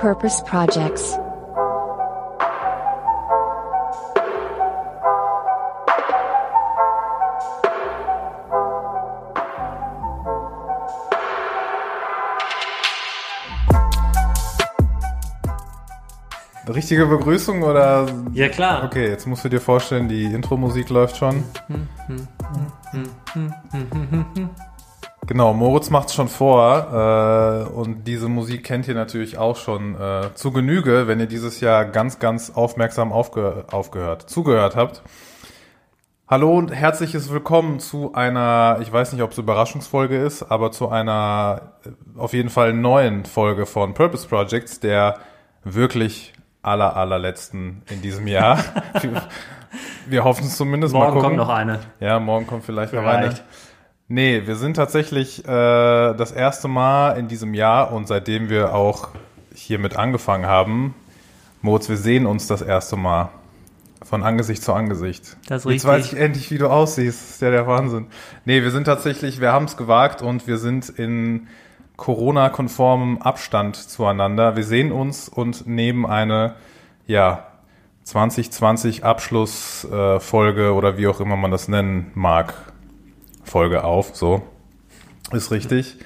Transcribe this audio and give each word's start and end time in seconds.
Purpose 0.00 0.42
Projects. 0.44 1.18
Richtige 16.66 17.04
Begrüßung 17.04 17.62
oder? 17.62 18.06
Ja, 18.32 18.48
klar. 18.48 18.84
Okay, 18.84 19.06
jetzt 19.10 19.26
musst 19.26 19.44
du 19.44 19.50
dir 19.50 19.60
vorstellen, 19.60 20.08
die 20.08 20.24
Intro-Musik 20.24 20.88
läuft 20.88 21.18
schon. 21.18 21.44
Genau, 25.30 25.54
Moritz 25.54 25.90
macht 25.90 26.08
es 26.08 26.14
schon 26.14 26.26
vor 26.26 26.88
äh, 26.92 27.72
und 27.72 28.02
diese 28.08 28.28
Musik 28.28 28.64
kennt 28.64 28.88
ihr 28.88 28.96
natürlich 28.96 29.38
auch 29.38 29.54
schon 29.54 29.94
äh, 29.94 30.34
zu 30.34 30.50
Genüge, 30.50 31.06
wenn 31.06 31.20
ihr 31.20 31.28
dieses 31.28 31.60
Jahr 31.60 31.84
ganz, 31.84 32.18
ganz 32.18 32.50
aufmerksam 32.50 33.12
aufge 33.12 33.64
aufgehört, 33.70 34.28
zugehört 34.28 34.74
habt. 34.74 35.02
Hallo 36.26 36.58
und 36.58 36.72
herzliches 36.72 37.30
Willkommen 37.30 37.78
zu 37.78 38.12
einer, 38.12 38.78
ich 38.80 38.92
weiß 38.92 39.12
nicht, 39.12 39.22
ob 39.22 39.30
es 39.30 39.38
Überraschungsfolge 39.38 40.20
ist, 40.20 40.42
aber 40.42 40.72
zu 40.72 40.88
einer 40.88 41.74
äh, 41.84 42.18
auf 42.18 42.32
jeden 42.32 42.50
Fall 42.50 42.72
neuen 42.72 43.24
Folge 43.24 43.66
von 43.66 43.94
Purpose 43.94 44.26
Projects, 44.26 44.80
der 44.80 45.20
wirklich 45.62 46.32
aller, 46.60 46.96
allerletzten 46.96 47.82
in 47.88 48.02
diesem 48.02 48.26
Jahr. 48.26 48.58
wir, 50.06 50.24
hoffen 50.24 50.46
es 50.46 50.56
zumindest. 50.56 50.92
Morgen 50.92 51.20
kommt 51.20 51.36
noch 51.36 51.50
eine. 51.50 51.78
Ja, 52.00 52.18
morgen 52.18 52.48
kommt 52.48 52.64
vielleicht, 52.64 52.92
noch 52.92 53.02
Vielleicht. 53.02 53.38
eine. 53.38 53.69
Nee, 54.12 54.42
wir 54.44 54.56
sind 54.56 54.74
tatsächlich 54.74 55.44
äh, 55.44 55.46
das 55.46 56.32
erste 56.32 56.66
Mal 56.66 57.12
in 57.12 57.28
diesem 57.28 57.54
Jahr 57.54 57.92
und 57.92 58.08
seitdem 58.08 58.48
wir 58.48 58.74
auch 58.74 59.10
hiermit 59.54 59.94
angefangen 59.94 60.46
haben, 60.46 60.96
Moritz, 61.62 61.88
wir 61.88 61.96
sehen 61.96 62.26
uns 62.26 62.48
das 62.48 62.60
erste 62.60 62.96
Mal. 62.96 63.28
Von 64.02 64.24
Angesicht 64.24 64.64
zu 64.64 64.72
Angesicht. 64.72 65.36
Das 65.46 65.64
ist 65.64 65.64
Jetzt 65.64 65.66
richtig. 65.66 65.84
weiß 65.84 66.12
ich 66.12 66.18
endlich, 66.18 66.50
wie 66.50 66.58
du 66.58 66.68
aussiehst. 66.68 67.20
Das 67.20 67.30
ist 67.36 67.42
ja 67.42 67.52
der 67.52 67.68
Wahnsinn. 67.68 68.08
Nee, 68.44 68.64
wir 68.64 68.72
sind 68.72 68.84
tatsächlich, 68.84 69.40
wir 69.40 69.52
haben 69.52 69.66
es 69.66 69.76
gewagt 69.76 70.22
und 70.22 70.48
wir 70.48 70.58
sind 70.58 70.88
in 70.88 71.46
Corona-konformem 71.96 73.22
Abstand 73.22 73.76
zueinander. 73.76 74.56
Wir 74.56 74.64
sehen 74.64 74.90
uns 74.90 75.28
und 75.28 75.68
nehmen 75.68 76.04
eine, 76.04 76.56
ja, 77.06 77.46
2020 78.02 79.04
Abschlussfolge 79.04 80.66
äh, 80.66 80.70
oder 80.70 80.98
wie 80.98 81.06
auch 81.06 81.20
immer 81.20 81.36
man 81.36 81.52
das 81.52 81.68
nennen 81.68 82.10
mag, 82.14 82.69
Folge 83.50 83.82
auf. 83.82 84.14
So, 84.14 84.42
ist 85.32 85.50
richtig. 85.50 85.96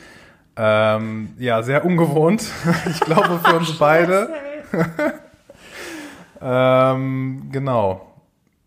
Ähm, 0.57 1.35
ja, 1.39 1.63
sehr 1.63 1.85
ungewohnt. 1.85 2.43
ich 2.91 3.01
glaube 3.01 3.39
für 3.45 3.57
uns 3.57 3.73
beide. 3.79 4.31
ähm, 6.41 7.51
genau. 7.53 8.11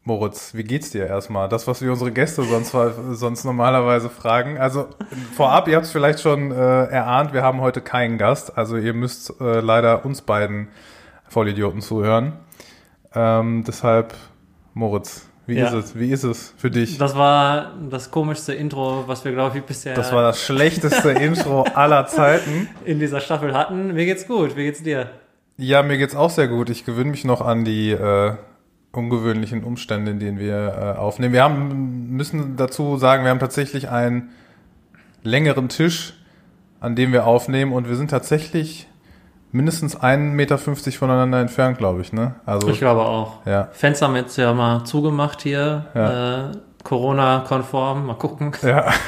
Moritz, 0.03 0.53
wie 0.53 0.63
geht's 0.63 0.91
dir 0.91 1.07
erstmal? 1.07 1.49
Das, 1.49 1.67
was 1.67 1.81
wir 1.81 1.91
unsere 1.91 2.11
Gäste 2.11 2.43
sonst, 2.43 2.73
sonst 3.19 3.43
normalerweise 3.43 4.09
fragen. 4.09 4.57
Also 4.57 4.87
vorab, 5.35 5.67
ihr 5.67 5.75
habt 5.75 5.85
es 5.87 5.91
vielleicht 5.91 6.21
schon 6.21 6.51
äh, 6.51 6.55
erahnt, 6.55 7.33
wir 7.33 7.43
haben 7.43 7.59
heute 7.59 7.81
keinen 7.81 8.17
Gast. 8.17 8.57
Also 8.57 8.77
ihr 8.77 8.93
müsst 8.93 9.41
äh, 9.41 9.59
leider 9.59 10.05
uns 10.05 10.21
beiden 10.21 10.69
Vollidioten 11.27 11.81
zuhören. 11.81 12.33
Ähm, 13.13 13.65
deshalb, 13.67 14.13
Moritz, 14.73 15.26
wie 15.47 15.55
Ja. 15.55 15.67
ist 15.67 15.73
es? 15.73 15.95
Wie 15.99 16.11
ist 16.11 16.23
es 16.23 16.53
für 16.57 16.69
dich? 16.69 16.97
Das 16.97 17.15
war 17.15 17.71
das 17.89 18.11
komischste 18.11 18.53
Intro, 18.53 19.05
was 19.07 19.25
wir, 19.25 19.31
glaube 19.31 19.57
ich, 19.57 19.63
bisher 19.63 19.95
Das 19.95 20.11
war 20.11 20.21
das 20.21 20.41
schlechteste 20.43 21.09
Intro 21.27 21.63
aller 21.63 22.05
Zeiten. 22.07 22.69
in 22.85 22.99
dieser 22.99 23.19
Staffel 23.21 23.53
hatten. 23.55 23.93
Mir 23.93 24.05
geht's 24.05 24.27
gut. 24.27 24.55
Wie 24.55 24.63
geht's 24.65 24.83
dir? 24.83 25.09
Ja, 25.57 25.81
mir 25.81 25.97
geht's 25.97 26.15
auch 26.15 26.29
sehr 26.29 26.47
gut. 26.47 26.69
Ich 26.69 26.85
gewöhne 26.85 27.09
mich 27.09 27.25
noch 27.25 27.41
an 27.41 27.63
die 27.65 27.91
äh, 27.91 28.33
ungewöhnlichen 28.91 29.63
Umstände, 29.63 30.11
in 30.11 30.19
denen 30.19 30.37
wir 30.39 30.93
äh, 30.95 30.99
aufnehmen. 30.99 31.33
Wir 31.33 31.43
haben, 31.43 32.09
müssen 32.15 32.57
dazu 32.57 32.97
sagen, 32.97 33.23
wir 33.23 33.31
haben 33.31 33.39
tatsächlich 33.39 33.89
einen 33.89 34.29
längeren 35.23 35.69
Tisch, 35.69 36.13
an 36.79 36.95
dem 36.95 37.11
wir 37.11 37.25
aufnehmen 37.25 37.73
und 37.73 37.89
wir 37.89 37.95
sind 37.95 38.09
tatsächlich 38.11 38.87
mindestens 39.51 39.97
1,50 39.97 40.17
Meter 40.33 40.57
voneinander 40.57 41.39
entfernt, 41.39 41.77
glaube 41.77 42.01
ich, 42.01 42.13
ne? 42.13 42.35
Also, 42.45 42.67
Ich 42.69 42.79
glaube 42.79 43.01
auch. 43.01 43.45
ja. 43.45 43.69
Fenster 43.71 44.07
haben 44.07 44.15
jetzt 44.15 44.37
ja 44.37 44.53
mal 44.53 44.83
zugemacht 44.85 45.41
hier. 45.41 45.85
Ja. 45.95 46.49
Äh, 46.49 46.51
Corona-konform. 46.83 48.05
Mal 48.07 48.15
gucken. 48.15 48.51
Ja. 48.61 48.91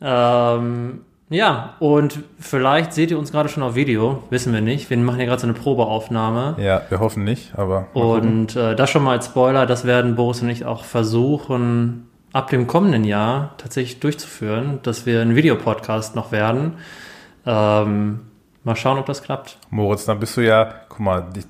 Ähm, 0.00 1.00
ja, 1.30 1.74
und 1.78 2.20
vielleicht 2.38 2.92
seht 2.92 3.10
ihr 3.10 3.18
uns 3.18 3.32
gerade 3.32 3.48
schon 3.48 3.62
auf 3.62 3.74
Video. 3.74 4.22
Wissen 4.30 4.52
wir 4.52 4.60
nicht. 4.60 4.90
Wir 4.90 4.96
machen 4.98 5.16
hier 5.16 5.26
gerade 5.26 5.40
so 5.40 5.46
eine 5.46 5.54
Probeaufnahme. 5.54 6.56
ja, 6.58 6.82
wir 6.88 7.00
hoffen 7.00 7.24
nicht, 7.24 7.56
aber. 7.58 7.86
Und 7.94 8.54
äh, 8.56 8.76
das 8.76 8.90
schon 8.90 9.02
mal 9.02 9.12
als 9.12 9.26
Spoiler, 9.26 9.66
das 9.66 9.84
werden 9.86 10.14
Boris 10.14 10.42
und 10.42 10.50
ich 10.50 10.64
auch 10.66 10.84
versuchen, 10.84 12.08
ab 12.32 12.50
dem 12.50 12.66
kommenden 12.66 13.04
Jahr 13.04 13.54
tatsächlich 13.58 14.00
durchzuführen, 14.00 14.80
dass 14.82 15.06
wir 15.06 15.22
ein 15.22 15.34
Videopodcast 15.34 16.14
noch 16.16 16.32
werden. 16.32 16.74
Ähm, 17.46 18.20
mal 18.64 18.76
schauen, 18.76 18.98
ob 18.98 19.06
das 19.06 19.22
klappt. 19.22 19.58
Moritz, 19.70 20.04
dann 20.04 20.18
bist 20.18 20.36
du 20.36 20.40
ja, 20.40 20.74
guck 20.88 21.00
mal, 21.00 21.26
die, 21.34 21.44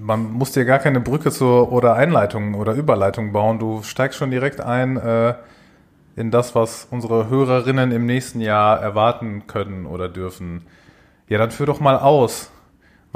man 0.00 0.32
muss 0.32 0.52
dir 0.52 0.64
gar 0.64 0.78
keine 0.78 1.00
Brücke 1.00 1.30
zur 1.30 1.72
oder 1.72 1.94
Einleitung 1.94 2.54
oder 2.54 2.74
Überleitung 2.74 3.32
bauen. 3.32 3.58
Du 3.58 3.82
steigst 3.82 4.18
schon 4.18 4.30
direkt 4.30 4.60
ein 4.60 4.96
äh, 4.96 5.34
in 6.16 6.30
das, 6.30 6.54
was 6.54 6.88
unsere 6.90 7.28
Hörerinnen 7.28 7.92
im 7.92 8.06
nächsten 8.06 8.40
Jahr 8.40 8.80
erwarten 8.80 9.46
können 9.46 9.86
oder 9.86 10.08
dürfen. 10.08 10.66
Ja, 11.28 11.38
dann 11.38 11.50
führ 11.50 11.66
doch 11.66 11.80
mal 11.80 11.98
aus, 11.98 12.50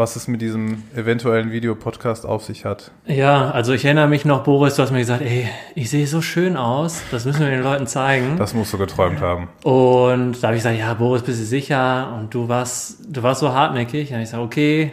was 0.01 0.17
es 0.17 0.29
mit 0.29 0.41
diesem 0.41 0.83
eventuellen 0.97 1.53
Videopodcast 1.53 2.25
auf 2.25 2.43
sich 2.43 2.65
hat. 2.65 2.91
Ja, 3.07 3.51
also 3.51 3.75
ich 3.75 3.85
erinnere 3.85 4.09
mich 4.09 4.25
noch, 4.25 4.45
Boris, 4.45 4.77
du 4.77 4.83
hast 4.83 4.93
mir 4.93 4.99
gesagt, 4.99 5.21
ey, 5.21 5.47
ich 5.75 5.91
sehe 5.91 6.07
so 6.07 6.23
schön 6.23 6.57
aus, 6.57 7.03
das 7.11 7.27
müssen 7.27 7.41
wir 7.41 7.51
den 7.51 7.63
Leuten 7.63 7.87
zeigen. 7.87 8.39
Das 8.39 8.55
musst 8.55 8.73
du 8.73 8.79
geträumt 8.79 9.21
haben. 9.21 9.49
Und 9.63 10.43
da 10.43 10.49
habe 10.49 10.57
ich 10.57 10.63
gesagt, 10.63 10.79
ja, 10.79 10.95
Boris, 10.95 11.21
bist 11.21 11.39
du 11.39 11.45
sicher? 11.45 12.17
Und 12.19 12.33
du 12.33 12.49
warst, 12.49 13.15
du 13.15 13.23
warst 13.23 13.41
so 13.41 13.53
hartnäckig. 13.53 14.11
Und 14.15 14.21
ich 14.21 14.31
sage, 14.31 14.43
okay, 14.43 14.93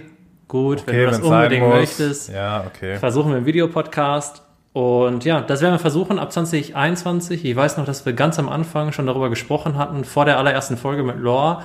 gut, 0.50 0.84
wenn 0.86 0.98
du 0.98 1.06
das 1.06 1.20
unbedingt 1.22 1.70
möchtest. 1.70 2.30
Ja, 2.30 2.66
okay. 2.68 2.98
versuchen 2.98 3.30
wir 3.30 3.38
einen 3.38 3.46
Videopodcast. 3.46 4.42
Und 4.74 5.24
ja, 5.24 5.40
das 5.40 5.62
werden 5.62 5.76
wir 5.76 5.80
versuchen 5.80 6.20
ab 6.20 6.34
2021. 6.34 7.46
Ich 7.46 7.56
weiß 7.56 7.78
noch, 7.78 7.86
dass 7.86 8.06
wir 8.06 8.12
ganz 8.12 8.38
am 8.40 8.50
Anfang 8.50 8.92
schon 8.92 9.08
darüber 9.08 9.30
gesprochen 9.30 9.78
hatten, 9.78 10.04
vor 10.04 10.26
der 10.26 10.38
allerersten 10.38 10.76
Folge 10.76 11.04
mit 11.04 11.18
Lore. 11.18 11.64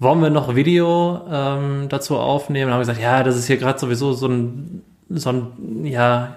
Wollen 0.00 0.22
wir 0.22 0.30
noch 0.30 0.54
Video 0.54 1.20
ähm, 1.30 1.90
dazu 1.90 2.16
aufnehmen? 2.16 2.70
Dann 2.70 2.72
haben 2.72 2.78
wir 2.80 2.92
gesagt, 2.92 3.02
ja, 3.02 3.22
das 3.22 3.36
ist 3.36 3.46
hier 3.46 3.58
gerade 3.58 3.78
sowieso 3.78 4.14
so 4.14 4.28
ein, 4.28 4.82
so 5.10 5.28
ein 5.28 5.84
ja, 5.84 6.36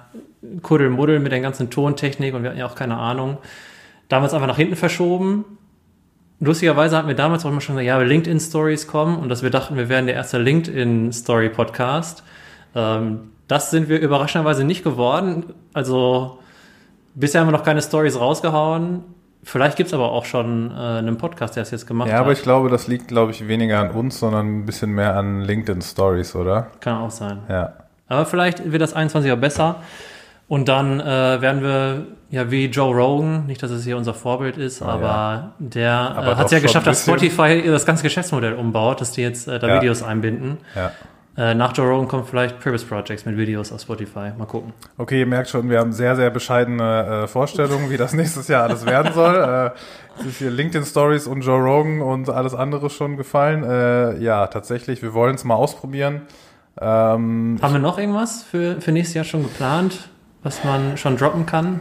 Kuddelmuddel 0.61 1.21
mit 1.21 1.31
der 1.31 1.39
ganzen 1.39 1.69
Tontechnik 1.69 2.33
und 2.33 2.43
wir 2.43 2.49
hatten 2.49 2.59
ja 2.59 2.65
auch 2.65 2.75
keine 2.75 2.97
Ahnung. 2.97 3.37
Da 4.09 4.17
haben 4.17 4.23
wir 4.23 4.27
es 4.27 4.33
einfach 4.33 4.49
nach 4.49 4.57
hinten 4.57 4.75
verschoben. 4.75 5.45
Lustigerweise 6.41 6.97
hatten 6.97 7.07
wir 7.07 7.15
damals 7.15 7.45
auch 7.45 7.51
immer 7.51 7.61
schon 7.61 7.75
gesagt, 7.75 7.87
ja, 7.87 7.97
LinkedIn-Stories 7.99 8.87
kommen 8.87 9.17
und 9.17 9.29
dass 9.29 9.43
wir 9.43 9.49
dachten, 9.49 9.77
wir 9.77 9.87
wären 9.87 10.07
der 10.07 10.15
erste 10.15 10.39
LinkedIn-Story-Podcast. 10.39 12.21
Ähm, 12.75 13.31
das 13.47 13.71
sind 13.71 13.87
wir 13.87 14.01
überraschenderweise 14.01 14.65
nicht 14.65 14.83
geworden. 14.83 15.53
Also 15.71 16.39
bisher 17.15 17.39
haben 17.39 17.47
wir 17.47 17.53
noch 17.53 17.63
keine 17.63 17.81
Stories 17.81 18.19
rausgehauen. 18.19 19.03
Vielleicht 19.43 19.75
gibt's 19.77 19.93
aber 19.93 20.11
auch 20.11 20.25
schon 20.25 20.71
äh, 20.71 20.73
einen 20.75 21.17
Podcast, 21.17 21.55
der 21.55 21.63
es 21.63 21.71
jetzt 21.71 21.85
gemacht 21.85 22.07
Ja, 22.07 22.15
hat. 22.15 22.21
aber 22.21 22.31
ich 22.31 22.41
glaube, 22.43 22.69
das 22.69 22.87
liegt, 22.87 23.07
glaube 23.09 23.31
ich, 23.31 23.47
weniger 23.47 23.79
an 23.79 23.91
uns, 23.91 24.19
sondern 24.19 24.59
ein 24.59 24.65
bisschen 24.65 24.91
mehr 24.91 25.15
an 25.17 25.41
LinkedIn 25.41 25.81
Stories, 25.81 26.35
oder? 26.35 26.67
Kann 26.79 26.97
auch 26.97 27.11
sein. 27.11 27.39
Ja. 27.49 27.73
Aber 28.07 28.25
vielleicht 28.25 28.71
wird 28.71 28.81
das 28.81 28.95
21er 28.95 29.35
besser. 29.35 29.75
Und 30.47 30.67
dann 30.69 30.99
äh, 30.99 31.05
werden 31.41 31.61
wir, 31.63 32.05
ja, 32.29 32.51
wie 32.51 32.65
Joe 32.65 32.93
Rogan, 32.93 33.45
nicht, 33.47 33.63
dass 33.63 33.71
es 33.71 33.83
hier 33.85 33.97
unser 33.97 34.13
Vorbild 34.13 34.57
ist, 34.57 34.81
Oh, 34.81 34.85
aber 34.85 35.03
ja. 35.05 35.51
der 35.57 35.91
Aber 36.15 36.33
äh, 36.33 36.35
hat 36.35 36.45
es 36.47 36.51
ja 36.51 36.59
geschafft, 36.59 36.85
dass. 36.85 37.03
Spotify 37.03 37.63
das 37.65 37.85
ganze 37.85 38.03
Geschäftsmodell 38.03 38.53
umbaut, 38.53 39.01
dass 39.01 39.11
die 39.13 39.21
jetzt 39.21 39.47
äh, 39.47 39.57
da 39.57 39.67
Ja. 39.67 39.75
Videos 39.81 40.03
einbinden. 40.03 40.57
Ja. 40.75 40.91
Äh, 41.35 41.55
nach 41.55 41.75
Joe 41.75 41.87
Rogan 41.87 42.07
kommt 42.07 42.27
vielleicht 42.27 42.59
Purpose 42.59 42.85
Projects 42.85 43.25
mit 43.25 43.37
Videos 43.37 43.71
auf 43.71 43.81
Spotify. 43.81 44.31
Mal 44.37 44.45
gucken. 44.45 44.71
Okay, 44.97 45.21
ihr 45.21 45.25
merkt 45.25 45.49
schon, 45.49 45.67
wir 45.69 45.79
haben 45.79 45.91
sehr, 45.91 46.15
sehr 46.15 46.29
bescheidene 46.29 47.23
äh, 47.23 47.27
Vorstellungen, 47.27 47.89
wie 47.89 47.97
das 47.97 48.13
nächstes 48.13 48.47
Jahr 48.47 48.63
alles 48.63 48.85
werden 48.85 49.13
soll. 49.13 49.35
Äh, 49.35 50.19
es 50.19 50.27
ist 50.27 50.37
hier 50.37 50.51
LinkedIn 50.51 50.85
Stories 50.85 51.25
und 51.25 51.41
Joe 51.41 51.59
Rogan 51.59 52.01
und 52.01 52.29
alles 52.29 52.53
andere 52.53 52.91
schon 52.91 53.17
gefallen. 53.17 53.63
Äh, 53.63 54.19
ja, 54.19 54.45
tatsächlich, 54.47 55.01
wir 55.01 55.13
wollen 55.15 55.33
es 55.35 55.43
mal 55.43 55.55
ausprobieren. 55.55 56.21
Ähm, 56.79 57.57
Haben 57.61 57.73
wir 57.73 57.79
noch 57.79 57.97
irgendwas 57.97 58.43
für, 58.43 58.79
für 58.79 58.91
nächstes 58.91 59.15
Jahr 59.15 59.25
schon 59.25 59.41
geplant, 59.43 60.09
was 60.43 60.63
man 60.63 60.97
schon 60.97 61.17
droppen 61.17 61.45
kann? 61.45 61.79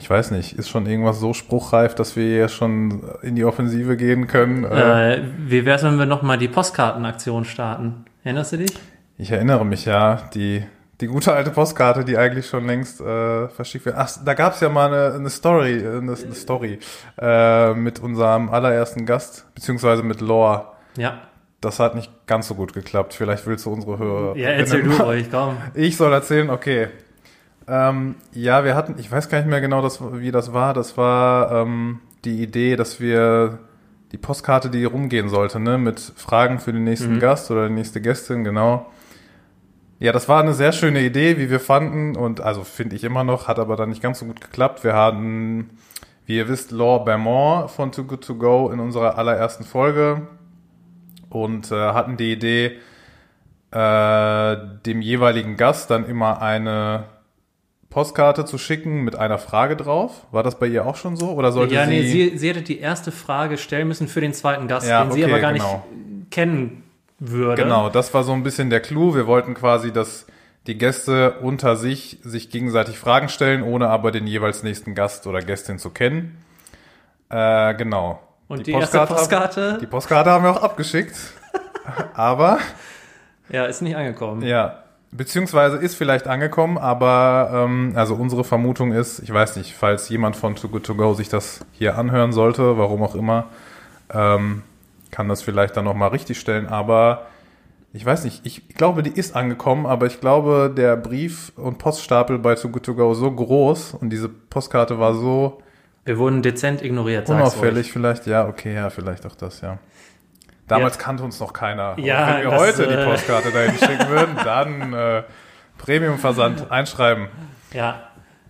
ich 0.00 0.08
weiß 0.08 0.30
nicht, 0.30 0.52
ist 0.52 0.68
schon 0.68 0.86
irgendwas 0.86 1.18
so 1.18 1.34
spruchreif, 1.34 1.96
dass 1.96 2.14
wir 2.14 2.24
hier 2.24 2.48
schon 2.48 3.02
in 3.22 3.34
die 3.34 3.44
Offensive 3.44 3.96
gehen 3.96 4.28
können? 4.28 4.62
Äh, 4.64 5.16
Äh, 5.16 5.22
wie 5.46 5.64
wär's, 5.64 5.82
wenn 5.82 5.98
wir 5.98 6.06
nochmal 6.06 6.38
die 6.38 6.46
Postkartenaktion 6.46 7.44
starten? 7.44 8.04
Erinnerst 8.28 8.52
du 8.52 8.58
dich? 8.58 8.78
ich 9.16 9.30
erinnere 9.30 9.64
mich 9.64 9.86
ja, 9.86 10.28
die, 10.34 10.62
die 11.00 11.06
gute 11.06 11.32
alte 11.32 11.50
Postkarte, 11.50 12.04
die 12.04 12.18
eigentlich 12.18 12.46
schon 12.46 12.66
längst 12.66 13.00
äh, 13.00 13.48
verschickt 13.48 13.86
wird. 13.86 13.96
Ach, 13.96 14.10
da 14.22 14.34
gab 14.34 14.52
es 14.52 14.60
ja 14.60 14.68
mal 14.68 14.92
eine, 14.92 15.14
eine 15.14 15.30
Story, 15.30 15.78
äh, 15.78 15.96
eine, 15.96 16.12
eine 16.12 16.34
Story 16.34 16.78
äh, 17.18 17.72
mit 17.72 18.00
unserem 18.00 18.50
allerersten 18.50 19.06
Gast, 19.06 19.46
beziehungsweise 19.54 20.02
mit 20.02 20.20
Lore. 20.20 20.66
Ja. 20.98 21.22
das 21.62 21.80
hat 21.80 21.94
nicht 21.94 22.12
ganz 22.26 22.48
so 22.48 22.54
gut 22.54 22.74
geklappt. 22.74 23.14
Vielleicht 23.14 23.46
willst 23.46 23.64
du 23.64 23.72
unsere 23.72 23.98
Hörer. 23.98 24.36
Ja, 24.36 24.50
erzähl 24.50 24.82
du 24.82 24.90
ruhig, 24.90 25.28
komm. 25.30 25.56
Ich 25.74 25.96
soll 25.96 26.12
erzählen, 26.12 26.50
okay. 26.50 26.88
Ähm, 27.66 28.16
ja, 28.34 28.62
wir 28.62 28.74
hatten, 28.74 28.96
ich 28.98 29.10
weiß 29.10 29.30
gar 29.30 29.38
nicht 29.38 29.48
mehr 29.48 29.62
genau, 29.62 29.80
das, 29.80 30.00
wie 30.02 30.32
das 30.32 30.52
war. 30.52 30.74
Das 30.74 30.98
war 30.98 31.50
ähm, 31.62 32.00
die 32.26 32.42
Idee, 32.42 32.76
dass 32.76 33.00
wir 33.00 33.58
die 34.12 34.18
Postkarte, 34.18 34.70
die 34.70 34.84
rumgehen 34.84 35.28
sollte, 35.28 35.60
ne, 35.60 35.78
mit 35.78 36.00
Fragen 36.00 36.58
für 36.60 36.72
den 36.72 36.84
nächsten 36.84 37.14
Mhm. 37.16 37.20
Gast 37.20 37.50
oder 37.50 37.68
die 37.68 37.74
nächste 37.74 38.00
Gästin, 38.00 38.44
genau. 38.44 38.86
Ja, 40.00 40.12
das 40.12 40.28
war 40.28 40.40
eine 40.42 40.54
sehr 40.54 40.72
schöne 40.72 41.00
Idee, 41.00 41.38
wie 41.38 41.50
wir 41.50 41.60
fanden 41.60 42.16
und 42.16 42.40
also 42.40 42.62
finde 42.64 42.94
ich 42.96 43.04
immer 43.04 43.24
noch, 43.24 43.48
hat 43.48 43.58
aber 43.58 43.76
dann 43.76 43.88
nicht 43.88 44.02
ganz 44.02 44.20
so 44.20 44.26
gut 44.26 44.40
geklappt. 44.40 44.84
Wir 44.84 44.94
hatten, 44.94 45.70
wie 46.24 46.36
ihr 46.36 46.48
wisst, 46.48 46.70
Laure 46.70 47.04
Bermond 47.04 47.70
von 47.70 47.90
Too 47.90 48.04
Good 48.04 48.24
To 48.26 48.34
Go 48.36 48.70
in 48.70 48.78
unserer 48.80 49.18
allerersten 49.18 49.64
Folge 49.64 50.22
und 51.30 51.72
äh, 51.72 51.74
hatten 51.74 52.16
die 52.16 52.32
Idee, 52.32 52.78
äh, 53.72 54.56
dem 54.86 55.02
jeweiligen 55.02 55.56
Gast 55.56 55.90
dann 55.90 56.06
immer 56.06 56.40
eine 56.40 57.04
Postkarte 57.90 58.44
zu 58.44 58.58
schicken 58.58 59.02
mit 59.02 59.16
einer 59.16 59.38
Frage 59.38 59.76
drauf. 59.76 60.26
War 60.30 60.42
das 60.42 60.58
bei 60.58 60.66
ihr 60.66 60.86
auch 60.86 60.96
schon 60.96 61.16
so 61.16 61.30
oder 61.30 61.52
sollte 61.52 61.74
ja, 61.74 61.84
sie? 61.84 61.90
nee, 61.90 62.02
sie, 62.02 62.38
sie 62.38 62.48
hätte 62.48 62.62
die 62.62 62.78
erste 62.80 63.12
Frage 63.12 63.56
stellen 63.56 63.88
müssen 63.88 64.08
für 64.08 64.20
den 64.20 64.34
zweiten 64.34 64.68
Gast, 64.68 64.86
Ja, 64.86 65.04
den 65.04 65.12
sie 65.12 65.24
okay, 65.24 65.32
aber 65.32 65.40
gar 65.40 65.52
genau. 65.52 65.84
nicht 65.90 66.30
kennen 66.30 66.82
würde. 67.18 67.62
Genau, 67.62 67.88
das 67.88 68.12
war 68.12 68.24
so 68.24 68.32
ein 68.32 68.42
bisschen 68.42 68.70
der 68.70 68.80
Clou. 68.80 69.14
Wir 69.14 69.26
wollten 69.26 69.54
quasi, 69.54 69.92
dass 69.92 70.26
die 70.66 70.76
Gäste 70.76 71.38
unter 71.40 71.76
sich 71.76 72.18
sich 72.22 72.50
gegenseitig 72.50 72.98
Fragen 72.98 73.30
stellen, 73.30 73.62
ohne 73.62 73.88
aber 73.88 74.10
den 74.10 74.26
jeweils 74.26 74.62
nächsten 74.62 74.94
Gast 74.94 75.26
oder 75.26 75.40
Gästin 75.40 75.78
zu 75.78 75.90
kennen. 75.90 76.36
Äh, 77.30 77.74
genau. 77.74 78.20
Und 78.48 78.66
die, 78.66 78.72
erste 78.72 79.04
Postkarte, 79.06 79.78
Die 79.80 79.86
Postkarte 79.86 80.30
haben 80.30 80.44
wir 80.44 80.50
auch 80.50 80.62
abgeschickt. 80.62 81.16
aber, 82.14 82.58
ja, 83.50 83.64
ist 83.64 83.80
nicht 83.82 83.96
angekommen. 83.96 84.42
ja, 84.42 84.84
beziehungsweise 85.10 85.76
ist 85.76 85.94
vielleicht 85.94 86.26
angekommen, 86.26 86.78
aber 86.78 87.50
ähm, 87.52 87.92
also 87.94 88.14
unsere 88.14 88.44
Vermutung 88.44 88.92
ist, 88.92 89.20
ich 89.20 89.32
weiß 89.32 89.56
nicht, 89.56 89.74
falls 89.74 90.08
jemand 90.08 90.36
von 90.36 90.54
Too 90.54 90.68
Good 90.68 90.84
To 90.84 90.94
Go 90.94 91.14
sich 91.14 91.28
das 91.28 91.60
hier 91.72 91.96
anhören 91.96 92.32
sollte, 92.32 92.78
warum 92.78 93.02
auch 93.02 93.14
immer, 93.14 93.46
ähm, 94.12 94.62
kann 95.10 95.28
das 95.28 95.42
vielleicht 95.42 95.76
dann 95.76 95.84
nochmal 95.84 96.10
richtig 96.10 96.38
stellen, 96.38 96.66
aber 96.66 97.26
ich 97.94 98.04
weiß 98.04 98.24
nicht, 98.24 98.44
ich 98.44 98.68
glaube, 98.68 99.02
die 99.02 99.10
ist 99.10 99.34
angekommen, 99.34 99.86
aber 99.86 100.06
ich 100.06 100.20
glaube, 100.20 100.70
der 100.74 100.96
Brief- 100.96 101.52
und 101.56 101.78
Poststapel 101.78 102.38
bei 102.38 102.54
Too 102.54 102.68
Good 102.68 102.84
To 102.84 102.94
Go 102.94 103.14
so 103.14 103.30
groß 103.30 103.94
und 103.94 104.10
diese 104.10 104.28
Postkarte 104.28 104.98
war 104.98 105.14
so 105.14 105.62
Wir 106.04 106.18
wurden 106.18 106.42
dezent 106.42 106.82
ignoriert, 106.82 107.30
unauffällig 107.30 107.90
vielleicht, 107.90 108.26
ja, 108.26 108.46
okay, 108.46 108.74
ja, 108.74 108.90
vielleicht 108.90 109.24
auch 109.24 109.34
das, 109.34 109.62
ja. 109.62 109.78
Damals 110.68 110.98
kannte 110.98 111.24
uns 111.24 111.40
noch 111.40 111.52
keiner. 111.52 111.98
Ja, 111.98 112.36
wenn 112.36 112.44
wir 112.44 112.50
das, 112.50 112.60
heute 112.60 112.86
äh, 112.86 112.96
die 112.96 113.04
Postkarte 113.10 113.50
dahin 113.50 113.74
schicken 113.78 114.08
würden, 114.08 114.36
dann 114.44 114.92
äh, 114.92 115.22
Premium-Versand 115.78 116.70
einschreiben. 116.70 117.28
Ja. 117.72 118.02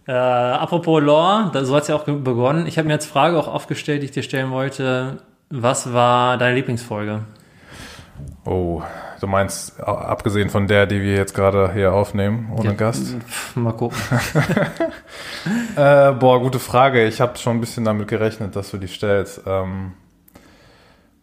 Äh, 0.07 0.13
apropos 0.13 1.03
Lore, 1.03 1.51
so 1.65 1.77
hat's 1.77 1.89
ja 1.89 1.95
auch 1.95 2.05
begonnen. 2.05 2.67
Ich 2.67 2.79
habe 2.79 2.89
mir 2.89 2.95
jetzt 2.95 3.07
Frage 3.07 3.39
auch 3.39 3.49
aufgestellt, 3.49 4.03
die 4.03 4.07
ich 4.07 4.13
dir 4.13 4.23
stellen 4.23 4.51
wollte. 4.51 5.19
Was 5.51 5.93
war 5.93 6.39
deine 6.39 6.55
Lieblingsfolge? 6.57 7.23
Oh, 8.45 8.83
du 9.21 9.27
meinst, 9.27 9.79
abgesehen 9.81 10.49
von 10.51 10.67
der, 10.67 10.87
die 10.87 11.01
wir 11.03 11.15
jetzt 11.15 11.35
gerade 11.35 11.73
hier 11.73 11.93
aufnehmen, 11.93 12.51
ohne 12.57 12.71
Ja, 12.71 12.73
Gast? 12.75 13.17
pf, 13.29 13.57
Mal 13.57 13.73
gucken. 13.73 13.99
Äh, 15.77 16.13
boah, 16.13 16.41
gute 16.41 16.59
Frage. 16.59 17.07
Ich 17.07 17.21
habe 17.21 17.39
schon 17.39 17.57
ein 17.57 17.61
bisschen 17.61 17.85
damit 17.85 18.09
gerechnet, 18.09 18.57
dass 18.57 18.71
du 18.71 18.77
die 18.77 18.89
stellst. 18.89 19.43
Ähm, 19.47 19.93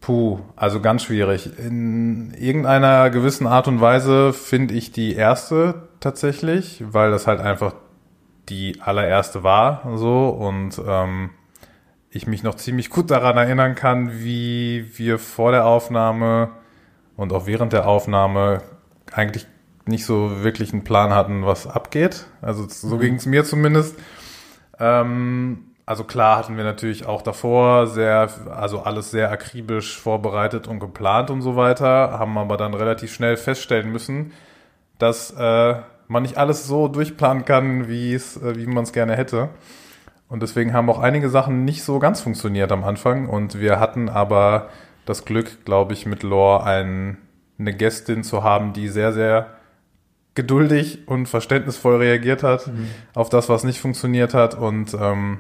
puh, 0.06 0.40
also 0.56 0.82
ganz 0.82 1.02
schwierig. 1.02 1.58
In 1.58 2.32
irgendeiner 2.36 3.10
gewissen 3.10 3.48
Art 3.48 3.68
und 3.68 3.82
Weise 3.82 4.34
finde 4.34 4.76
ich 4.76 4.92
die 4.92 5.16
erste 5.16 5.88
tatsächlich, 6.00 6.84
weil 6.88 7.10
das 7.10 7.26
halt 7.26 7.40
einfach 7.40 7.74
die 8.48 8.82
allererste 8.82 9.42
war 9.42 9.82
so 9.96 10.30
und 10.30 10.80
ähm, 10.88 11.32
ich 12.12 12.28
mich 12.28 12.44
noch 12.44 12.54
ziemlich 12.54 12.92
gut 12.92 13.10
daran 13.10 13.36
erinnern 13.36 13.74
kann, 13.74 14.20
wie 14.20 14.92
wir 14.96 15.18
vor 15.18 15.52
der 15.52 15.66
Aufnahme 15.66 16.50
und 17.18 17.34
auch 17.34 17.48
während 17.48 17.74
der 17.74 17.88
Aufnahme 17.88 18.62
eigentlich 19.12 19.48
nicht 19.88 20.06
so 20.06 20.44
wirklich 20.44 20.72
einen 20.72 20.84
Plan 20.84 21.16
hatten, 21.16 21.48
was 21.48 21.66
abgeht. 21.66 22.28
Also 22.44 22.68
so 22.70 23.00
ging 23.00 23.16
es 23.16 23.26
mir 23.26 23.44
zumindest. 23.44 23.98
Ähm, 24.80 25.75
also 25.86 26.04
klar 26.04 26.38
hatten 26.38 26.58
wir 26.58 26.64
natürlich 26.64 27.06
auch 27.06 27.22
davor 27.22 27.88
sehr, 27.88 28.30
also 28.50 28.82
alles 28.82 29.12
sehr 29.12 29.30
akribisch 29.30 30.00
vorbereitet 30.00 30.68
und 30.68 30.80
geplant 30.80 31.30
und 31.30 31.42
so 31.42 31.56
weiter, 31.56 32.18
haben 32.18 32.38
aber 32.38 32.58
dann 32.58 32.74
relativ 32.74 33.14
schnell 33.14 33.38
feststellen 33.38 33.92
müssen, 33.92 34.34
dass 34.98 35.32
äh, 35.32 35.76
man 36.08 36.24
nicht 36.24 36.38
alles 36.38 36.66
so 36.66 36.88
durchplanen 36.88 37.46
kann, 37.46 37.88
wie 37.88 38.14
es, 38.14 38.38
äh, 38.38 38.56
wie 38.56 38.66
man 38.66 38.84
es 38.84 38.94
gerne 38.94 39.16
hätte. 39.16 39.50
Und 40.28 40.42
deswegen 40.42 40.74
haben 40.74 40.90
auch 40.90 41.00
einige 41.00 41.30
Sachen 41.30 41.66
nicht 41.66 41.84
so 41.84 42.00
ganz 42.00 42.22
funktioniert 42.22 42.72
am 42.72 42.84
Anfang. 42.84 43.30
Und 43.30 43.60
wir 43.60 43.80
hatten 43.80 44.10
aber 44.10 44.70
das 45.06 45.24
Glück, 45.24 45.66
glaube 45.66 45.94
ich, 45.94 46.08
mit 46.08 46.24
Lore 46.24 46.64
ein, 46.64 47.18
eine 47.60 47.76
Gästin 47.76 48.24
zu 48.24 48.44
haben, 48.44 48.74
die 48.74 48.90
sehr, 48.90 49.14
sehr 49.14 49.52
geduldig 50.34 51.08
und 51.08 51.28
verständnisvoll 51.28 51.98
reagiert 51.98 52.44
hat 52.44 52.70
auf 53.14 53.30
das, 53.30 53.50
was 53.50 53.64
nicht 53.64 53.80
funktioniert 53.80 54.34
hat. 54.34 54.56
Und 54.56 54.96
ähm, 55.00 55.40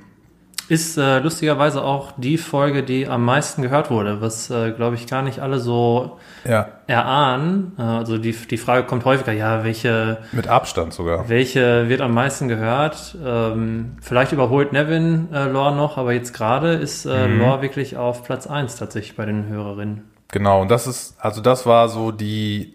Ist 0.68 0.98
äh, 0.98 1.20
lustigerweise 1.20 1.84
auch 1.84 2.14
die 2.18 2.38
Folge, 2.40 2.82
die 2.82 3.08
am 3.08 3.24
meisten 3.24 3.62
gehört 3.62 3.92
wurde, 3.92 4.20
was, 4.22 4.50
äh, 4.50 4.72
glaube 4.72 4.96
ich, 4.96 5.06
gar 5.06 5.22
nicht 5.22 5.40
alle 5.40 5.60
so 5.60 6.18
ja, 6.44 6.70
erahnen. 6.88 7.74
Äh, 7.78 7.84
also 7.84 8.18
die, 8.18 8.32
die 8.32 8.58
Frage 8.58 8.88
kommt 8.88 9.06
häufiger, 9.06 9.32
ja, 9.32 9.64
welche, 9.64 10.18
mit 10.32 10.48
Abstand 10.48 10.94
sogar. 10.94 11.30
welche 11.30 11.88
wird 11.88 12.02
am 12.02 12.14
meisten 12.16 12.48
gehört? 12.48 13.16
Ähm, 13.24 13.98
vielleicht 14.02 14.32
überholt 14.32 14.74
Nevin 14.74 15.28
äh, 15.32 15.46
Lore 15.46 15.76
noch, 15.76 15.98
aber 15.98 16.14
jetzt 16.14 16.34
gerade 16.34 16.74
ist 16.74 17.06
äh, 17.06 17.28
Mhm. 17.28 17.40
Lore 17.40 17.62
wirklich 17.62 17.98
auf 17.98 18.24
Platz 18.24 18.48
1 18.48 18.76
tatsächlich 18.78 19.16
bei 19.16 19.26
den 19.26 19.48
Hörerinnen. 19.48 20.04
Genau, 20.32 20.62
und 20.62 20.72
das 20.72 20.88
ist, 20.88 21.16
also 21.20 21.42
das 21.42 21.66
war 21.68 21.90
so 21.90 22.12
die, 22.12 22.74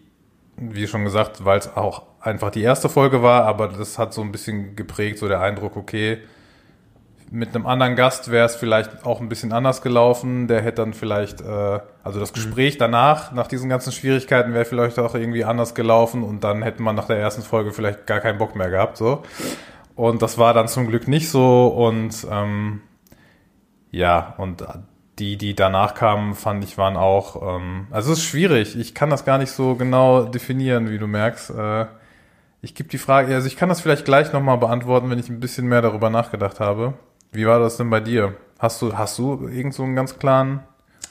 wie 0.56 0.86
schon 0.86 1.04
gesagt, 1.04 1.44
weil 1.44 1.58
es 1.58 1.76
auch 1.76 2.02
einfach 2.20 2.50
die 2.50 2.62
erste 2.62 2.88
Folge 2.88 3.22
war, 3.22 3.44
aber 3.46 3.68
das 3.68 3.98
hat 3.98 4.14
so 4.14 4.20
ein 4.22 4.30
bisschen 4.30 4.76
geprägt, 4.76 5.18
so 5.18 5.26
der 5.26 5.40
Eindruck, 5.40 5.76
okay, 5.76 6.18
mit 7.30 7.54
einem 7.54 7.66
anderen 7.66 7.94
Gast 7.94 8.30
wäre 8.30 8.44
es 8.44 8.56
vielleicht 8.56 9.06
auch 9.06 9.20
ein 9.20 9.28
bisschen 9.28 9.52
anders 9.52 9.82
gelaufen. 9.82 10.48
Der 10.48 10.62
hätte 10.62 10.82
dann 10.82 10.94
vielleicht, 10.94 11.40
äh, 11.40 11.80
also 12.02 12.18
das 12.18 12.32
Gespräch 12.32 12.76
danach, 12.76 13.32
nach 13.32 13.46
diesen 13.46 13.68
ganzen 13.68 13.92
Schwierigkeiten, 13.92 14.52
wäre 14.52 14.64
vielleicht 14.64 14.98
auch 14.98 15.14
irgendwie 15.14 15.44
anders 15.44 15.74
gelaufen 15.74 16.24
und 16.24 16.42
dann 16.42 16.62
hätte 16.62 16.82
man 16.82 16.96
nach 16.96 17.06
der 17.06 17.18
ersten 17.18 17.42
Folge 17.42 17.72
vielleicht 17.72 18.06
gar 18.06 18.20
keinen 18.20 18.38
Bock 18.38 18.56
mehr 18.56 18.70
gehabt, 18.70 18.96
so. 18.96 19.22
Und 19.94 20.22
das 20.22 20.38
war 20.38 20.54
dann 20.54 20.66
zum 20.66 20.88
Glück 20.88 21.06
nicht 21.08 21.30
so 21.30 21.68
und 21.68 22.26
ähm, 22.30 22.80
ja, 23.90 24.34
und 24.38 24.64
die, 25.18 25.36
die 25.36 25.54
danach 25.54 25.94
kamen, 25.94 26.34
fand 26.34 26.64
ich, 26.64 26.78
waren 26.78 26.96
auch, 26.96 27.56
ähm, 27.56 27.86
also 27.90 28.12
es 28.12 28.18
ist 28.18 28.24
schwierig. 28.24 28.76
Ich 28.78 28.94
kann 28.94 29.10
das 29.10 29.24
gar 29.24 29.38
nicht 29.38 29.52
so 29.52 29.76
genau 29.76 30.24
definieren, 30.24 30.90
wie 30.90 30.98
du 30.98 31.06
merkst. 31.06 31.50
Äh, 31.50 31.86
ich 32.62 32.74
gebe 32.74 32.88
die 32.88 32.98
Frage, 32.98 33.34
also 33.34 33.46
ich 33.46 33.56
kann 33.56 33.68
das 33.68 33.80
vielleicht 33.80 34.04
gleich 34.04 34.32
nochmal 34.32 34.58
beantworten, 34.58 35.10
wenn 35.10 35.18
ich 35.18 35.28
ein 35.28 35.40
bisschen 35.40 35.68
mehr 35.68 35.82
darüber 35.82 36.10
nachgedacht 36.10 36.60
habe. 36.60 36.94
Wie 37.32 37.46
war 37.46 37.58
das 37.60 37.76
denn 37.76 37.90
bei 37.90 38.00
dir? 38.00 38.36
Hast 38.58 38.82
du, 38.82 38.96
hast 38.96 39.18
du 39.18 39.48
irgend 39.48 39.74
so 39.74 39.82
einen 39.84 39.96
ganz 39.96 40.18
klaren? 40.18 40.60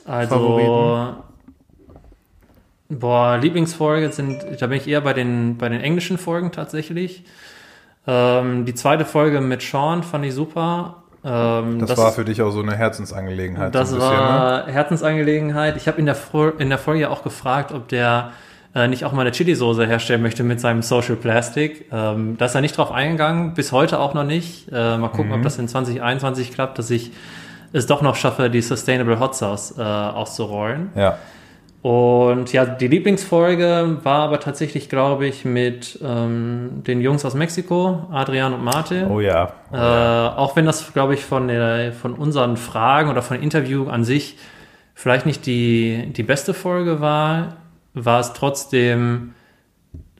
Also, 0.06 0.36
Favoriten? 0.36 1.24
boah, 2.90 3.38
Lieblingsfolge 3.38 4.12
sind, 4.12 4.44
da 4.60 4.68
bin 4.68 4.78
ich 4.78 4.88
eher 4.88 5.02
bei 5.02 5.14
den, 5.14 5.58
bei 5.58 5.70
den 5.70 5.82
englischen 5.82 6.18
Folgen 6.18 6.52
tatsächlich. 6.52 7.24
Ähm, 8.08 8.66
die 8.66 8.74
zweite 8.74 9.06
Folge 9.06 9.42
mit 9.42 9.62
Sean 9.62 10.04
fand 10.04 10.26
ich 10.26 10.34
super. 10.34 11.04
Ähm, 11.24 11.80
Das, 11.80 11.98
war 11.98 12.12
für 12.12 12.26
dich 12.26 12.42
auch 12.42 12.52
so 12.52 12.62
eine 12.62 12.76
Herzensangelegenheit. 12.76 13.76
das 13.76 13.90
so 13.90 13.96
ein 13.96 14.00
bisschen, 14.00 14.16
ne? 14.16 14.20
war 14.20 14.68
Herzensangelegenheit. 14.68 15.78
Ich 15.78 15.88
habe 15.88 16.00
in, 16.00 16.06
der 16.06 16.18
in 16.58 16.70
der 16.70 16.78
Folge 16.78 17.02
ja 17.02 17.10
auch 17.10 17.24
gefragt, 17.24 17.72
ob 17.72 17.88
der 17.88 18.32
äh, 18.76 18.88
nicht 18.88 19.04
auch 19.06 19.12
mal 19.14 19.22
eine 19.22 19.32
Chili-Soße 19.32 19.86
herstellen 19.88 20.22
möchte 20.22 20.44
mit 20.44 20.60
seinem 20.60 20.82
Social 20.82 21.16
Plastic. 21.16 21.86
Ähm, 21.92 22.36
da 22.38 22.46
ist 22.46 22.56
er 22.56 22.62
nicht 22.62 22.78
drauf 22.78 22.92
eingegangen, 22.92 23.54
bis 23.54 23.72
heute 23.72 24.00
auch 24.00 24.14
noch 24.14 24.24
nicht. 24.26 24.68
Äh, 24.72 24.98
mal 24.98 25.08
gucken, 25.10 25.28
Mhm. 25.30 25.34
ob 25.38 25.42
das 25.44 25.58
in 25.58 25.68
2021 25.68 26.52
klappt, 26.54 26.78
dass 26.78 26.90
ich 26.92 27.12
es 27.74 27.86
doch 27.88 28.02
noch 28.02 28.16
schaffe, 28.16 28.50
die 28.50 28.62
Sustainable 28.62 29.20
Hot 29.20 29.36
Sauce 29.36 29.76
äh, 29.78 29.82
auszurollen. 29.82 30.90
Ja. 30.96 31.18
Und 31.82 32.52
ja, 32.52 32.66
die 32.66 32.90
Lieblingsfolge 32.90 34.00
war 34.04 34.20
aber 34.24 34.42
tatsächlich, 34.42 34.90
glaube 34.90 35.28
ich, 35.28 35.46
mit 35.46 35.98
ähm, 36.04 36.84
den 36.86 37.00
Jungs 37.00 37.24
aus 37.24 37.36
Mexiko, 37.36 38.06
Adrian 38.12 38.54
und 38.54 38.64
Marte. 38.66 39.08
Oh 39.10 39.22
ja. 39.22 39.54
Oh, 39.72 39.76
Äh, 39.76 39.80
ja. 39.80 40.34
auch 40.36 40.58
wenn 40.58 40.66
das, 40.66 40.92
glaube 40.92 41.14
ich, 41.14 41.24
von, 41.24 41.48
der, 41.48 41.94
von 41.94 42.16
unseren 42.16 42.58
Fragen 42.58 43.10
oder 43.10 43.22
von 43.22 43.42
Interview 43.42 43.88
an 43.88 44.04
sich 44.04 44.38
vielleicht 44.94 45.26
nicht 45.26 45.46
die, 45.46 46.12
die 46.12 46.24
beste 46.24 46.54
Folge 46.54 47.00
war, 47.00 47.54
war 47.94 48.20
es 48.20 48.34
trotzdem 48.34 49.34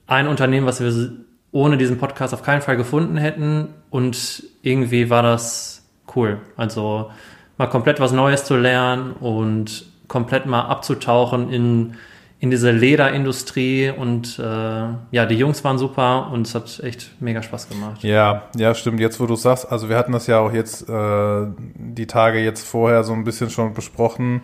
ein 0.06 0.26
Unternehmen, 0.26 0.66
was 0.66 0.80
wir 0.80 1.12
ohne 1.52 1.76
diesen 1.76 1.98
Podcast 1.98 2.34
auf 2.34 2.42
keinen 2.42 2.62
Fall 2.62 2.76
gefunden 2.76 3.16
hätten. 3.16 3.68
Und 3.90 4.44
irgendwie 4.62 5.10
war 5.10 5.22
das 5.22 5.84
cool. 6.14 6.40
Also 6.56 7.10
mal 7.58 7.66
komplett 7.66 8.00
was 8.00 8.12
Neues 8.12 8.44
zu 8.44 8.56
lernen 8.56 9.12
und 9.12 9.86
komplett 10.08 10.46
mal 10.46 10.62
abzutauchen 10.62 11.50
in, 11.52 11.94
in 12.40 12.50
diese 12.50 12.70
Lederindustrie 12.72 13.90
und 13.90 14.38
äh, 14.38 14.42
ja, 14.42 15.26
die 15.26 15.36
Jungs 15.36 15.62
waren 15.62 15.78
super 15.78 16.30
und 16.32 16.46
es 16.46 16.54
hat 16.54 16.80
echt 16.82 17.10
mega 17.20 17.42
Spaß 17.42 17.68
gemacht. 17.68 18.02
Ja, 18.02 18.44
ja, 18.56 18.74
stimmt. 18.74 18.98
Jetzt, 18.98 19.20
wo 19.20 19.26
du 19.26 19.36
sagst, 19.36 19.70
also 19.70 19.88
wir 19.88 19.96
hatten 19.96 20.12
das 20.12 20.26
ja 20.26 20.40
auch 20.40 20.52
jetzt 20.52 20.88
äh, 20.88 21.46
die 21.56 22.06
Tage 22.06 22.40
jetzt 22.40 22.66
vorher 22.66 23.04
so 23.04 23.12
ein 23.12 23.24
bisschen 23.24 23.50
schon 23.50 23.74
besprochen 23.74 24.42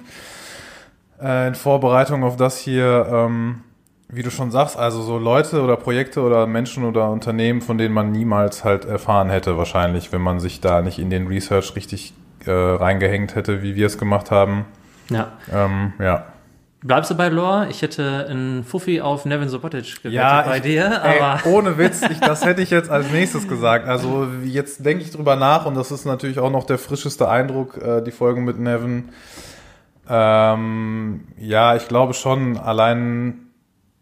in 1.20 1.54
Vorbereitung 1.54 2.24
auf 2.24 2.36
das 2.36 2.58
hier. 2.58 3.06
Ähm, 3.10 3.60
wie 4.08 4.22
du 4.22 4.30
schon 4.30 4.52
sagst, 4.52 4.78
also 4.78 5.02
so 5.02 5.18
Leute 5.18 5.62
oder 5.62 5.76
Projekte 5.76 6.20
oder 6.20 6.46
Menschen 6.46 6.84
oder 6.84 7.10
Unternehmen, 7.10 7.60
von 7.60 7.76
denen 7.76 7.92
man 7.92 8.12
niemals 8.12 8.62
halt 8.62 8.84
erfahren 8.84 9.30
hätte, 9.30 9.58
wahrscheinlich, 9.58 10.12
wenn 10.12 10.20
man 10.20 10.38
sich 10.38 10.60
da 10.60 10.80
nicht 10.80 11.00
in 11.00 11.10
den 11.10 11.26
Research 11.26 11.74
richtig 11.74 12.14
äh, 12.46 12.52
reingehängt 12.52 13.34
hätte, 13.34 13.62
wie 13.62 13.74
wir 13.74 13.86
es 13.86 13.98
gemacht 13.98 14.30
haben. 14.30 14.64
Ja. 15.10 15.32
Ähm, 15.52 15.92
ja. 15.98 16.24
Bleibst 16.84 17.10
du 17.10 17.16
bei 17.16 17.30
Lore? 17.30 17.66
Ich 17.68 17.82
hätte 17.82 18.28
einen 18.30 18.62
Fuffi 18.62 19.00
auf 19.00 19.24
Nevin 19.24 19.48
Sobotic 19.48 19.96
gewettet 19.96 20.12
Ja, 20.12 20.42
bei 20.42 20.58
ich- 20.58 20.62
dir, 20.62 21.00
Ey, 21.02 21.18
aber 21.20 21.44
ohne 21.50 21.76
Witz, 21.76 22.02
ich, 22.08 22.20
das 22.20 22.44
hätte 22.44 22.62
ich 22.62 22.70
jetzt 22.70 22.90
als 22.90 23.10
nächstes 23.10 23.48
gesagt. 23.48 23.88
Also 23.88 24.28
jetzt 24.44 24.86
denke 24.86 25.02
ich 25.02 25.10
drüber 25.10 25.34
nach 25.34 25.66
und 25.66 25.74
das 25.74 25.90
ist 25.90 26.04
natürlich 26.04 26.38
auch 26.38 26.50
noch 26.52 26.62
der 26.62 26.78
frischeste 26.78 27.28
Eindruck, 27.28 27.76
äh, 27.82 28.02
die 28.02 28.12
Folgen 28.12 28.44
mit 28.44 28.60
Nevin. 28.60 29.08
Ähm, 30.08 31.28
ja, 31.38 31.76
ich 31.76 31.88
glaube 31.88 32.14
schon, 32.14 32.56
allein, 32.58 33.48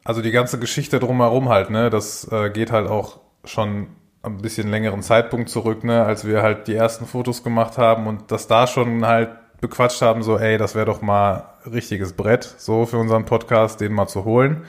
also 0.05 0.21
die 0.21 0.33
ganze 0.33 0.59
Geschichte 0.59 0.99
drumherum 0.99 1.49
halt, 1.49 1.71
ne, 1.71 1.91
das 1.91 2.31
äh, 2.31 2.51
geht 2.51 2.73
halt 2.73 2.89
auch 2.89 3.21
schon 3.45 3.89
ein 4.23 4.39
bisschen 4.39 4.71
längeren 4.71 5.03
Zeitpunkt 5.03 5.49
zurück, 5.49 5.85
ne, 5.85 6.05
als 6.05 6.27
wir 6.27 6.43
halt 6.43 6.67
die 6.67 6.75
ersten 6.75 7.07
Fotos 7.07 7.43
gemacht 7.43 7.79
haben 7.79 8.07
und 8.07 8.31
das 8.31 8.47
da 8.47 8.67
schon 8.67 9.07
halt 9.07 9.31
bequatscht 9.61 10.03
haben, 10.03 10.23
so, 10.23 10.39
ey, 10.39 10.59
das 10.59 10.75
wäre 10.75 10.87
doch 10.87 11.01
mal 11.01 11.45
richtiges 11.71 12.13
Brett, 12.13 12.45
so 12.59 12.85
für 12.87 12.99
unseren 12.99 13.25
Podcast, 13.25 13.81
den 13.81 13.93
mal 13.93 14.07
zu 14.07 14.25
holen. 14.25 14.65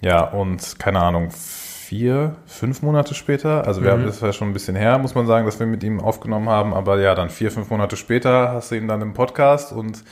Ja, 0.00 0.22
und 0.22 0.78
keine 0.78 1.00
Ahnung, 1.00 1.30
vier, 1.30 2.36
fünf 2.46 2.82
Monate 2.82 3.14
später, 3.14 3.66
also 3.66 3.82
wir 3.82 3.90
haben 3.90 4.04
das 4.04 4.20
ja 4.20 4.32
schon 4.32 4.48
ein 4.50 4.52
bisschen 4.52 4.76
her, 4.76 4.98
muss 4.98 5.14
man 5.14 5.26
sagen, 5.26 5.46
dass 5.46 5.58
wir 5.58 5.66
mit 5.66 5.82
ihm 5.82 6.00
aufgenommen 6.00 6.48
haben, 6.48 6.72
aber 6.72 7.00
ja, 7.00 7.14
dann 7.14 7.30
vier, 7.30 7.50
fünf 7.50 7.70
Monate 7.70 7.96
später 7.96 8.52
hast 8.52 8.70
du 8.70 8.76
ihn 8.76 8.88
dann 8.88 9.02
im 9.02 9.14
Podcast 9.14 9.72
und 9.72 10.04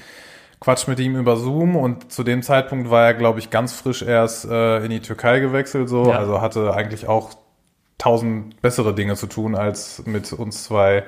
quatsch 0.66 0.88
mit 0.88 0.98
ihm 0.98 1.14
über 1.14 1.36
Zoom 1.36 1.76
und 1.76 2.10
zu 2.10 2.24
dem 2.24 2.42
Zeitpunkt 2.42 2.90
war 2.90 3.06
er, 3.06 3.14
glaube 3.14 3.38
ich, 3.38 3.50
ganz 3.50 3.72
frisch 3.72 4.02
erst 4.02 4.46
äh, 4.46 4.78
in 4.84 4.90
die 4.90 4.98
Türkei 4.98 5.38
gewechselt, 5.38 5.88
so, 5.88 6.10
Ja. 6.10 6.18
also 6.18 6.40
hatte 6.40 6.74
eigentlich 6.74 7.06
auch 7.06 7.34
tausend 7.98 8.60
bessere 8.62 8.92
Dinge 8.92 9.14
zu 9.14 9.28
tun, 9.28 9.54
als 9.54 10.04
mit 10.06 10.32
uns 10.32 10.64
zwei 10.64 11.04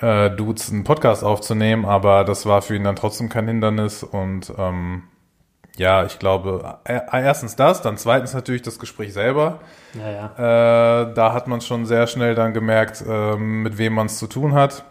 äh, 0.00 0.28
Dudes 0.28 0.70
einen 0.70 0.84
Podcast 0.84 1.24
aufzunehmen, 1.24 1.86
aber 1.86 2.24
das 2.24 2.44
war 2.44 2.60
für 2.60 2.76
ihn 2.76 2.84
dann 2.84 2.94
trotzdem 2.94 3.30
kein 3.30 3.48
Hindernis 3.48 4.02
und 4.02 4.52
ähm, 4.58 5.04
ja, 5.78 6.04
ich 6.04 6.18
glaube, 6.18 6.76
äh, 6.84 7.00
erstens 7.10 7.56
das, 7.56 7.80
dann 7.80 7.96
zweitens 7.96 8.34
natürlich 8.34 8.60
das 8.60 8.78
Gespräch 8.78 9.14
selber. 9.14 9.60
ja, 9.94 10.10
ja. 10.36 11.04
Äh, 11.06 11.14
da 11.14 11.32
hat 11.32 11.48
man 11.48 11.62
schon 11.62 11.86
sehr 11.86 12.06
schnell 12.06 12.34
dann 12.34 12.52
gemerkt, 12.52 13.02
ähm, 13.08 13.62
mit 13.62 13.78
wem 13.78 13.94
man 13.94 14.08
es 14.08 14.18
zu 14.18 14.26
tun 14.26 14.52
hat. 14.52 14.84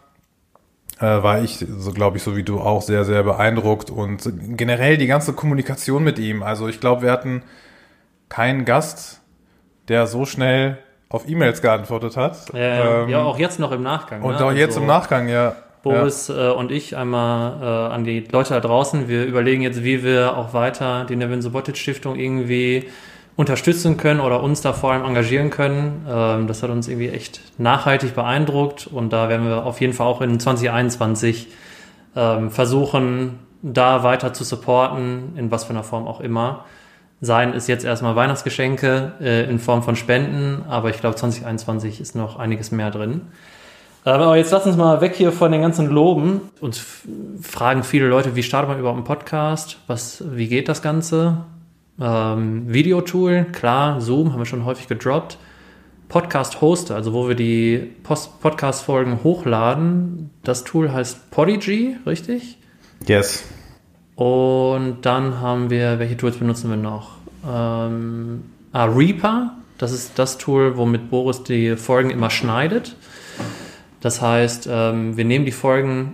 Äh, 0.99 1.23
war 1.23 1.41
ich, 1.41 1.65
so 1.77 1.91
glaube 1.91 2.17
ich, 2.17 2.23
so 2.23 2.35
wie 2.35 2.43
du 2.43 2.59
auch 2.59 2.81
sehr, 2.81 3.05
sehr 3.05 3.23
beeindruckt 3.23 3.91
und 3.91 4.31
generell 4.57 4.97
die 4.97 5.07
ganze 5.07 5.33
Kommunikation 5.33 6.03
mit 6.03 6.17
ihm. 6.17 6.41
Also 6.41 6.67
ich 6.67 6.79
glaube, 6.79 7.03
wir 7.03 7.11
hatten 7.11 7.43
keinen 8.29 8.65
Gast, 8.65 9.21
der 9.87 10.07
so 10.07 10.25
schnell 10.25 10.79
auf 11.09 11.29
E-Mails 11.29 11.61
geantwortet 11.61 12.17
hat. 12.17 12.53
Ja, 12.53 12.59
ja. 12.59 13.03
Ähm, 13.03 13.09
ja, 13.09 13.23
auch 13.23 13.37
jetzt 13.39 13.59
noch 13.59 13.71
im 13.71 13.83
Nachgang. 13.83 14.21
und 14.23 14.39
ne? 14.39 14.45
auch 14.45 14.51
jetzt 14.51 14.69
Also, 14.69 14.81
im 14.81 14.87
Nachgang, 14.87 15.27
ja. 15.27 15.55
Boris 15.83 16.29
äh, 16.29 16.49
und 16.49 16.71
ich 16.71 16.97
einmal 16.97 17.61
äh, 17.61 17.93
an 17.93 18.03
die 18.03 18.21
Leute 18.31 18.55
da 18.55 18.59
draußen. 18.59 19.07
Wir 19.07 19.25
überlegen 19.25 19.61
jetzt, 19.61 19.83
wie 19.83 20.03
wir 20.03 20.35
auch 20.35 20.53
weiter 20.53 21.05
die 21.05 21.15
Nevin 21.15 21.41
Subotic 21.41 21.77
Stiftung 21.77 22.15
irgendwie 22.15 22.89
unterstützen 23.37 23.97
können 23.97 24.19
oder 24.19 24.41
uns 24.43 24.61
da 24.61 24.73
vor 24.73 24.91
allem 24.91 25.05
engagieren 25.05 25.51
können. 25.51 26.05
Ähm, 26.09 26.47
das 26.47 26.63
hat 26.63 26.71
uns 26.71 26.89
irgendwie 26.89 27.09
echt 27.09 27.39
nachhaltig 27.57 28.15
beeindruckt 28.15 28.87
und 28.87 29.13
da 29.13 29.29
werden 29.29 29.47
wir 29.47 29.65
auf 29.65 29.79
jeden 29.79 29.93
Fall 29.93 30.07
auch 30.07 30.21
in 30.21 30.39
2021 30.39 31.47
ähm, 32.15 32.49
versuchen, 32.49 33.39
da 33.61 34.03
weiter 34.03 34.33
zu 34.33 34.43
supporten, 34.43 35.33
in 35.37 35.51
was 35.51 35.65
für 35.65 35.69
einer 35.69 35.83
Form 35.83 36.07
auch 36.07 36.19
immer. 36.19 36.65
Sein 37.21 37.53
ist 37.53 37.67
jetzt 37.67 37.85
erstmal 37.85 38.15
Weihnachtsgeschenke 38.15 39.13
äh, 39.21 39.49
in 39.49 39.59
Form 39.59 39.83
von 39.83 39.95
Spenden, 39.95 40.63
aber 40.67 40.89
ich 40.89 40.99
glaube 40.99 41.15
2021 41.15 42.01
ist 42.01 42.15
noch 42.15 42.37
einiges 42.37 42.71
mehr 42.71 42.89
drin. 42.89 43.21
Ähm, 44.05 44.13
Aber 44.13 44.37
jetzt 44.37 44.51
lass 44.51 44.65
uns 44.65 44.77
mal 44.77 44.99
weg 45.01 45.13
hier 45.15 45.31
von 45.31 45.51
den 45.51 45.61
ganzen 45.61 45.89
Loben. 45.89 46.41
Uns 46.59 46.83
fragen 47.41 47.83
viele 47.83 48.07
Leute, 48.07 48.35
wie 48.35 48.43
startet 48.43 48.69
man 48.69 48.79
überhaupt 48.79 48.97
einen 48.97 49.05
Podcast? 49.05 49.77
Was, 49.85 50.23
wie 50.31 50.47
geht 50.47 50.69
das 50.69 50.81
Ganze? 50.81 51.37
Ähm, 51.99 52.71
Videotool, 52.71 53.45
klar, 53.51 54.01
Zoom 54.01 54.31
haben 54.31 54.39
wir 54.39 54.45
schon 54.45 54.65
häufig 54.65 54.87
gedroppt. 54.87 55.37
Podcast-Hoster, 56.09 56.95
also 56.95 57.13
wo 57.13 57.27
wir 57.27 57.35
die 57.35 57.91
Podcast-Folgen 58.03 59.23
hochladen. 59.23 60.29
Das 60.43 60.63
Tool 60.63 60.91
heißt 60.91 61.31
Podigy, 61.31 61.97
richtig? 62.05 62.57
Yes. 63.05 63.43
Und 64.15 64.99
dann 65.01 65.41
haben 65.41 65.69
wir, 65.69 65.99
welche 65.99 66.15
Tools 66.15 66.37
benutzen 66.37 66.69
wir 66.69 66.77
noch? 66.77 67.17
Ähm, 67.45 68.43
ah, 68.71 68.85
Reaper, 68.85 69.57
das 69.77 69.91
ist 69.91 70.17
das 70.17 70.37
Tool, 70.37 70.77
womit 70.77 71.09
Boris 71.09 71.43
die 71.43 71.75
Folgen 71.75 72.09
immer 72.09 72.29
schneidet. 72.29 72.95
Das 73.99 74.21
heißt, 74.21 74.67
ähm, 74.71 75.17
wir 75.17 75.25
nehmen 75.25 75.45
die 75.45 75.51
Folgen 75.51 76.13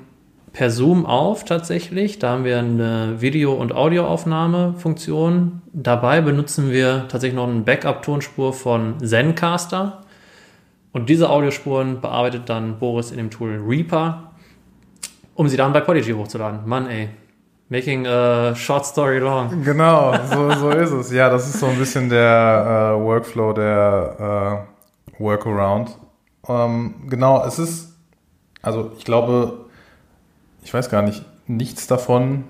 per 0.53 0.69
Zoom 0.69 1.05
auf 1.05 1.43
tatsächlich. 1.43 2.19
Da 2.19 2.29
haben 2.31 2.45
wir 2.45 2.59
eine 2.59 3.19
Video- 3.19 3.53
und 3.53 3.73
Audioaufnahmefunktion. 3.75 5.63
Dabei 5.73 6.21
benutzen 6.21 6.71
wir 6.71 7.07
tatsächlich 7.09 7.35
noch 7.35 7.47
eine 7.47 7.61
Backup-Tonspur 7.61 8.53
von 8.53 8.99
Zencaster. 8.99 10.01
Und 10.91 11.09
diese 11.09 11.31
Audiospuren 11.31 12.01
bearbeitet 12.01 12.49
dann 12.49 12.77
Boris 12.77 13.09
in 13.09 13.17
dem 13.17 13.31
Tool 13.31 13.59
Reaper, 13.67 14.31
um 15.33 15.47
sie 15.47 15.57
dann 15.57 15.73
bei 15.73 15.81
Podigy 15.81 16.11
hochzuladen. 16.11 16.59
Mann, 16.65 16.87
ey. 16.87 17.09
Making 17.69 18.05
a 18.05 18.53
short 18.53 18.85
story 18.85 19.17
long. 19.17 19.63
Genau, 19.63 20.13
so, 20.25 20.51
so 20.51 20.69
ist 20.69 20.91
es. 20.91 21.11
Ja, 21.11 21.29
das 21.29 21.47
ist 21.47 21.59
so 21.59 21.65
ein 21.65 21.79
bisschen 21.79 22.09
der 22.09 22.93
äh, 22.95 23.01
Workflow, 23.03 23.53
der 23.53 24.67
äh, 25.17 25.23
Workaround. 25.23 25.97
Ähm, 26.47 26.93
genau, 27.09 27.43
es 27.47 27.57
ist, 27.57 27.97
also 28.61 28.91
ich 28.95 29.05
glaube, 29.05 29.62
ich 30.63 30.73
weiß 30.73 30.89
gar 30.89 31.01
nicht, 31.01 31.23
nichts 31.47 31.87
davon 31.87 32.45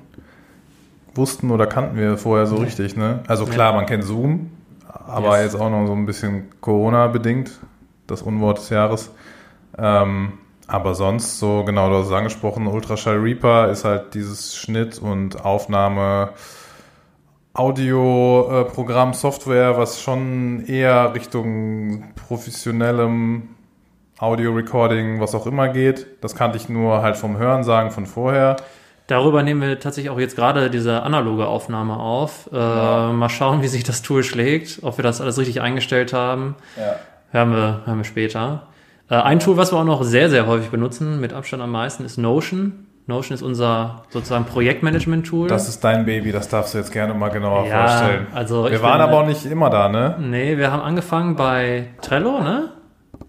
wussten 1.15 1.51
oder 1.51 1.67
kannten 1.67 1.97
wir 1.97 2.17
vorher 2.17 2.45
so 2.45 2.55
richtig, 2.55 2.95
ne? 2.95 3.19
Also 3.27 3.45
klar, 3.45 3.73
man 3.73 3.85
kennt 3.85 4.03
Zoom, 4.03 4.51
aber 4.87 5.39
Yes. 5.41 5.53
jetzt 5.53 5.61
auch 5.61 5.69
noch 5.69 5.85
so 5.85 5.93
ein 5.93 6.05
bisschen 6.05 6.49
Corona-bedingt, 6.61 7.51
das 8.07 8.21
Unwort 8.21 8.57
des 8.59 8.69
Jahres. 8.69 9.11
Ähm, 9.77 10.33
aber 10.67 10.95
sonst 10.95 11.39
so, 11.39 11.63
genau, 11.65 11.89
du 11.89 11.97
hast 11.97 12.07
es 12.07 12.11
angesprochen, 12.13 12.67
Ultraschall 12.67 13.17
Reaper 13.17 13.69
ist 13.69 13.85
halt 13.85 14.13
dieses 14.13 14.55
Schnitt 14.55 14.97
und 14.99 15.43
Aufnahme 15.43 16.29
Audioprogramm, 17.53 19.13
Software, 19.13 19.77
was 19.77 20.01
schon 20.01 20.65
eher 20.65 21.13
Richtung 21.13 22.03
professionellem 22.15 23.49
Audio-Recording, 24.23 25.19
was 25.19 25.35
auch 25.35 25.45
immer 25.45 25.67
geht. 25.69 26.07
Das 26.21 26.35
kannte 26.35 26.57
ich 26.57 26.69
nur 26.69 27.01
halt 27.01 27.17
vom 27.17 27.37
Hören 27.37 27.63
sagen 27.63 27.91
von 27.91 28.05
vorher. 28.05 28.55
Darüber 29.07 29.43
nehmen 29.43 29.61
wir 29.61 29.79
tatsächlich 29.79 30.09
auch 30.09 30.19
jetzt 30.19 30.35
gerade 30.37 30.69
diese 30.69 31.03
analoge 31.03 31.45
Aufnahme 31.45 31.97
auf. 31.97 32.49
Äh, 32.53 32.55
Mal 32.55 33.29
schauen, 33.29 33.61
wie 33.61 33.67
sich 33.67 33.83
das 33.83 34.01
Tool 34.01 34.23
schlägt, 34.23 34.79
ob 34.81 34.97
wir 34.97 35.03
das 35.03 35.19
alles 35.21 35.37
richtig 35.37 35.61
eingestellt 35.61 36.13
haben. 36.13 36.55
Ja. 36.77 36.95
Hören 37.31 37.51
wir, 37.51 37.81
hören 37.85 37.97
wir 37.97 38.05
später. 38.05 38.63
Äh, 39.09 39.15
ein 39.15 39.39
Tool, 39.39 39.57
was 39.57 39.73
wir 39.73 39.79
auch 39.79 39.83
noch 39.83 40.03
sehr, 40.03 40.29
sehr 40.29 40.47
häufig 40.47 40.69
benutzen, 40.69 41.19
mit 41.19 41.33
Abstand 41.33 41.61
am 41.61 41.71
meisten, 41.71 42.05
ist 42.05 42.17
Notion. 42.17 42.87
Notion 43.05 43.35
ist 43.35 43.41
unser 43.41 44.03
sozusagen 44.09 44.45
Projektmanagement-Tool. 44.45 45.49
Das 45.49 45.67
ist 45.67 45.83
dein 45.83 46.05
Baby, 46.05 46.31
das 46.31 46.47
darfst 46.47 46.73
du 46.73 46.77
jetzt 46.77 46.93
gerne 46.93 47.13
mal 47.13 47.27
genauer 47.29 47.65
Ja, 47.67 47.85
vorstellen. 47.87 48.27
also 48.33 48.69
Wir 48.71 48.81
waren 48.81 48.99
bin- 48.99 49.01
aber 49.09 49.19
auch 49.19 49.25
nicht 49.27 49.45
immer 49.45 49.69
da, 49.69 49.89
ne? 49.89 50.15
Nee, 50.21 50.57
wir 50.57 50.71
haben 50.71 50.81
angefangen 50.81 51.35
bei 51.35 51.87
Trello, 52.01 52.39
ne? 52.41 52.69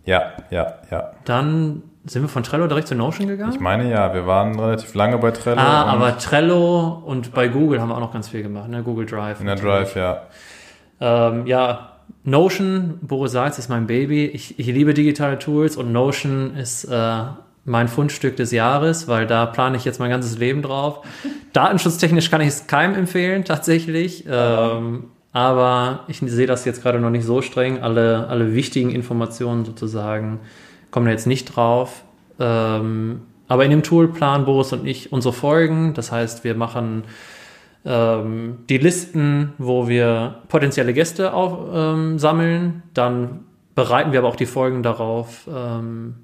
Ja, 0.04 0.32
ja, 0.50 0.74
ja. 0.90 1.12
Dann 1.24 1.82
sind 2.06 2.22
wir 2.22 2.28
von 2.28 2.42
Trello 2.42 2.66
direkt 2.66 2.88
zu 2.88 2.94
Notion 2.94 3.28
gegangen. 3.28 3.52
Ich 3.52 3.60
meine 3.60 3.90
ja, 3.90 4.12
wir 4.12 4.26
waren 4.26 4.58
relativ 4.58 4.94
lange 4.94 5.18
bei 5.18 5.30
Trello. 5.30 5.60
ah, 5.60 5.84
aber 5.84 6.18
Trello 6.18 7.02
und 7.06 7.32
bei 7.32 7.48
Google 7.48 7.80
haben 7.80 7.88
wir 7.88 7.96
auch 7.96 8.00
noch 8.00 8.12
ganz 8.12 8.28
viel 8.28 8.42
gemacht, 8.42 8.68
ne? 8.68 8.82
Google 8.82 9.06
Drive. 9.06 9.40
in 9.40 9.46
der 9.46 9.56
Drive, 9.56 9.96
ja. 9.96 10.22
Ähm, 11.00 11.46
ja, 11.46 11.92
Notion, 12.24 12.98
Boris 13.02 13.32
sagt, 13.32 13.58
ist 13.58 13.68
mein 13.68 13.86
Baby. 13.86 14.26
Ich, 14.26 14.58
ich 14.58 14.66
liebe 14.66 14.94
digitale 14.94 15.38
Tools 15.38 15.76
und 15.76 15.92
Notion 15.92 16.56
ist 16.56 16.84
äh, 16.84 17.22
mein 17.64 17.88
Fundstück 17.88 18.36
des 18.36 18.52
Jahres, 18.52 19.08
weil 19.08 19.26
da 19.26 19.46
plane 19.46 19.76
ich 19.76 19.84
jetzt 19.84 19.98
mein 19.98 20.10
ganzes 20.10 20.38
Leben 20.38 20.60
drauf. 20.62 21.06
Datenschutztechnisch 21.54 22.30
kann 22.30 22.40
ich 22.42 22.48
es 22.48 22.66
keinem 22.66 22.94
empfehlen, 22.94 23.44
tatsächlich. 23.44 24.24
Ähm, 24.28 25.04
aber 25.34 26.04
ich 26.06 26.20
sehe 26.20 26.46
das 26.46 26.64
jetzt 26.64 26.80
gerade 26.80 27.00
noch 27.00 27.10
nicht 27.10 27.24
so 27.24 27.42
streng. 27.42 27.82
Alle, 27.82 28.28
alle 28.28 28.54
wichtigen 28.54 28.90
Informationen 28.90 29.64
sozusagen 29.64 30.38
kommen 30.92 31.06
da 31.06 31.12
jetzt 31.12 31.26
nicht 31.26 31.56
drauf. 31.56 32.04
Ähm, 32.38 33.22
aber 33.48 33.64
in 33.64 33.72
dem 33.72 33.82
Tool 33.82 34.06
planen 34.08 34.44
Boris 34.44 34.72
und 34.72 34.86
ich 34.86 35.12
unsere 35.12 35.34
Folgen. 35.34 35.92
Das 35.92 36.12
heißt, 36.12 36.44
wir 36.44 36.54
machen 36.54 37.02
ähm, 37.84 38.58
die 38.68 38.78
Listen, 38.78 39.54
wo 39.58 39.88
wir 39.88 40.36
potenzielle 40.46 40.94
Gäste 40.94 41.34
auf, 41.34 41.58
ähm, 41.74 42.20
sammeln. 42.20 42.84
Dann 42.94 43.40
bereiten 43.74 44.12
wir 44.12 44.20
aber 44.20 44.28
auch 44.28 44.36
die 44.36 44.46
Folgen 44.46 44.84
darauf, 44.84 45.48
ähm, 45.52 46.14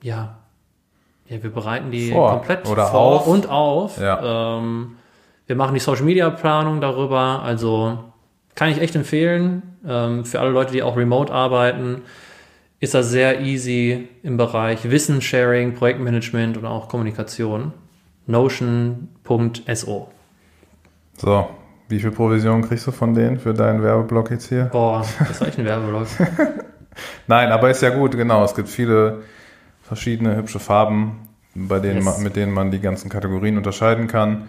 ja, 0.00 0.36
ja, 1.26 1.42
wir 1.42 1.50
bereiten 1.50 1.90
die 1.90 2.12
Vor 2.12 2.30
komplett 2.30 2.68
oder 2.68 2.86
vor 2.86 3.00
auf. 3.00 3.26
und 3.26 3.48
auf. 3.48 4.00
Ja. 4.00 4.58
Ähm, 4.58 4.94
wir 5.48 5.56
machen 5.56 5.74
die 5.74 5.80
Social 5.80 6.04
Media 6.04 6.30
Planung 6.30 6.80
darüber. 6.80 7.42
Also 7.42 7.98
kann 8.54 8.70
ich 8.70 8.80
echt 8.80 8.94
empfehlen. 8.96 9.62
Ähm, 9.86 10.24
für 10.24 10.40
alle 10.40 10.50
Leute, 10.50 10.72
die 10.72 10.82
auch 10.82 10.96
remote 10.96 11.32
arbeiten, 11.32 12.02
ist 12.80 12.94
das 12.94 13.10
sehr 13.10 13.40
easy 13.40 14.08
im 14.22 14.36
Bereich 14.36 14.90
Wissenssharing, 14.90 15.74
Projektmanagement 15.74 16.56
und 16.56 16.66
auch 16.66 16.88
Kommunikation. 16.88 17.72
Notion.so. 18.26 20.08
So, 21.16 21.48
wie 21.88 22.00
viel 22.00 22.10
Provision 22.10 22.62
kriegst 22.62 22.86
du 22.86 22.90
von 22.92 23.14
denen 23.14 23.38
für 23.38 23.54
deinen 23.54 23.82
Werbeblock 23.82 24.30
jetzt 24.30 24.48
hier? 24.48 24.64
Boah, 24.66 25.04
das 25.18 25.40
war 25.40 25.48
echt 25.48 25.58
ein 25.58 25.64
Werbeblock. 25.64 26.06
Nein, 27.26 27.50
aber 27.50 27.70
ist 27.70 27.82
ja 27.82 27.90
gut, 27.90 28.12
genau. 28.12 28.44
Es 28.44 28.54
gibt 28.54 28.68
viele 28.68 29.22
verschiedene 29.82 30.36
hübsche 30.36 30.58
Farben, 30.58 31.28
bei 31.54 31.78
denen 31.78 31.96
Yes. 31.96 32.04
man, 32.04 32.22
mit 32.22 32.36
denen 32.36 32.52
man 32.52 32.70
die 32.70 32.80
ganzen 32.80 33.10
Kategorien 33.10 33.56
unterscheiden 33.56 34.06
kann. 34.08 34.48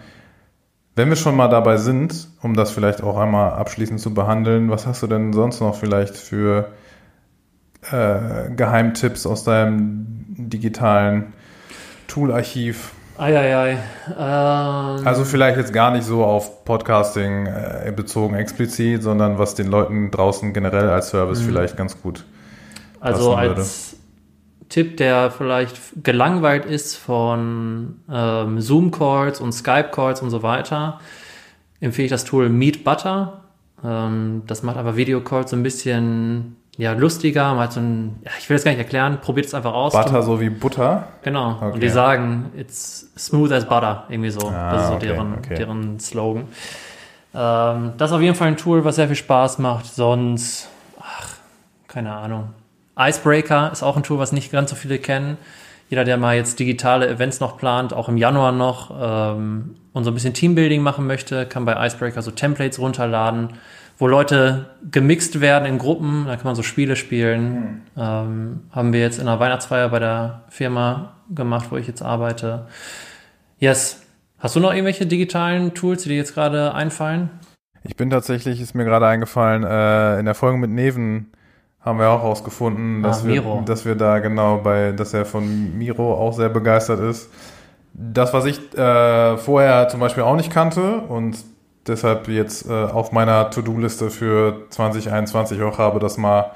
Wenn 0.96 1.10
wir 1.10 1.16
schon 1.16 1.36
mal 1.36 1.48
dabei 1.48 1.76
sind, 1.76 2.28
um 2.40 2.54
das 2.54 2.70
vielleicht 2.70 3.02
auch 3.02 3.18
einmal 3.18 3.52
abschließend 3.52 4.00
zu 4.00 4.14
behandeln, 4.14 4.70
was 4.70 4.86
hast 4.86 5.02
du 5.02 5.06
denn 5.06 5.34
sonst 5.34 5.60
noch 5.60 5.74
vielleicht 5.74 6.16
für 6.16 6.72
äh, 7.92 8.50
Geheimtipps 8.56 9.26
aus 9.26 9.44
deinem 9.44 10.24
digitalen 10.38 11.34
Toolarchiv? 12.08 12.92
Eieiei. 13.18 13.72
Ähm, 14.08 15.06
Also 15.06 15.24
vielleicht 15.24 15.58
jetzt 15.58 15.74
gar 15.74 15.90
nicht 15.90 16.04
so 16.04 16.24
auf 16.24 16.64
Podcasting 16.64 17.44
äh, 17.46 17.92
bezogen 17.94 18.34
explizit, 18.34 19.02
sondern 19.02 19.38
was 19.38 19.54
den 19.54 19.66
Leuten 19.66 20.10
draußen 20.10 20.54
generell 20.54 20.88
als 20.88 21.10
Service 21.10 21.42
vielleicht 21.42 21.76
ganz 21.76 22.00
gut. 22.00 22.24
Also 23.00 23.34
passen 23.34 23.48
würde. 23.48 23.60
als 23.60 23.95
Tipp, 24.68 24.96
der 24.96 25.30
vielleicht 25.30 25.78
gelangweilt 26.02 26.64
ist 26.64 26.96
von 26.96 28.00
ähm, 28.10 28.60
Zoom-Calls 28.60 29.40
und 29.40 29.52
Skype-Calls 29.52 30.22
und 30.22 30.30
so 30.30 30.42
weiter, 30.42 31.00
empfehle 31.80 32.06
ich 32.06 32.10
das 32.10 32.24
Tool 32.24 32.48
Meet 32.48 32.84
Butter. 32.84 33.42
Ähm, 33.84 34.42
das 34.46 34.62
macht 34.62 34.76
einfach 34.76 34.96
Videocalls 34.96 35.50
so 35.50 35.56
ein 35.56 35.62
bisschen 35.62 36.56
ja, 36.76 36.92
lustiger. 36.92 37.56
Hat 37.58 37.72
so 37.72 37.80
ein, 37.80 38.16
ja, 38.24 38.30
ich 38.38 38.48
will 38.48 38.56
das 38.56 38.64
gar 38.64 38.72
nicht 38.72 38.80
erklären, 38.80 39.20
probiert 39.20 39.46
es 39.46 39.54
einfach 39.54 39.72
aus. 39.72 39.92
Butter 39.92 40.22
so 40.22 40.40
wie 40.40 40.50
Butter. 40.50 41.08
Genau. 41.22 41.56
Okay. 41.56 41.72
Und 41.72 41.82
die 41.82 41.88
sagen, 41.88 42.50
it's 42.56 43.10
smooth 43.16 43.52
as 43.52 43.66
butter, 43.66 44.04
irgendwie 44.08 44.30
so. 44.30 44.48
Ah, 44.48 44.72
das 44.72 44.82
ist 44.82 44.88
so 44.88 44.94
okay, 44.94 45.06
deren, 45.06 45.34
okay. 45.34 45.54
deren 45.54 46.00
Slogan. 46.00 46.44
Ähm, 47.34 47.92
das 47.98 48.10
ist 48.10 48.16
auf 48.16 48.22
jeden 48.22 48.34
Fall 48.34 48.48
ein 48.48 48.56
Tool, 48.56 48.84
was 48.84 48.96
sehr 48.96 49.06
viel 49.06 49.16
Spaß 49.16 49.58
macht. 49.58 49.86
Sonst, 49.86 50.68
ach, 51.00 51.34
keine 51.88 52.12
Ahnung. 52.14 52.48
Icebreaker 52.98 53.70
ist 53.72 53.82
auch 53.82 53.96
ein 53.96 54.02
Tool, 54.02 54.18
was 54.18 54.32
nicht 54.32 54.50
ganz 54.52 54.70
so 54.70 54.76
viele 54.76 54.98
kennen. 54.98 55.36
Jeder, 55.88 56.04
der 56.04 56.16
mal 56.16 56.34
jetzt 56.34 56.58
digitale 56.58 57.08
Events 57.08 57.38
noch 57.38 57.58
plant, 57.58 57.92
auch 57.92 58.08
im 58.08 58.16
Januar 58.16 58.52
noch, 58.52 58.90
ähm, 59.00 59.76
und 59.92 60.04
so 60.04 60.10
ein 60.10 60.14
bisschen 60.14 60.34
Teambuilding 60.34 60.82
machen 60.82 61.06
möchte, 61.06 61.46
kann 61.46 61.64
bei 61.64 61.86
Icebreaker 61.86 62.20
so 62.20 62.30
Templates 62.30 62.78
runterladen, 62.78 63.54
wo 63.96 64.08
Leute 64.08 64.66
gemixt 64.90 65.40
werden 65.40 65.64
in 65.64 65.78
Gruppen. 65.78 66.24
Da 66.26 66.36
kann 66.36 66.44
man 66.44 66.54
so 66.54 66.62
Spiele 66.62 66.96
spielen. 66.96 67.82
Ähm, 67.96 68.64
haben 68.72 68.92
wir 68.92 69.00
jetzt 69.00 69.18
in 69.18 69.26
einer 69.26 69.40
Weihnachtsfeier 69.40 69.88
bei 69.88 69.98
der 69.98 70.42
Firma 70.50 71.14
gemacht, 71.34 71.68
wo 71.70 71.78
ich 71.78 71.86
jetzt 71.86 72.02
arbeite. 72.02 72.66
Yes. 73.58 74.02
Hast 74.38 74.54
du 74.54 74.60
noch 74.60 74.70
irgendwelche 74.70 75.06
digitalen 75.06 75.72
Tools, 75.72 76.02
die 76.02 76.10
dir 76.10 76.16
jetzt 76.16 76.34
gerade 76.34 76.74
einfallen? 76.74 77.30
Ich 77.84 77.96
bin 77.96 78.10
tatsächlich, 78.10 78.60
ist 78.60 78.74
mir 78.74 78.84
gerade 78.84 79.06
eingefallen, 79.06 79.64
äh, 79.64 80.18
in 80.18 80.26
der 80.26 80.34
Folge 80.34 80.58
mit 80.58 80.70
Neven 80.70 81.32
haben 81.86 81.98
wir 82.00 82.10
auch 82.10 82.22
rausgefunden, 82.22 83.02
dass, 83.02 83.22
Ah, 83.22 83.28
wir, 83.28 83.40
Miro. 83.42 83.62
dass 83.64 83.84
wir 83.86 83.94
da 83.94 84.18
genau 84.18 84.58
bei, 84.58 84.92
dass 84.92 85.14
er 85.14 85.24
von 85.24 85.78
Miro 85.78 86.12
auch 86.14 86.32
sehr 86.32 86.48
begeistert 86.50 87.00
ist. 87.00 87.30
Das, 87.94 88.34
was 88.34 88.44
ich 88.44 88.58
äh, 88.76 89.38
vorher 89.38 89.88
zum 89.88 90.00
Beispiel 90.00 90.24
auch 90.24 90.36
nicht 90.36 90.50
kannte 90.52 90.98
und 91.08 91.38
deshalb 91.86 92.28
jetzt 92.28 92.68
äh, 92.68 92.72
auf 92.72 93.12
meiner 93.12 93.48
To-Do-Liste 93.50 94.10
für 94.10 94.66
2021 94.70 95.62
auch 95.62 95.78
habe, 95.78 95.98
das 96.00 96.18
mal 96.18 96.50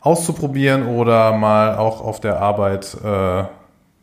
auszuprobieren 0.00 0.86
oder 0.86 1.32
mal 1.32 1.76
auch 1.76 2.00
auf 2.00 2.20
der 2.20 2.40
Arbeit 2.40 2.96
äh, 3.04 3.42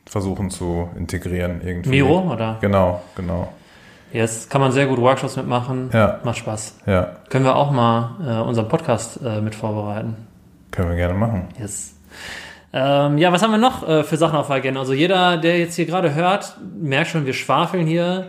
versuchen 0.06 0.50
zu 0.52 0.90
integrieren 0.98 1.62
irgendwie. 1.64 1.90
Miro, 1.90 2.20
oder? 2.32 2.58
Genau, 2.62 3.02
genau. 3.16 3.48
Yes, 4.12 4.48
kann 4.50 4.62
man 4.62 4.72
sehr 4.72 4.86
gut 4.86 5.00
Workshops 5.00 5.36
mitmachen. 5.38 5.90
Ja. 5.92 6.20
Macht 6.24 6.38
Spaß. 6.38 6.78
Ja, 6.86 7.14
Können 7.30 7.46
wir 7.46 7.56
auch 7.56 7.72
mal 7.72 8.12
äh, 8.26 8.42
unseren 8.48 8.68
Podcast 8.68 9.20
äh, 9.26 9.42
mit 9.42 9.56
vorbereiten. 9.56 10.16
Können 10.76 10.90
wir 10.90 10.96
gerne 10.96 11.14
machen. 11.14 11.48
Yes. 11.60 11.94
Ähm, 12.74 13.18
ja, 13.18 13.32
was 13.32 13.42
haben 13.42 13.52
wir 13.52 13.58
noch 13.58 13.88
äh, 13.88 14.04
für 14.04 14.18
Sachen 14.18 14.38
auf 14.38 14.48
der 14.48 14.58
Agenda? 14.58 14.82
Also 14.82 14.94
jeder, 14.94 15.38
der 15.38 15.58
jetzt 15.60 15.76
hier 15.76 15.86
gerade 15.86 16.14
hört, 16.14 16.58
merkt 16.80 17.10
schon, 17.10 17.26
wir 17.26 17.34
schwafeln 17.34 17.88
hier. 17.88 18.28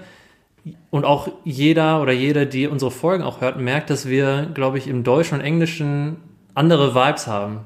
Und 0.91 1.05
auch 1.05 1.29
jeder 1.45 2.01
oder 2.03 2.13
jede, 2.13 2.47
die 2.47 2.67
unsere 2.67 2.91
Folgen 2.91 3.23
auch 3.23 3.41
hört, 3.41 3.57
merkt, 3.59 3.89
dass 3.91 4.07
wir, 4.09 4.47
glaube 4.53 4.79
ich, 4.79 4.89
im 4.89 5.05
Deutschen 5.05 5.39
und 5.39 5.45
Englischen 5.45 6.17
andere 6.55 6.95
Vibes 6.95 7.27
haben. 7.29 7.61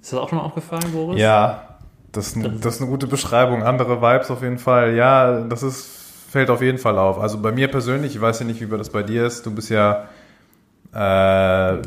Ist 0.00 0.12
das 0.12 0.18
auch 0.20 0.28
schon 0.30 0.38
mal 0.38 0.44
aufgefallen, 0.44 0.90
Boris? 0.92 1.20
Ja, 1.20 1.76
das, 2.12 2.28
ist 2.28 2.36
ein- 2.36 2.60
das 2.62 2.76
ist 2.76 2.80
eine 2.80 2.90
gute 2.90 3.06
Beschreibung. 3.06 3.62
Andere 3.62 4.00
Vibes 4.00 4.30
auf 4.30 4.42
jeden 4.42 4.58
Fall. 4.58 4.94
Ja, 4.94 5.40
das 5.42 5.62
ist, 5.62 5.86
fällt 6.30 6.48
auf 6.48 6.62
jeden 6.62 6.78
Fall 6.78 6.98
auf. 6.98 7.18
Also 7.18 7.38
bei 7.42 7.52
mir 7.52 7.68
persönlich, 7.68 8.14
ich 8.14 8.20
weiß 8.20 8.40
ja 8.40 8.46
nicht, 8.46 8.60
wie 8.60 8.76
das 8.78 8.88
bei 8.90 9.02
dir 9.02 9.26
ist. 9.26 9.44
Du 9.44 9.54
bist 9.54 9.68
ja 9.68 10.04
äh, 10.94 11.80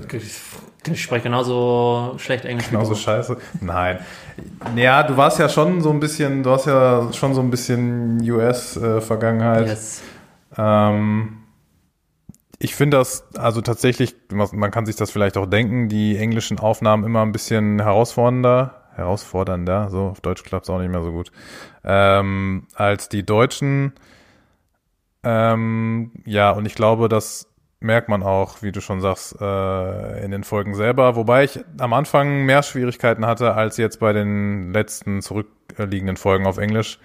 Ich 0.92 1.02
spreche 1.02 1.24
genauso 1.24 2.16
schlecht 2.18 2.46
Englisch 2.46 2.70
genauso 2.70 2.96
scheiße. 2.96 3.38
Nein. 3.62 4.00
Ja, 4.76 5.04
du 5.04 5.16
warst 5.16 5.39
ja 5.39 5.48
schon 5.48 5.82
so 5.82 5.92
ein 5.92 6.00
bisschen, 6.00 6.44
du 6.44 6.52
hast 6.52 6.66
ja 6.66 7.12
schon 7.13 7.34
so 7.34 7.42
ein 7.42 7.50
bisschen 7.50 8.20
US-Vergangenheit. 8.30 9.68
Yes. 9.68 10.02
Ähm, 10.58 11.38
ich 12.60 12.76
finde 12.76 12.98
das, 12.98 13.26
also 13.38 13.62
tatsächlich, 13.62 14.16
man 14.32 14.72
kann 14.72 14.86
sich 14.86 14.96
das 14.96 15.12
vielleicht 15.12 15.38
auch 15.38 15.46
denken, 15.46 15.89
die 15.89 16.18
englischen 16.18 16.60
Aufnahmen 16.60 17.04
immer 17.04 17.22
ein 17.22 17.32
bisschen 17.32 17.82
herausfordernder, 17.82 18.84
herausfordernder, 18.96 19.89
so 19.89 20.04
auf 20.08 20.22
Deutsch 20.22 20.44
klappt 20.44 20.66
es 20.66 20.70
auch 20.70 20.80
nicht 20.80 20.92
mehr 20.92 21.04
so 21.04 21.12
gut, 21.12 21.32
ähm, 21.84 22.68
als 22.76 23.10
die 23.10 23.26
deutschen. 23.26 23.94
Ähm, 25.24 26.12
ja, 26.26 26.52
und 26.52 26.66
ich 26.66 26.76
glaube, 26.76 27.10
das 27.10 27.48
merkt 27.84 28.10
man 28.10 28.24
auch, 28.24 28.62
wie 28.62 28.72
du 28.72 28.82
schon 28.82 29.02
sagst, 29.02 29.36
äh, 29.39 30.24
in 30.24 30.32
den 30.32 30.43
Folgen 30.43 30.76
selber. 30.76 31.15
Wobei 31.15 31.43
ich 31.43 31.60
am 31.80 31.93
Anfang 31.93 32.46
mehr 32.46 32.63
Schwierigkeiten 32.63 33.26
hatte 33.26 33.54
als 33.54 33.78
jetzt 33.78 34.00
bei 34.00 34.13
den 34.13 34.72
letzten 34.74 35.22
zurückliegenden 35.22 36.17
Folgen 36.17 36.46
auf 36.48 36.58
Englisch. 36.58 37.00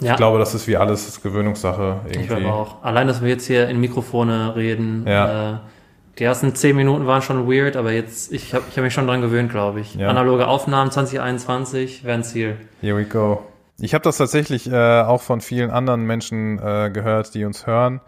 Ja, 0.00 0.12
Ich 0.12 0.16
glaube, 0.16 0.38
das 0.38 0.54
ist 0.54 0.66
wie 0.66 0.76
alles 0.76 1.06
ist 1.06 1.22
Gewöhnungssache 1.22 2.00
irgendwie. 2.04 2.20
ich 2.20 2.28
glaube 2.28 2.46
auch. 2.52 2.82
Allein, 2.82 3.06
dass 3.06 3.22
wir 3.22 3.28
jetzt 3.28 3.46
hier 3.46 3.68
in 3.68 3.80
Mikrofone 3.80 4.56
reden. 4.56 5.04
Ja. 5.06 5.52
Äh, 5.52 5.58
die 6.18 6.24
ersten 6.24 6.54
zehn 6.54 6.76
Minuten 6.76 7.06
waren 7.06 7.22
schon 7.22 7.48
weird, 7.50 7.76
aber 7.76 7.92
jetzt, 7.92 8.32
ich 8.32 8.52
habe 8.52 8.64
ich 8.70 8.76
hab 8.76 8.84
mich 8.84 8.92
schon 8.92 9.06
dran 9.06 9.20
gewöhnt, 9.22 9.50
glaube 9.50 9.80
ich. 9.80 9.94
Ja. 9.94 10.08
Analoge 10.08 10.46
Aufnahmen 10.46 10.90
2021 10.90 12.04
werden 12.04 12.22
Ziel. 12.24 12.56
Here 12.80 12.96
we 12.96 13.04
go. 13.04 13.42
Ich 13.78 13.94
habe 13.94 14.04
das 14.04 14.18
tatsächlich 14.18 14.70
äh, 14.70 15.00
auch 15.00 15.22
von 15.22 15.40
vielen 15.40 15.70
anderen 15.70 16.04
Menschen 16.04 16.58
äh, 16.58 16.90
gehört, 16.92 17.34
die 17.34 17.44
uns 17.44 17.66
hören, 17.66 18.00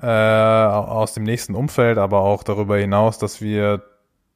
äh, 0.00 0.06
aus 0.06 1.14
dem 1.14 1.24
nächsten 1.24 1.54
Umfeld, 1.54 1.98
aber 1.98 2.20
auch 2.20 2.42
darüber 2.42 2.76
hinaus, 2.76 3.18
dass 3.18 3.40
wir 3.40 3.82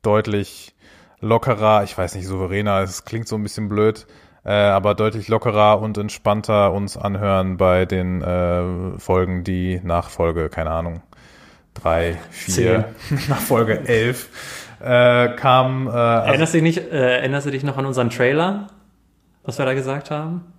deutlich 0.03 0.75
lockerer, 1.20 1.85
ich 1.85 1.96
weiß 1.96 2.14
nicht, 2.16 2.27
souveräner, 2.27 2.81
es 2.81 3.05
klingt 3.05 3.29
so 3.29 3.37
ein 3.37 3.42
bisschen 3.42 3.68
blöd, 3.68 4.07
äh, 4.44 4.53
aber 4.53 4.94
deutlich 4.94 5.29
lockerer 5.29 5.81
und 5.81 5.96
entspannter 5.98 6.72
uns 6.72 6.96
anhören 6.96 7.57
bei 7.57 7.87
den 7.87 8.22
äh, 8.22 8.98
Folgen, 8.98 9.44
die 9.44 9.81
nach 9.85 10.11
Folge, 10.11 10.48
keine 10.48 10.70
Ahnung, 10.70 11.03
drei, 11.75 12.18
vier, 12.31 12.87
nach 13.29 13.40
Folge 13.40 13.87
elf 13.87 14.29
äh, 14.81 15.29
kamen. 15.37 15.87
Äh, 15.87 15.90
also, 15.90 16.27
erinnerst, 16.27 16.55
du 16.55 16.59
dich 16.59 16.62
nicht, 16.62 16.92
äh, 16.92 17.18
erinnerst 17.18 17.46
du 17.46 17.51
dich 17.51 17.62
noch 17.62 17.79
an 17.79 17.87
unseren 17.87 18.11
Trailer, 18.11 18.66
was 19.44 19.59
wir 19.59 19.64
da 19.64 19.75
gesagt 19.75 20.11
haben? 20.11 20.51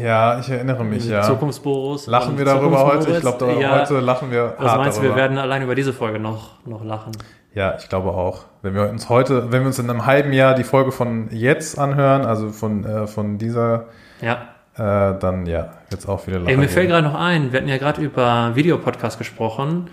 Ja, 0.00 0.38
ich 0.38 0.48
erinnere 0.50 0.84
mich, 0.84 1.06
ja. 1.08 1.22
Zukunftsboros. 1.22 2.06
Lachen 2.06 2.38
wir 2.38 2.44
darüber 2.44 2.86
heute? 2.86 3.10
Ich 3.12 3.20
glaube, 3.20 3.56
ja, 3.60 3.80
heute 3.80 4.00
lachen 4.00 4.30
wir 4.30 4.54
Was 4.58 4.70
hart 4.72 4.80
meinst 4.80 4.98
du, 4.98 5.02
wir 5.02 5.16
werden 5.16 5.38
allein 5.38 5.62
über 5.62 5.74
diese 5.74 5.92
Folge 5.92 6.18
noch, 6.18 6.64
noch 6.66 6.84
lachen? 6.84 7.12
ja, 7.54 7.74
ich 7.78 7.88
glaube 7.88 8.10
auch. 8.10 8.44
Wenn 8.62 8.74
wir 8.74 8.88
uns 8.88 9.08
heute, 9.08 9.50
wenn 9.50 9.62
wir 9.62 9.66
uns 9.68 9.78
in 9.78 9.88
einem 9.90 10.06
halben 10.06 10.32
Jahr 10.32 10.54
die 10.54 10.64
Folge 10.64 10.92
von 10.92 11.28
jetzt 11.30 11.78
anhören, 11.78 12.24
also 12.24 12.50
von, 12.50 12.84
äh, 12.84 13.06
von 13.06 13.38
dieser, 13.38 13.86
Ja. 14.20 14.34
äh, 14.76 15.18
dann 15.18 15.46
ja, 15.46 15.70
es 15.92 16.06
auch 16.06 16.20
viele 16.20 16.38
lachen. 16.38 16.48
Ey, 16.50 16.56
mir 16.56 16.68
fällt 16.68 16.88
gerade 16.88 17.06
noch 17.06 17.14
ein, 17.18 17.52
wir 17.52 17.58
hatten 17.60 17.68
ja 17.68 17.78
gerade 17.78 18.00
über 18.02 18.52
Videopodcast 18.54 19.18
gesprochen, 19.18 19.88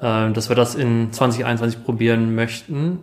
äh, 0.00 0.30
dass 0.30 0.48
wir 0.48 0.56
das 0.56 0.74
in 0.74 1.12
2021 1.12 1.84
probieren 1.84 2.34
möchten. 2.34 3.00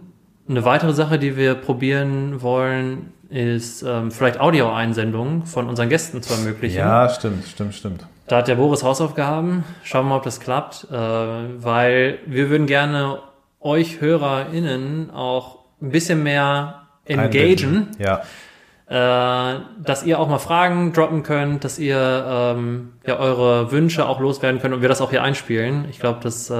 eine 0.49 0.65
weitere 0.65 0.93
Sache, 0.93 1.19
die 1.19 1.37
wir 1.37 1.53
probieren 1.53 2.41
wollen, 2.41 3.13
ist 3.29 3.83
ähm, 3.83 4.11
vielleicht 4.11 4.39
Audioeinsendungen 4.39 5.45
von 5.45 5.69
unseren 5.69 5.89
Gästen 5.89 6.21
zu 6.21 6.33
ermöglichen. 6.33 6.79
Ja, 6.79 7.09
stimmt, 7.09 7.45
stimmt, 7.45 7.75
stimmt. 7.75 8.05
Da 8.27 8.37
hat 8.37 8.47
der 8.47 8.55
Boris 8.55 8.83
Hausaufgaben. 8.83 9.63
Schauen 9.83 10.05
wir 10.05 10.09
mal, 10.09 10.17
ob 10.17 10.23
das 10.23 10.39
klappt, 10.39 10.87
äh, 10.91 10.95
weil 10.95 12.19
wir 12.25 12.49
würden 12.49 12.67
gerne 12.67 13.19
euch 13.59 14.01
HörerInnen 14.01 15.11
auch 15.11 15.59
ein 15.81 15.91
bisschen 15.91 16.23
mehr 16.23 16.83
engagen. 17.05 17.87
Ja. 17.99 18.21
Äh, 18.87 19.59
dass 19.83 20.03
ihr 20.03 20.19
auch 20.19 20.27
mal 20.27 20.39
Fragen 20.39 20.93
droppen 20.93 21.21
könnt, 21.21 21.63
dass 21.63 21.77
ihr 21.77 22.25
ähm, 22.27 22.93
ja 23.05 23.17
eure 23.17 23.71
Wünsche 23.71 24.07
auch 24.07 24.19
loswerden 24.19 24.59
könnt 24.59 24.73
und 24.73 24.81
wir 24.81 24.89
das 24.89 25.01
auch 25.01 25.11
hier 25.11 25.21
einspielen. 25.21 25.85
Ich 25.91 25.99
glaube, 25.99 26.19
das 26.23 26.49
äh, 26.49 26.53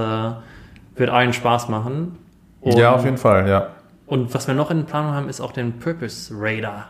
wird 0.95 1.09
allen 1.09 1.33
Spaß 1.33 1.69
machen. 1.69 2.19
Und, 2.61 2.77
ja, 2.77 2.93
auf 2.93 3.05
jeden 3.05 3.17
Fall, 3.17 3.47
ja. 3.47 3.69
Und 4.09 4.33
was 4.33 4.47
wir 4.47 4.55
noch 4.55 4.71
in 4.71 4.85
Planung 4.85 5.13
haben, 5.13 5.29
ist 5.29 5.39
auch 5.39 5.51
den 5.51 5.77
Purpose 5.77 6.33
Radar. 6.35 6.89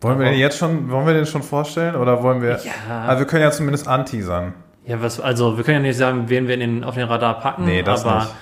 Wollen 0.00 0.18
wir 0.18 0.30
den 0.30 0.38
jetzt 0.38 0.56
schon, 0.56 0.90
wollen 0.90 1.06
wir 1.06 1.12
den 1.12 1.26
schon 1.26 1.42
vorstellen 1.42 1.94
oder 1.94 2.22
wollen 2.22 2.40
wir? 2.40 2.58
Ja. 2.64 3.04
Also 3.06 3.20
wir 3.20 3.26
können 3.26 3.42
ja 3.42 3.50
zumindest 3.50 3.86
anteasern. 3.86 4.54
Ja, 4.86 5.02
was, 5.02 5.20
also 5.20 5.58
wir 5.58 5.64
können 5.64 5.84
ja 5.84 5.88
nicht 5.88 5.98
sagen, 5.98 6.24
wen 6.28 6.48
wir 6.48 6.54
in 6.54 6.60
den, 6.60 6.84
auf 6.84 6.94
den 6.94 7.04
Radar 7.04 7.40
packen, 7.40 7.66
Nee, 7.66 7.82
das 7.82 8.06
aber 8.06 8.20
nicht. 8.20 8.34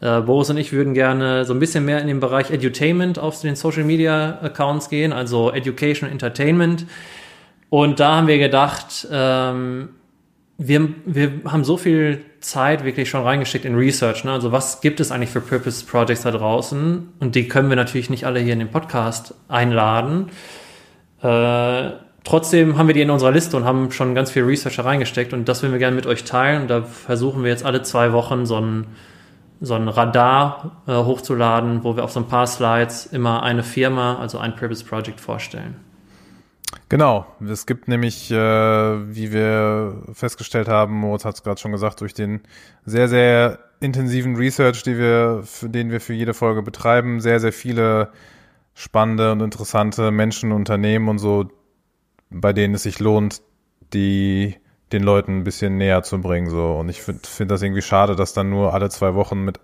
Äh, 0.00 0.20
Boris 0.22 0.50
und 0.50 0.56
ich 0.56 0.72
würden 0.72 0.94
gerne 0.94 1.44
so 1.44 1.54
ein 1.54 1.60
bisschen 1.60 1.84
mehr 1.84 2.00
in 2.00 2.08
den 2.08 2.18
Bereich 2.18 2.50
Edutainment 2.50 3.20
auf 3.20 3.40
den 3.40 3.54
Social 3.54 3.84
Media 3.84 4.40
Accounts 4.42 4.88
gehen, 4.88 5.12
also 5.12 5.52
Education 5.52 6.10
Entertainment. 6.10 6.86
Und 7.70 8.00
da 8.00 8.16
haben 8.16 8.26
wir 8.26 8.38
gedacht, 8.38 9.06
ähm, 9.12 9.90
wir, 10.58 10.88
wir 11.04 11.32
haben 11.46 11.64
so 11.64 11.76
viel 11.76 12.24
Zeit 12.40 12.84
wirklich 12.84 13.08
schon 13.08 13.22
reingesteckt 13.22 13.64
in 13.64 13.74
Research. 13.74 14.24
Ne? 14.24 14.32
Also 14.32 14.52
was 14.52 14.80
gibt 14.80 15.00
es 15.00 15.10
eigentlich 15.10 15.30
für 15.30 15.40
Purpose 15.40 15.84
Projects 15.84 16.22
da 16.22 16.30
draußen? 16.30 17.08
Und 17.20 17.34
die 17.34 17.48
können 17.48 17.68
wir 17.68 17.76
natürlich 17.76 18.10
nicht 18.10 18.26
alle 18.26 18.40
hier 18.40 18.52
in 18.52 18.58
den 18.58 18.70
Podcast 18.70 19.34
einladen. 19.48 20.28
Äh, 21.22 21.90
trotzdem 22.24 22.76
haben 22.76 22.86
wir 22.86 22.94
die 22.94 23.02
in 23.02 23.10
unserer 23.10 23.32
Liste 23.32 23.56
und 23.56 23.64
haben 23.64 23.90
schon 23.92 24.14
ganz 24.14 24.30
viel 24.30 24.44
Research 24.44 24.78
reingesteckt 24.78 25.32
und 25.32 25.48
das 25.48 25.62
würden 25.62 25.72
wir 25.72 25.78
gerne 25.78 25.96
mit 25.96 26.06
euch 26.06 26.24
teilen. 26.24 26.62
Und 26.62 26.68
da 26.68 26.82
versuchen 26.82 27.42
wir 27.42 27.50
jetzt 27.50 27.64
alle 27.64 27.82
zwei 27.82 28.12
Wochen 28.12 28.44
so 28.46 28.60
ein, 28.60 28.86
so 29.60 29.74
ein 29.74 29.88
Radar 29.88 30.82
äh, 30.86 30.92
hochzuladen, 30.92 31.84
wo 31.84 31.96
wir 31.96 32.04
auf 32.04 32.12
so 32.12 32.20
ein 32.20 32.28
paar 32.28 32.46
Slides 32.46 33.06
immer 33.06 33.42
eine 33.42 33.62
Firma, 33.62 34.18
also 34.18 34.38
ein 34.38 34.54
Purpose 34.56 34.84
Project 34.84 35.20
vorstellen. 35.20 35.76
Genau, 36.88 37.26
es 37.48 37.66
gibt 37.66 37.88
nämlich, 37.88 38.30
äh, 38.30 38.34
wie 38.36 39.32
wir 39.32 40.02
festgestellt 40.12 40.68
haben, 40.68 40.94
Moritz 40.94 41.24
hat 41.24 41.34
es 41.34 41.42
gerade 41.42 41.60
schon 41.60 41.72
gesagt, 41.72 42.00
durch 42.00 42.14
den 42.14 42.40
sehr, 42.84 43.08
sehr 43.08 43.58
intensiven 43.80 44.36
Research, 44.36 44.82
die 44.82 44.98
wir, 44.98 45.42
für 45.44 45.68
den 45.68 45.90
wir 45.90 46.00
für 46.00 46.12
jede 46.12 46.34
Folge 46.34 46.62
betreiben, 46.62 47.20
sehr, 47.20 47.40
sehr 47.40 47.52
viele 47.52 48.12
spannende 48.74 49.32
und 49.32 49.40
interessante 49.40 50.10
Menschen, 50.10 50.52
Unternehmen 50.52 51.08
und 51.08 51.18
so, 51.18 51.48
bei 52.30 52.52
denen 52.52 52.74
es 52.74 52.84
sich 52.84 53.00
lohnt, 53.00 53.42
die 53.92 54.56
den 54.92 55.02
Leuten 55.02 55.38
ein 55.38 55.44
bisschen 55.44 55.78
näher 55.78 56.02
zu 56.02 56.20
bringen. 56.20 56.50
So. 56.50 56.74
Und 56.74 56.88
ich 56.88 57.02
finde 57.02 57.26
find 57.26 57.50
das 57.50 57.62
irgendwie 57.62 57.82
schade, 57.82 58.16
dass 58.16 58.32
dann 58.32 58.50
nur 58.50 58.74
alle 58.74 58.90
zwei 58.90 59.14
Wochen 59.14 59.44
mit 59.44 59.60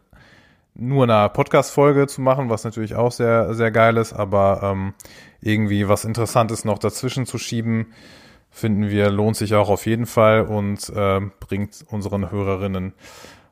nur 0.79 1.05
einer 1.05 1.29
Podcast-Folge 1.29 2.07
zu 2.07 2.21
machen, 2.21 2.51
was 2.51 2.65
natürlich 2.65 2.95
auch 2.95 3.13
sehr, 3.13 3.55
sehr 3.55 3.71
geil 3.71 3.97
ist, 3.97 4.13
aber 4.13 4.61
ähm, 4.63 4.95
irgendwie 5.41 5.89
was 5.89 6.05
Interessantes 6.05 6.65
noch 6.65 6.79
dazwischen 6.79 7.27
zu 7.27 7.39
schieben, 7.39 7.93
finden 8.51 8.89
wir, 8.89 9.11
lohnt 9.11 9.37
sich 9.37 9.55
auch 9.55 9.69
auf 9.69 9.87
jeden 9.87 10.07
Fall 10.07 10.43
und 10.43 10.89
äh, 10.95 11.21
bringt 11.41 11.85
unseren 11.91 12.31
Hörerinnen 12.31 12.95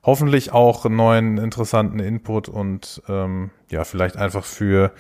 hoffentlich 0.02 0.52
auch 0.52 0.88
neuen 0.88 1.36
interessanten 1.36 1.98
Input 1.98 2.48
und 2.48 3.02
ähm, 3.08 3.50
ja, 3.70 3.82
vielleicht 3.82 4.16
einfach 4.16 4.44
für 4.44 4.92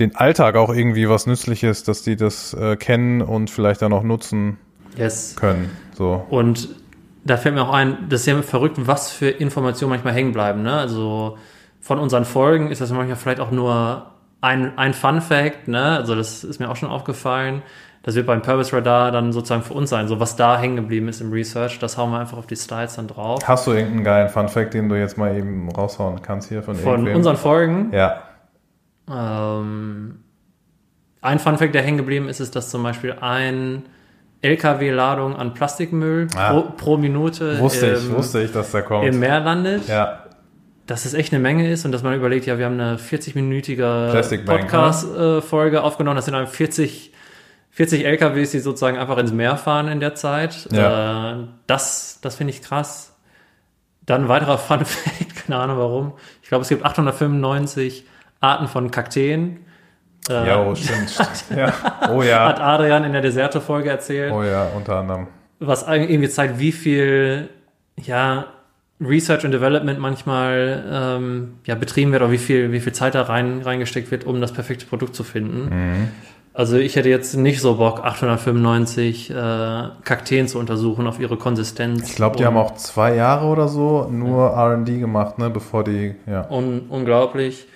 den 0.00 0.16
Alltag 0.16 0.56
auch 0.56 0.74
irgendwie 0.74 1.08
was 1.08 1.26
Nützliches, 1.26 1.84
dass 1.84 2.02
die 2.02 2.16
das 2.16 2.54
äh, 2.54 2.76
kennen 2.76 3.20
und 3.20 3.50
vielleicht 3.50 3.82
dann 3.82 3.92
auch 3.92 4.02
nutzen 4.02 4.58
Yes. 4.96 5.36
können. 5.36 5.70
So. 5.96 6.26
Und 6.30 6.70
da 7.24 7.36
fällt 7.36 7.54
mir 7.54 7.62
auch 7.62 7.72
ein, 7.74 8.08
das 8.08 8.22
ist 8.22 8.26
ja 8.26 8.40
verrückt, 8.42 8.78
was 8.78 9.10
für 9.12 9.28
Informationen 9.28 9.90
manchmal 9.90 10.14
hängen 10.14 10.32
bleiben. 10.32 10.62
Ne? 10.62 10.72
Also 10.72 11.36
von 11.80 11.98
unseren 11.98 12.24
Folgen 12.24 12.70
ist 12.70 12.80
das 12.80 12.90
manchmal 12.92 13.16
vielleicht 13.16 13.40
auch 13.40 13.50
nur 13.50 14.06
ein, 14.40 14.76
ein 14.78 14.94
Fun 14.94 15.20
Fact. 15.20 15.68
Ne? 15.68 15.82
Also 15.96 16.14
das 16.14 16.44
ist 16.44 16.58
mir 16.60 16.68
auch 16.70 16.76
schon 16.76 16.90
aufgefallen. 16.90 17.62
Das 18.04 18.14
wird 18.14 18.26
beim 18.26 18.42
Purpose 18.42 18.74
Radar 18.74 19.10
dann 19.10 19.32
sozusagen 19.32 19.62
für 19.62 19.74
uns 19.74 19.90
sein. 19.90 20.06
So 20.08 20.20
was 20.20 20.36
da 20.36 20.58
hängen 20.58 20.76
geblieben 20.76 21.08
ist 21.08 21.20
im 21.20 21.32
Research, 21.32 21.78
das 21.78 21.98
hauen 21.98 22.10
wir 22.12 22.20
einfach 22.20 22.38
auf 22.38 22.46
die 22.46 22.54
Slides 22.56 22.94
dann 22.96 23.08
drauf. 23.08 23.40
Hast 23.46 23.66
du 23.66 23.72
irgendeinen 23.72 24.04
geilen 24.04 24.28
Fun-Fact, 24.28 24.72
den 24.74 24.88
du 24.88 24.94
jetzt 24.98 25.18
mal 25.18 25.36
eben 25.36 25.68
raushauen 25.70 26.22
kannst 26.22 26.48
hier 26.48 26.62
von, 26.62 26.76
Von 26.76 26.92
irgendwem? 26.92 27.16
unseren 27.16 27.36
Folgen. 27.36 27.92
Ja. 27.92 28.22
Ähm, 29.10 30.20
ein 31.20 31.38
Fun 31.38 31.58
Fact, 31.58 31.74
der 31.74 31.82
hängen 31.82 31.98
geblieben 31.98 32.28
ist, 32.28 32.40
ist, 32.40 32.54
dass 32.56 32.70
zum 32.70 32.82
Beispiel 32.82 33.16
ein 33.20 33.84
LKW-Ladung 34.42 35.36
an 35.36 35.52
Plastikmüll 35.54 36.28
Ah. 36.36 36.52
pro, 36.52 36.62
pro 36.76 36.96
Minute 36.96 37.58
Wusste 37.58 37.92
ich, 37.94 38.04
im, 38.08 38.14
wusste 38.16 38.42
ich, 38.42 38.52
dass 38.52 38.70
der 38.70 38.82
kommt. 38.82 39.06
im 39.06 39.18
Meer 39.18 39.40
landet. 39.40 39.88
ja. 39.88 40.20
Dass 40.88 41.04
es 41.04 41.12
echt 41.12 41.32
eine 41.34 41.40
Menge 41.40 41.70
ist 41.70 41.84
und 41.84 41.92
dass 41.92 42.02
man 42.02 42.14
überlegt, 42.14 42.46
ja, 42.46 42.56
wir 42.58 42.64
haben 42.64 42.80
eine 42.80 42.96
40-minütige 42.96 44.10
Plastic 44.10 44.46
Bank, 44.46 44.62
Podcast-Folge 44.62 45.82
aufgenommen. 45.82 46.16
Das 46.16 46.24
sind 46.24 46.32
dann 46.32 46.46
40, 46.46 47.12
40 47.70 48.06
LKWs, 48.06 48.52
die 48.52 48.58
sozusagen 48.60 48.96
einfach 48.96 49.18
ins 49.18 49.30
Meer 49.30 49.58
fahren 49.58 49.88
in 49.88 50.00
der 50.00 50.14
Zeit. 50.14 50.66
Ja. 50.72 51.32
Äh, 51.32 51.44
das 51.66 52.20
das 52.22 52.36
finde 52.36 52.52
ich 52.54 52.62
krass. 52.62 53.14
Dann 54.06 54.22
ein 54.22 54.28
weiterer 54.28 54.56
Fun 54.56 54.82
Fact, 54.84 55.36
keine 55.46 55.60
Ahnung 55.60 55.76
warum. 55.78 56.12
Ich 56.42 56.48
glaube, 56.48 56.62
es 56.62 56.70
gibt 56.70 56.82
895 56.84 58.06
Arten 58.40 58.66
von 58.66 58.90
Kakteen. 58.90 59.66
Äh, 60.30 60.48
Ja, 60.48 60.62
oh, 60.64 60.74
stimmt. 60.74 61.10
stimmt. 61.10 61.58
ja. 61.58 61.72
Oh 62.10 62.22
ja. 62.22 62.48
Hat 62.48 62.60
Adrian 62.60 63.04
in 63.04 63.12
der 63.12 63.20
Deserte-Folge 63.20 63.90
erzählt. 63.90 64.32
Oh 64.32 64.42
ja, 64.42 64.68
unter 64.74 64.96
anderem. 64.96 65.26
was 65.58 65.86
irgendwie 65.86 66.30
zeigt, 66.30 66.58
wie 66.58 66.72
viel 66.72 67.50
ja, 68.00 68.46
Research 69.00 69.44
und 69.44 69.52
Development 69.52 69.98
manchmal 69.98 70.84
ähm, 70.90 71.54
ja, 71.66 71.74
betrieben 71.74 72.12
wird 72.12 72.22
oder 72.22 72.32
wie 72.32 72.38
viel, 72.38 72.72
wie 72.72 72.80
viel 72.80 72.92
Zeit 72.92 73.14
da 73.14 73.22
rein, 73.22 73.62
reingesteckt 73.62 74.10
wird, 74.10 74.24
um 74.24 74.40
das 74.40 74.52
perfekte 74.52 74.86
Produkt 74.86 75.14
zu 75.14 75.22
finden. 75.24 75.68
Mhm. 75.68 76.08
Also 76.52 76.76
ich 76.76 76.96
hätte 76.96 77.08
jetzt 77.08 77.36
nicht 77.36 77.60
so 77.60 77.76
Bock, 77.76 78.00
895 78.04 79.30
äh, 79.30 79.34
Kakteen 80.02 80.48
zu 80.48 80.58
untersuchen 80.58 81.06
auf 81.06 81.20
ihre 81.20 81.36
Konsistenz. 81.36 82.08
Ich 82.10 82.16
glaube, 82.16 82.36
die 82.36 82.44
haben 82.44 82.56
auch 82.56 82.74
zwei 82.74 83.14
Jahre 83.14 83.46
oder 83.46 83.68
so 83.68 84.08
nur 84.10 84.48
R&D 84.48 84.98
gemacht, 84.98 85.38
ne, 85.38 85.50
bevor 85.50 85.84
die, 85.84 86.16
ja. 86.26 86.50
Un 86.50 86.86
unglaublich. 86.88 87.68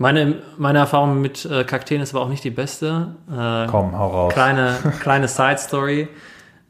Meine, 0.00 0.36
meine 0.56 0.78
Erfahrung 0.78 1.20
mit 1.20 1.44
äh, 1.46 1.64
Kakteen 1.64 2.00
ist 2.00 2.14
aber 2.14 2.24
auch 2.24 2.28
nicht 2.28 2.44
die 2.44 2.50
beste. 2.50 3.16
Äh, 3.28 3.66
Komm, 3.68 3.98
hau 3.98 4.06
raus. 4.06 4.32
kleine, 4.32 4.76
kleine 5.00 5.26
Side-Story. 5.28 6.06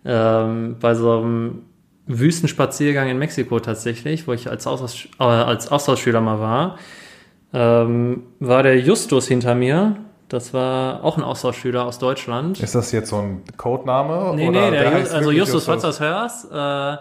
Ähm, 0.06 0.76
bei 0.80 0.94
so 0.94 1.18
einem 1.18 1.62
Wüstenspaziergang 2.08 3.08
in 3.08 3.18
Mexiko 3.18 3.60
tatsächlich, 3.60 4.26
wo 4.26 4.32
ich 4.32 4.50
als, 4.50 4.66
Austausch, 4.66 5.08
äh, 5.20 5.24
als 5.24 5.70
Austauschschüler 5.70 6.20
mal 6.20 6.40
war, 6.40 6.78
ähm, 7.52 8.24
war 8.40 8.62
der 8.62 8.80
Justus 8.80 9.28
hinter 9.28 9.54
mir. 9.54 9.96
Das 10.28 10.52
war 10.52 11.04
auch 11.04 11.16
ein 11.16 11.22
Austauschschüler 11.22 11.86
aus 11.86 11.98
Deutschland. 11.98 12.60
Ist 12.60 12.74
das 12.74 12.92
jetzt 12.92 13.10
so 13.10 13.16
ein 13.16 13.42
Codename? 13.56 14.34
nee, 14.34 14.48
oder 14.48 14.70
nee, 14.70 14.76
der, 14.76 14.90
heißt 14.90 15.00
Just, 15.00 15.14
also 15.14 15.30
Justus, 15.30 15.64
falls 15.64 15.82
du 15.82 15.86
das 15.86 16.00
hörst, 16.00 16.52
äh, 16.52 16.96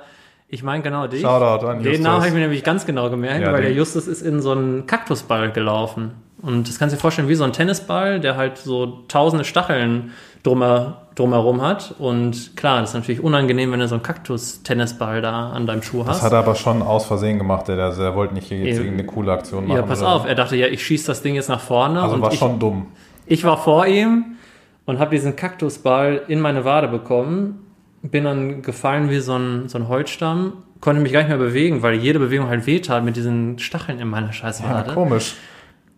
ich 0.50 0.64
meine 0.64 0.82
genau 0.82 1.08
dich. 1.08 1.22
Shoutout 1.22 1.66
an 1.66 1.78
Den 1.80 1.86
Justus. 1.86 2.04
Namen 2.04 2.18
habe 2.18 2.28
ich 2.28 2.34
mir 2.34 2.40
nämlich 2.40 2.64
ganz 2.64 2.86
genau 2.86 3.10
gemerkt, 3.10 3.42
Ja, 3.42 3.52
weil 3.52 3.64
der 3.64 3.74
Justus 3.74 4.08
ist 4.08 4.22
in 4.22 4.42
so 4.42 4.52
einen 4.52 4.86
Kaktusball 4.88 5.52
gelaufen. 5.52 6.12
Und 6.42 6.70
das 6.70 6.80
kannst 6.80 6.94
du 6.94 6.98
dir 6.98 7.02
vorstellen 7.02 7.28
wie 7.28 7.36
so 7.36 7.44
ein 7.44 7.52
Tennisball, 7.52 8.20
der 8.20 8.38
halt 8.38 8.58
so 8.58 9.04
tausende 9.08 9.44
Stacheln 9.44 10.12
drumher, 10.44 11.07
drumherum 11.20 11.62
hat. 11.62 11.96
Und 12.00 12.56
klar, 12.56 12.82
das 12.82 12.92
ist 12.92 12.94
natürlich 12.96 13.22
unangenehm, 13.24 13.72
wenn 13.72 13.80
du 13.80 13.88
so 13.88 13.96
einen 13.96 14.04
Kaktus-Tennisball 14.04 15.22
da 15.22 15.50
an 15.52 15.66
deinem 15.66 15.82
Schuh 15.82 16.00
Das 16.04 16.18
hast. 16.18 16.22
hat 16.24 16.32
er 16.34 16.40
aber 16.40 16.56
schon 16.56 16.82
aus 16.82 17.06
Versehen 17.06 17.38
gemacht, 17.38 17.68
der, 17.68 17.76
der, 17.92 18.16
wollte 18.16 18.34
nicht 18.34 18.48
hier 18.48 18.60
jetzt 18.60 18.78
Ja. 18.78 18.84
irgendeine 18.84 19.08
coole 19.08 19.32
Aktion 19.32 19.68
machen. 19.68 19.78
ja, 19.78 19.84
pass 19.84 20.02
oder? 20.02 20.12
auf, 20.14 20.26
er 20.26 20.36
dachte 20.36 20.56
ja, 20.56 20.68
ich 20.68 20.86
schieße 20.86 21.08
das 21.08 21.22
Ding 21.22 21.36
jetzt 21.36 21.50
nach 21.50 21.60
vorne. 21.60 22.02
Also 22.02 22.16
und 22.16 22.22
war 22.22 22.32
ich, 22.32 22.40
schon 22.40 22.60
dumm. 22.60 22.88
ich 23.26 23.44
war 23.44 23.58
vor 23.58 23.86
ihm 23.88 24.38
und 24.86 25.00
habe 25.00 25.12
diesen 25.16 25.36
Kaktusball 25.36 26.22
in 26.28 26.40
meine 26.40 26.66
Wade 26.66 26.88
bekommen. 26.88 27.60
Bin 28.04 28.24
dann 28.24 28.62
gefallen 28.62 29.10
wie 29.10 29.20
so 29.20 29.34
ein, 29.36 29.68
so 29.70 29.78
ein 29.78 29.88
Holzstamm. 29.88 30.54
Konnte 30.80 31.02
mich 31.02 31.12
gar 31.12 31.22
nicht 31.22 31.30
mehr 31.30 31.38
bewegen, 31.40 31.82
weil 31.82 31.96
jede 31.96 32.20
Bewegung 32.20 32.48
halt 32.48 32.68
wehtat 32.68 33.04
mit 33.04 33.16
diesen 33.16 33.58
Stacheln 33.58 34.00
in 34.00 34.08
meiner 34.08 34.28
Ja, 34.28 34.34
Scheißwade. 34.34 34.94
komisch. 34.94 35.34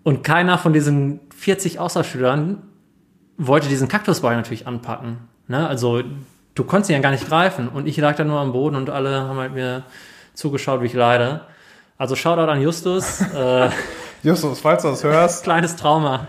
Und 0.04 0.24
keiner 0.24 0.58
von 0.58 0.72
diesen 0.72 1.20
40 1.36 1.78
Außerschülern 1.80 2.62
wollte 3.40 3.68
diesen 3.68 3.88
Kaktusball 3.88 4.36
natürlich 4.36 4.68
anpacken. 4.68 5.18
Ne? 5.48 5.68
Also 5.68 6.02
du 6.56 6.64
konntest 6.64 6.90
ihn 6.92 6.96
ja 6.98 7.02
gar 7.02 7.12
nicht 7.12 7.28
greifen. 7.28 7.68
Und 7.70 7.88
ich 7.88 7.98
lag 7.98 8.16
da 8.16 8.24
nur 8.24 8.40
am 8.40 8.52
Boden 8.52 8.76
und 8.76 8.90
alle 8.92 9.22
haben 9.22 9.38
halt 9.40 9.54
mir 9.54 9.84
zugeschaut, 10.36 10.82
wie 10.82 10.86
ich 10.86 10.94
leide. 10.94 11.42
Also 11.98 12.16
Shoutout 12.16 12.52
an 12.52 12.62
Justus. 12.62 13.22
äh, 13.36 13.70
Justus, 14.24 14.60
falls 14.60 14.84
du 14.84 14.90
das 14.90 15.04
hörst, 15.04 15.44
kleines 15.44 15.76
Trauma. 15.78 16.28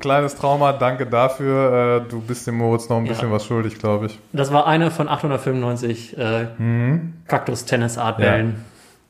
kleines 0.00 0.34
Trauma, 0.34 0.72
danke 0.72 1.06
dafür. 1.06 2.02
Äh, 2.06 2.10
du 2.10 2.20
bist 2.20 2.46
dem 2.46 2.56
Moritz 2.58 2.88
noch 2.88 2.96
ein 2.98 3.06
Ja. 3.06 3.12
bisschen 3.12 3.30
was 3.30 3.44
schuldig, 3.46 3.78
glaube 3.78 4.06
ich. 4.06 4.18
Das 4.32 4.52
war 4.52 4.66
eine 4.66 4.90
von 4.90 5.08
895 5.08 6.16
äh, 6.18 6.46
Mhm. 6.58 7.14
Kaktus-Tennis-Artbällen. 7.28 8.64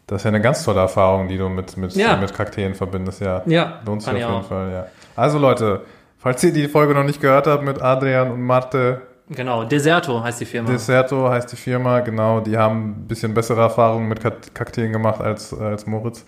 Das 0.09 0.21
ist 0.21 0.25
ja 0.25 0.29
eine 0.29 0.41
ganz 0.41 0.63
tolle 0.65 0.81
Erfahrung, 0.81 1.27
die 1.29 1.37
du 1.39 1.49
mit, 1.49 1.77
mit, 1.77 1.95
Ja. 1.97 2.17
mit 2.17 2.33
Kakteen 2.33 2.75
verbindest, 2.75 3.21
ja. 3.21 3.43
Ja, 3.47 3.81
Lohnt 3.85 4.03
sich 4.03 4.13
auf 4.13 4.17
jeden 4.19 4.31
auch. 4.31 4.45
Fall, 4.45 4.71
ja. 4.73 4.87
Also 5.17 5.39
Leute, 5.39 5.81
falls 6.27 6.43
ihr 6.43 6.53
die 6.53 6.67
Folge 6.67 6.93
noch 6.93 7.05
nicht 7.05 7.21
gehört 7.21 7.47
habt 7.47 7.63
mit 7.63 7.81
Adrian 7.81 8.33
und 8.33 8.43
Marte, 8.43 9.03
Genau, 9.29 9.63
Deserto 9.63 10.21
heißt 10.25 10.41
die 10.41 10.45
Firma. 10.45 10.69
Deserto 10.69 11.29
heißt 11.31 11.53
die 11.53 11.57
Firma, 11.57 12.01
genau, 12.01 12.41
die 12.41 12.59
haben 12.59 12.91
ein 13.03 13.07
bisschen 13.07 13.33
bessere 13.33 13.61
Erfahrungen 13.61 14.09
mit 14.09 14.21
Kak- 14.21 14.53
Kakteen 14.53 14.93
gemacht 14.93 15.21
als, 15.21 15.53
äh, 15.53 15.57
als 15.63 15.87
Moritz. 15.87 16.25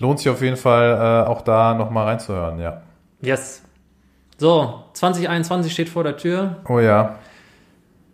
Lohnt 0.00 0.20
sich 0.20 0.30
auf 0.30 0.40
jeden 0.40 0.56
Fall, 0.56 1.24
äh, 1.26 1.28
auch 1.28 1.42
da 1.42 1.74
nochmal 1.74 2.06
reinzuhören, 2.06 2.58
ja. 2.60 2.80
yes. 3.20 3.62
So, 4.38 4.84
2021 4.94 5.70
steht 5.70 5.90
vor 5.90 6.02
der 6.02 6.16
Tür. 6.16 6.56
Oh 6.66 6.78
ja. 6.78 7.16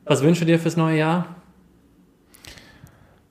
Was 0.07 0.23
wünschst 0.25 0.43
du 0.43 0.47
dir 0.47 0.59
fürs 0.59 0.77
neue 0.77 0.99
Jahr? 0.99 1.27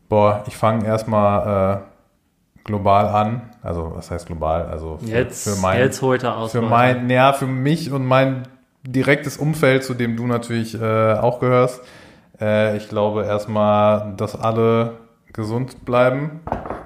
Boah, 0.07 0.43
ich 0.47 0.55
fange 0.55 0.85
erstmal 0.85 1.81
äh, 1.81 2.63
global 2.63 3.07
an. 3.07 3.41
Also, 3.65 3.91
was 3.95 4.11
heißt 4.11 4.27
global? 4.27 4.65
Also 4.67 4.97
für, 4.97 5.07
Jetzt, 5.09 5.43
für 5.49 5.59
mein, 5.61 5.79
jetzt 5.79 6.01
holt 6.01 6.23
er 6.23 6.37
aus. 6.37 6.51
für 6.51 6.61
mein, 6.61 7.09
ja, 7.09 7.33
für 7.33 7.47
mich 7.47 7.91
und 7.91 8.05
mein 8.05 8.43
direktes 8.83 9.37
Umfeld, 9.37 9.83
zu 9.83 9.93
dem 9.95 10.15
du 10.15 10.27
natürlich 10.27 10.79
äh, 10.79 11.13
auch 11.15 11.39
gehörst. 11.39 11.81
Äh, 12.39 12.77
ich 12.77 12.87
glaube 12.89 13.25
erstmal, 13.25 14.13
dass 14.17 14.39
alle 14.39 14.93
gesund 15.33 15.83
bleiben. 15.85 16.41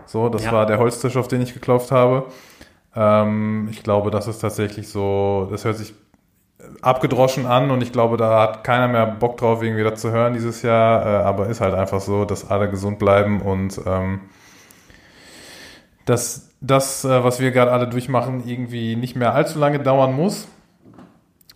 So, 0.06 0.30
das 0.30 0.46
Ja. 0.46 0.52
war 0.54 0.65
der 0.65 0.80
Holztisch, 0.80 1.18
auf 1.18 1.28
den 1.28 1.42
ich 1.42 1.54
geklopft 1.54 1.92
habe. 1.92 2.26
Ähm, 2.96 3.68
ich 3.72 3.84
glaube, 3.84 4.10
das 4.12 4.28
ist 4.28 4.39
tatsächlich 4.39 4.88
so, 4.88 5.48
das 5.52 5.65
hört 5.65 5.76
sich 5.78 5.94
abgedroschen 6.82 7.46
an 7.46 7.72
und 7.72 7.82
ich 7.84 7.92
glaube, 7.92 8.18
da 8.18 8.42
hat 8.42 8.63
keiner 8.63 8.88
mehr 8.88 9.06
Bock 9.06 9.38
drauf, 9.38 9.62
irgendwie 9.62 9.84
das 9.84 10.00
zu 10.02 10.12
hören 10.12 10.34
dieses 10.34 10.62
Jahr, 10.62 11.06
äh, 11.06 11.24
aber 11.24 11.48
ist 11.48 11.62
halt 11.62 11.74
einfach 11.74 12.00
so, 12.00 12.26
dass 12.26 12.50
alle 12.50 12.70
gesund 12.70 13.00
bleiben 13.00 13.42
und 13.42 13.80
ähm, 13.86 14.22
dass 16.06 16.48
das, 16.62 17.06
äh, 17.06 17.24
was 17.24 17.39
wir 17.39 17.52
gerade 17.52 17.72
alle 17.72 17.88
durchmachen, 17.88 18.43
irgendwie 18.45 18.95
nicht 18.95 19.15
mehr 19.15 19.34
allzu 19.34 19.60
lange 19.60 19.80
dauern 19.80 20.13
muss. 20.13 20.48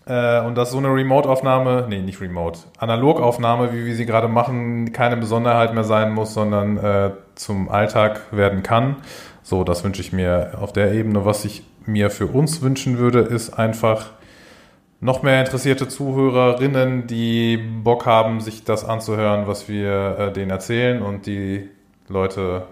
Äh, 0.05 0.41
und 0.41 0.55
dass 0.55 0.71
so 0.71 0.77
eine 0.77 0.89
Remote-Aufnahme, 0.89 1.85
nee, 1.89 2.01
nicht 2.01 2.19
Remote, 2.19 2.59
Analogaufnahme, 2.77 3.73
wie 3.73 3.85
wir 3.85 3.95
sie 3.95 4.05
gerade 4.05 4.27
machen, 4.27 4.91
keine 4.91 5.15
Besonderheit 5.17 5.73
mehr 5.73 5.85
sein 5.85 6.11
muss, 6.11 6.33
sondern 6.33 6.77
äh, 6.77 7.11
zum 7.35 7.69
Alltag 7.69 8.21
werden 8.31 8.63
kann. 8.63 8.97
So, 9.43 9.63
das 9.63 9.83
wünsche 9.83 10.01
ich 10.01 10.11
mir 10.11 10.57
auf 10.59 10.73
der 10.73 10.93
Ebene. 10.93 11.25
Was 11.25 11.45
ich 11.45 11.63
mir 11.85 12.09
für 12.09 12.27
uns 12.27 12.61
wünschen 12.61 12.97
würde, 12.97 13.19
ist 13.19 13.57
einfach 13.57 14.07
noch 14.99 15.21
mehr 15.21 15.41
interessierte 15.41 15.89
Zuhörerinnen, 15.89 17.07
die 17.07 17.57
Bock 17.57 18.05
haben, 18.05 18.39
sich 18.39 18.63
das 18.63 18.85
anzuhören, 18.85 19.47
was 19.47 19.67
wir 19.67 20.17
äh, 20.17 20.31
denen 20.31 20.49
erzählen 20.49 21.01
und 21.01 21.25
die 21.25 21.69
Leute, 22.07 22.63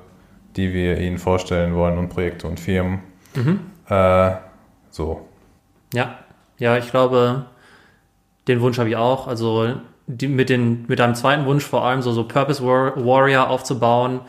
die 0.55 0.73
wir 0.73 0.99
ihnen 0.99 1.17
vorstellen 1.17 1.75
wollen 1.75 1.97
und 1.97 2.09
Projekte 2.09 2.47
und 2.47 2.59
Firmen. 2.59 2.99
Äh, 3.87 4.35
so. 4.89 5.27
Ja, 5.93 6.19
ja, 6.57 6.77
ich 6.77 6.91
glaube, 6.91 7.45
den 8.47 8.61
Wunsch 8.61 8.77
habe 8.77 8.89
ich 8.89 8.95
auch. 8.95 9.27
Also 9.27 9.75
die, 10.07 10.27
mit, 10.27 10.49
den, 10.49 10.85
mit 10.87 10.99
deinem 10.99 11.15
zweiten 11.15 11.45
Wunsch 11.45 11.63
vor 11.63 11.83
allem 11.83 12.01
so, 12.01 12.11
so 12.11 12.23
Purpose 12.23 12.65
War 12.65 12.95
Warrior 13.05 13.49
aufzubauen. 13.49 14.21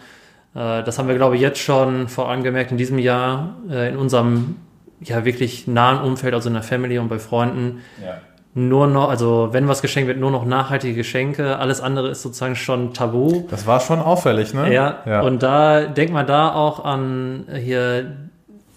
Äh, 0.55 0.83
das 0.83 0.99
haben 0.99 1.09
wir, 1.09 1.17
glaube 1.17 1.37
ich, 1.37 1.43
jetzt 1.43 1.59
schon 1.59 2.09
vor 2.09 2.29
allem 2.29 2.43
gemerkt 2.43 2.71
in 2.71 2.77
diesem 2.77 2.99
Jahr 2.99 3.57
äh, 3.71 3.89
in 3.89 3.97
unserem 3.97 4.57
ja 5.01 5.25
wirklich 5.25 5.67
nahen 5.67 6.01
Umfeld, 6.01 6.35
also 6.35 6.49
in 6.49 6.55
der 6.55 6.63
Family 6.63 6.99
und 6.99 7.09
bei 7.09 7.19
Freunden. 7.19 7.81
Ja. 8.03 8.21
Nur 8.55 8.87
noch, 8.87 9.09
also 9.09 9.49
wenn 9.53 9.67
was 9.67 9.81
geschenkt 9.81 10.09
wird, 10.09 10.19
nur 10.19 10.31
noch 10.31 10.45
nachhaltige 10.45 10.95
Geschenke. 10.95 11.59
Alles 11.59 11.81
andere 11.81 12.11
ist 12.11 12.21
sozusagen 12.21 12.55
schon 12.55 12.93
tabu. 12.93 13.45
Das 13.49 13.67
war 13.67 13.81
schon 13.81 13.99
auffällig, 13.99 14.53
ne? 14.53 14.73
Ja, 14.73 14.99
ja. 15.07 15.23
und 15.23 15.43
da 15.43 15.87
denkt 15.87 16.13
man 16.13 16.27
da 16.27 16.53
auch 16.53 16.85
an 16.85 17.47
hier 17.55 18.13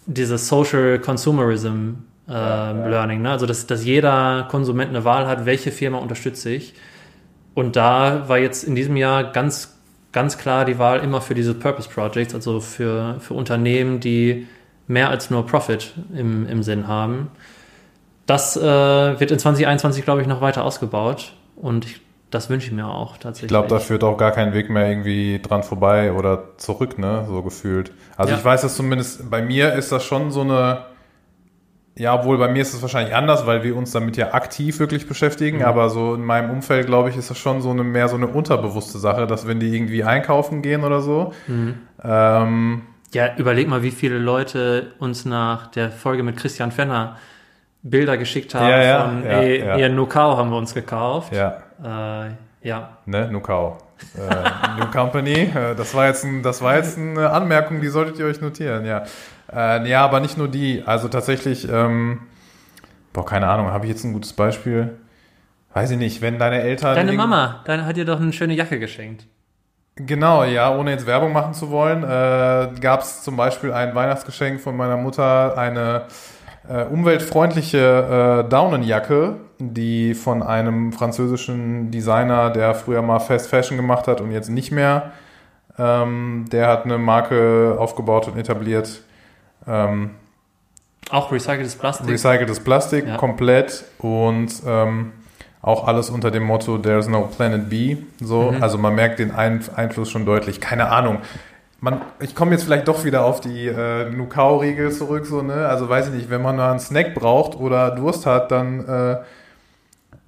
dieses 0.06 0.48
Social 0.48 1.00
Consumerism 1.00 1.96
äh, 2.30 2.32
ja. 2.32 2.72
Learning, 2.72 3.22
ne? 3.22 3.32
Also 3.32 3.46
dass, 3.46 3.68
dass 3.68 3.84
jeder 3.84 4.48
Konsument 4.50 4.90
eine 4.90 5.04
Wahl 5.04 5.28
hat, 5.28 5.46
welche 5.46 5.72
Firma 5.72 5.98
unterstütze 5.98 6.52
ich. 6.52 6.74
Und 7.54 7.76
da 7.76 8.30
war 8.30 8.38
jetzt 8.38 8.64
in 8.64 8.76
diesem 8.76 8.96
Jahr 8.96 9.26
ganz, 9.32 9.78
ganz 10.14 10.38
klar 10.38 10.64
die 10.64 10.80
Wahl 10.80 11.00
immer 11.00 11.20
für 11.20 11.36
diese 11.36 11.54
Purpose 11.54 11.90
Projects, 11.90 12.34
also 12.34 12.62
für, 12.62 13.18
für 13.20 13.34
Unternehmen, 13.34 14.00
die 14.00 14.48
mehr 14.88 15.10
als 15.10 15.30
nur 15.30 15.46
Profit 15.46 15.94
im, 16.16 16.48
im 16.48 16.64
Sinn 16.64 16.88
haben. 16.88 17.32
Das 18.26 18.58
äh, 18.58 18.62
wird 18.62 19.32
in 19.32 19.40
2021, 19.40 20.04
glaube 20.04 20.22
ich, 20.22 20.28
noch 20.28 20.42
weiter 20.42 20.64
ausgebaut. 20.64 21.34
Und 21.56 21.86
ich, 21.86 22.02
das 22.32 22.50
wünsche 22.50 22.68
ich 22.68 22.74
mir 22.74 22.88
auch 22.88 23.18
tatsächlich. 23.18 23.44
Ich 23.46 23.50
glaube, 23.50 23.68
da 23.68 23.80
führt 23.80 24.04
auch 24.04 24.18
gar 24.18 24.32
kein 24.32 24.54
Weg 24.54 24.70
mehr 24.70 24.90
irgendwie 24.90 25.40
dran 25.42 25.64
vorbei 25.64 26.12
oder 26.12 26.58
zurück, 26.58 26.98
ne? 26.98 27.26
So 27.28 27.42
gefühlt. 27.44 27.92
Also 28.18 28.34
Ja. 28.34 28.40
ich 28.40 28.44
weiß 28.46 28.62
das 28.62 28.76
zumindest, 28.76 29.30
bei 29.30 29.42
mir 29.42 29.74
ist 29.74 29.92
das 29.92 30.04
schon 30.04 30.32
so 30.32 30.42
eine, 30.42 30.86
ja, 31.98 32.14
obwohl 32.14 32.38
bei 32.38 32.50
mir 32.50 32.62
ist 32.62 32.74
es 32.74 32.82
wahrscheinlich 32.82 33.16
anders, 33.16 33.46
weil 33.46 33.64
wir 33.64 33.76
uns 33.78 33.92
damit 33.92 34.18
ja 34.18 34.34
aktiv 34.34 34.80
wirklich 34.80 35.08
beschäftigen, 35.08 35.60
Mhm. 35.60 35.64
aber 35.66 35.90
so 35.90 36.16
in 36.16 36.26
meinem 36.26 36.50
Umfeld, 36.50 36.88
glaube 36.88 37.10
ich, 37.10 37.16
ist 37.18 37.30
das 37.30 37.38
schon 37.38 37.62
so 37.62 37.70
eine 37.70 37.84
mehr 37.84 38.10
so 38.10 38.16
eine 38.18 38.28
unterbewusste 38.28 38.98
Sache, 39.00 39.28
dass 39.28 39.48
wenn 39.48 39.60
die 39.62 39.74
irgendwie 39.74 40.04
einkaufen 40.04 40.62
gehen 40.62 40.84
oder 40.84 41.02
so, 41.02 41.32
Mhm. 41.48 41.76
ähm, 42.04 42.82
Ja, 43.14 43.30
überleg 43.38 43.70
mal, 43.70 43.82
wie 43.82 43.92
viele 43.92 44.18
Leute 44.18 44.92
uns 45.00 45.24
nach 45.24 45.68
der 45.68 45.90
Folge 45.90 46.22
mit 46.24 46.36
Christian 46.36 46.72
Fenner 46.74 47.16
Bilder 47.90 48.18
geschickt 48.18 48.56
haben 48.56 48.68
Ja, 48.68 48.82
ja, 48.84 49.02
von, 49.06 49.24
ja, 49.24 49.30
ey, 49.32 49.60
ja. 49.66 49.76
ihr 49.78 49.90
Nukao 49.90 50.38
haben 50.38 50.50
wir 50.50 50.58
uns 50.58 50.74
gekauft. 50.74 51.34
ja, 51.34 51.58
Äh, 51.84 52.32
ja. 52.68 52.90
ne, 53.06 53.30
Nukao. 53.32 53.78
äh, 54.18 54.80
New 54.80 54.88
Company, 54.92 55.52
äh, 55.54 55.76
das 55.76 55.94
war 55.94 56.08
jetzt 56.08 56.24
ein, 56.26 56.42
das 56.42 56.62
war 56.62 56.76
jetzt 56.76 56.98
eine 56.98 57.30
Anmerkung, 57.30 57.82
die 57.82 57.88
solltet 57.88 58.18
ihr 58.18 58.26
euch 58.26 58.42
notieren, 58.42 58.86
ja. 58.86 59.04
Äh, 59.54 59.88
ja, 59.88 60.04
aber 60.04 60.20
nicht 60.20 60.38
nur 60.38 60.48
die. 60.48 60.84
Also 60.86 61.08
tatsächlich, 61.08 61.70
ähm, 61.72 62.22
boah, 63.14 63.24
keine 63.26 63.48
Ahnung, 63.48 63.68
habe 63.72 63.86
ich 63.86 63.92
jetzt 63.92 64.04
ein 64.04 64.14
gutes 64.14 64.34
Beispiel? 64.34 64.98
Weiß 65.74 65.92
ich 65.92 65.98
nicht, 66.00 66.22
wenn 66.22 66.40
deine 66.40 66.62
Eltern. 66.62 66.96
Deine 66.96 67.14
Mama, 67.14 67.62
deine 67.66 67.86
hat 67.86 67.98
dir 67.98 68.06
doch 68.06 68.20
eine 68.20 68.34
schöne 68.34 68.56
Jacke 68.56 68.80
geschenkt. 68.80 69.28
Genau, 69.98 70.44
ja, 70.44 70.76
ohne 70.76 70.92
jetzt 70.92 71.06
Werbung 71.06 71.32
machen 71.32 71.54
zu 71.54 71.70
wollen, 71.70 72.04
äh, 72.04 72.80
gab 72.82 73.02
es 73.02 73.22
zum 73.24 73.38
Beispiel 73.38 73.72
ein 73.72 73.94
Weihnachtsgeschenk 73.96 74.60
von 74.60 74.76
meiner 74.76 74.98
Mutter, 74.98 75.58
eine 75.58 76.08
äh, 76.70 76.84
umweltfreundliche 76.86 78.44
äh, 78.46 78.50
Daunenjacke, 78.50 79.36
die 79.60 80.14
von 80.14 80.44
einem 80.44 80.92
französischen 80.92 81.92
Designer, 81.92 82.50
der 82.50 82.76
früher 82.76 83.02
mal 83.02 83.20
Fast 83.20 83.48
Fashion 83.50 83.78
gemacht 83.78 84.08
hat 84.08 84.22
und 84.22 84.32
jetzt 84.32 84.50
nicht 84.50 84.72
mehr, 84.72 85.12
ähm, 85.78 86.46
der 86.52 86.68
hat 86.68 86.86
eine 86.86 86.98
Marke 86.98 87.76
aufgebaut 87.80 88.28
und 88.28 88.38
etabliert. 88.38 89.02
Ähm, 89.68 90.12
Auch 91.10 91.32
recyceltes 91.32 91.76
Plastik. 91.76 92.08
recyceltes 92.10 92.60
Plastik 92.60 93.08
Ja. 93.08 93.18
komplett 93.18 93.86
und 94.00 94.50
ähm, 94.66 95.12
auch 95.62 95.88
alles 95.88 96.10
unter 96.10 96.30
dem 96.32 96.44
Motto 96.44 96.78
There's 96.78 97.08
no 97.08 97.22
Planet 97.36 97.70
B. 97.70 97.98
So, 98.22 98.52
Mhm. 98.52 98.62
also 98.64 98.78
man 98.78 98.94
merkt 98.96 99.20
den 99.20 99.32
Ein 99.32 99.62
Einfluss 99.76 100.12
schon 100.12 100.26
deutlich. 100.26 100.62
Keine 100.62 100.90
Ahnung. 100.92 101.20
Man, 101.86 102.02
ich 102.20 102.34
komme 102.34 102.52
jetzt 102.52 102.64
vielleicht 102.64 102.88
doch 102.88 103.06
wieder 103.06 103.26
auf 103.26 103.42
die 103.42 103.68
äh, 103.68 104.10
Nukao-Regel 104.10 104.92
zurück, 104.92 105.28
so, 105.28 105.44
ne? 105.44 105.68
Also 105.68 105.88
weiß 105.88 106.08
ich 106.08 106.14
nicht, 106.16 106.30
wenn 106.32 106.42
man 106.42 106.56
mal 106.56 106.72
einen 106.72 106.80
Snack 106.80 107.14
braucht 107.14 107.56
oder 107.60 107.92
Durst 107.92 108.26
hat, 108.26 108.50
dann 108.50 108.80
äh, 108.88 109.18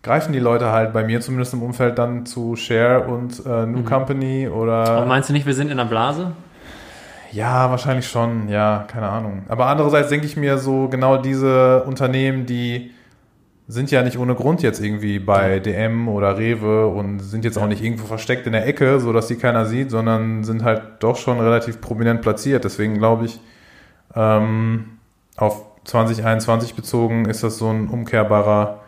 greifen 0.03 0.33
die 0.33 0.39
Leute 0.39 0.71
halt 0.71 0.93
bei 0.93 1.03
mir 1.03 1.19
zumindest 1.19 1.53
im 1.55 1.63
Umfeld 1.63 1.97
dann 1.97 2.27
zu 2.27 2.55
Share 2.55 3.05
und 3.07 3.43
äh, 3.43 3.65
New 3.65 3.79
Mhm. 3.79 3.85
Company 3.85 4.45
Aber 4.47 4.55
oder. 4.61 5.05
meinst 5.07 5.29
du 5.29 5.33
nicht, 5.33 5.47
wir 5.47 5.55
sind 5.55 5.71
in 5.71 5.77
der 5.77 5.85
Blase? 5.85 6.33
Ja, 7.31 7.71
wahrscheinlich 7.71 8.07
schon, 8.07 8.47
ja, 8.49 8.85
keine 8.87 9.09
Ahnung. 9.09 9.41
Aber 9.49 9.65
andererseits 9.65 10.09
denke 10.09 10.27
ich 10.27 10.37
mir 10.37 10.59
so, 10.59 10.87
genau 10.89 11.17
diese 11.17 11.83
Unternehmen, 11.83 12.45
die 12.45 12.91
sind 13.67 13.91
ja 13.91 14.01
nicht 14.01 14.17
ohne 14.17 14.33
Grund 14.33 14.63
jetzt 14.63 14.79
irgendwie 14.79 15.19
bei 15.19 15.59
DM 15.59 16.07
oder 16.07 16.37
Rewe 16.37 16.87
und 16.87 17.19
sind 17.19 17.43
jetzt 17.43 17.57
auch 17.57 17.67
nicht 17.67 17.83
irgendwo 17.83 18.05
versteckt 18.05 18.47
in 18.47 18.53
der 18.53 18.65
Ecke, 18.65 18.99
so 18.99 19.11
dass 19.11 19.27
die 19.27 19.35
keiner 19.35 19.65
sieht, 19.65 19.91
sondern 19.91 20.45
sind 20.45 20.63
halt 20.63 20.81
doch 20.99 21.17
schon 21.17 21.39
relativ 21.39 21.81
prominent 21.81 22.21
platziert. 22.21 22.63
Deswegen 22.63 22.97
glaube 22.97 23.25
ich, 23.25 23.41
ähm, 24.15 24.97
auf 25.35 25.65
2021 25.83 26.75
bezogen 26.75 27.25
ist 27.25 27.43
das 27.43 27.57
so 27.57 27.69
ein 27.69 27.89
umkehrbarer 27.89 28.81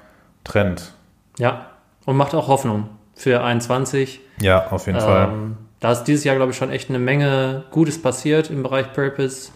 Trend. 0.45 0.93
Ja. 1.37 1.67
Und 2.05 2.15
macht 2.15 2.33
auch 2.33 2.47
Hoffnung 2.47 2.89
für 3.13 3.43
21. 3.43 4.21
Ja, 4.41 4.67
auf 4.67 4.87
jeden 4.87 4.99
Fall. 4.99 5.29
Ähm, 5.31 5.57
da 5.81 5.91
ist 5.91 6.05
dieses 6.05 6.23
Jahr, 6.23 6.37
glaube 6.37 6.51
ich, 6.51 6.57
schon 6.57 6.71
echt 6.71 6.89
eine 6.89 6.99
Menge 6.99 7.65
Gutes 7.71 8.01
passiert 8.01 8.49
im 8.49 8.63
Bereich 8.63 8.93
Purpose. 8.93 9.51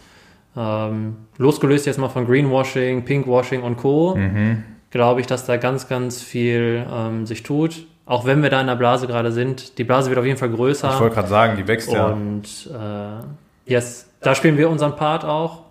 Ähm, 0.56 1.16
losgelöst 1.38 1.86
jetzt 1.86 1.98
mal 1.98 2.10
von 2.10 2.26
Greenwashing, 2.26 3.06
Pinkwashing 3.06 3.64
und 3.64 3.78
Co. 3.78 4.16
Mhm. 4.16 4.64
Glaube 4.94 5.22
ich, 5.22 5.28
dass 5.28 5.46
da 5.46 5.58
ganz, 5.58 5.90
ganz 5.90 6.22
viel 6.22 6.86
ähm, 6.92 7.26
sich 7.26 7.44
tut. 7.44 7.88
Auch 8.06 8.26
wenn 8.26 8.44
wir 8.44 8.50
da 8.50 8.62
in 8.62 8.68
der 8.68 8.76
Blase 8.76 9.08
gerade 9.08 9.32
sind. 9.32 9.78
Die 9.78 9.84
Blase 9.84 10.10
wird 10.10 10.20
auf 10.20 10.26
jeden 10.26 10.38
Fall 10.38 10.50
größer. 10.50 10.92
Ich 10.94 11.00
wollte 11.00 11.16
gerade 11.16 11.28
sagen, 11.28 11.58
die 11.58 11.68
wächst 11.68 11.92
ja. 11.92 12.08
Und 12.08 12.70
äh, 12.72 13.72
yes, 13.72 14.08
da 14.22 14.36
spielen 14.36 14.58
wir 14.58 14.70
unseren 14.70 14.96
Part 14.96 15.26
auch. 15.26 15.64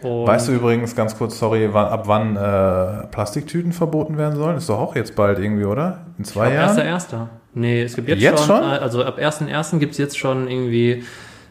Und 0.00 0.26
Weißt 0.26 0.48
du 0.48 0.52
übrigens 0.52 0.94
ganz 0.94 1.18
kurz, 1.18 1.38
sorry, 1.38 1.68
wann, 1.72 1.86
ab 1.86 2.04
wann 2.06 2.36
äh, 2.36 3.06
Plastiktüten 3.08 3.72
verboten 3.72 4.16
werden 4.16 4.36
sollen? 4.36 4.56
Ist 4.56 4.68
doch 4.68 4.78
auch 4.78 4.96
jetzt 4.96 5.16
bald 5.16 5.38
irgendwie, 5.38 5.64
oder? 5.64 6.06
In 6.18 6.24
zwei 6.24 6.52
Jahren? 6.52 6.68
erster, 6.68 6.84
erster. 6.84 7.28
Nee, 7.54 7.82
es 7.82 7.94
gibt 7.94 8.08
jetzt, 8.08 8.20
Jetzt 8.20 8.46
schon, 8.46 8.56
schon? 8.58 8.64
also 8.64 9.04
ab 9.04 9.18
1.1. 9.18 9.78
gibt 9.78 9.92
es 9.92 9.98
jetzt 9.98 10.18
schon 10.18 10.48
irgendwie 10.48 11.04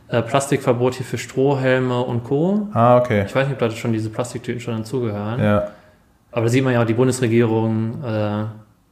äh, 0.08 0.22
Plastikverbot 0.22 0.96
hier 0.96 1.06
für 1.06 1.18
Strohhelme 1.18 2.02
und 2.02 2.24
Co. 2.24 2.68
Ah, 2.74 2.98
okay. 2.98 3.26
Ich 3.28 3.36
weiß 3.36 3.48
nicht, 3.48 3.54
ob 3.54 3.60
da 3.60 3.70
schon 3.70 3.94
diese 3.94 4.10
Plastiktüten 4.10 4.60
schon 4.60 4.78
dazugehören. 4.78 5.44
Ja. 5.44 5.68
Aber 6.36 6.44
da 6.48 6.50
sieht 6.50 6.66
man 6.66 6.74
ja 6.74 6.82
auch, 6.82 6.86
die 6.86 6.94
Bundesregierung, 6.94 8.04
äh, 8.04 8.44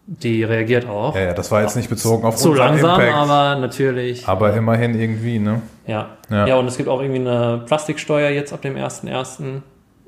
die 0.08 0.44
reagiert 0.46 0.88
auch. 0.88 1.14
ja, 1.14 1.22
ja, 1.24 1.34
das 1.34 1.52
war 1.52 1.62
jetzt 1.62 1.76
nicht 1.76 1.90
bezogen 1.90 2.26
auf 2.26 2.38
Zu 2.38 2.54
langsam, 2.54 3.00
Impact, 3.00 3.14
aber 3.16 3.60
natürlich. 3.60 4.26
aber 4.28 4.54
immerhin 4.56 4.98
irgendwie, 5.00 5.40
ne? 5.40 5.62
Ja. 5.86 6.08
Ja. 6.30 6.48
ja. 6.48 6.56
und 6.56 6.68
es 6.68 6.78
gibt 6.78 6.88
auch 6.88 7.02
irgendwie 7.02 7.20
eine 7.20 7.62
Plastiksteuer 7.66 8.30
jetzt 8.30 8.54
ab 8.54 8.62
dem 8.62 8.76
1.1., 8.76 9.62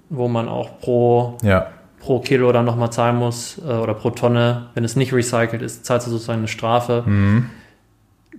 wo 0.09 0.29
man 0.29 0.47
auch 0.47 0.79
pro, 0.79 1.37
Ja. 1.43 1.67
pro 1.99 2.19
Kilo 2.19 2.53
dann 2.53 2.63
nochmal 2.63 2.91
zahlen 2.91 3.17
muss 3.17 3.57
äh, 3.57 3.69
oder 3.73 3.93
pro 3.95 4.11
Tonne. 4.11 4.67
Wenn 4.73 4.85
es 4.85 4.95
nicht 4.95 5.11
recycelt 5.11 5.61
ist, 5.61 5.85
zahlst 5.85 6.07
du 6.07 6.11
sozusagen 6.11 6.39
eine 6.39 6.47
Strafe. 6.47 7.03
Mhm. 7.05 7.49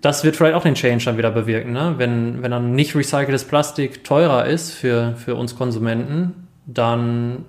Das 0.01 0.25
wird 0.25 0.37
vielleicht 0.37 0.55
auch 0.55 0.63
den 0.63 0.75
Change 0.75 1.05
dann 1.05 1.19
wieder 1.19 1.31
bewirken, 1.31 1.73
ne? 1.73 1.97
Wenn, 1.99 2.43
wenn 2.43 2.51
dann 2.51 2.73
nicht 2.73 2.95
recyceltes 2.95 3.45
Plastik 3.45 4.05
teurer 4.05 4.47
ist 4.47 4.73
für, 4.73 5.13
für 5.17 5.35
uns 5.35 5.55
Konsumenten, 5.57 6.49
dann 6.67 7.45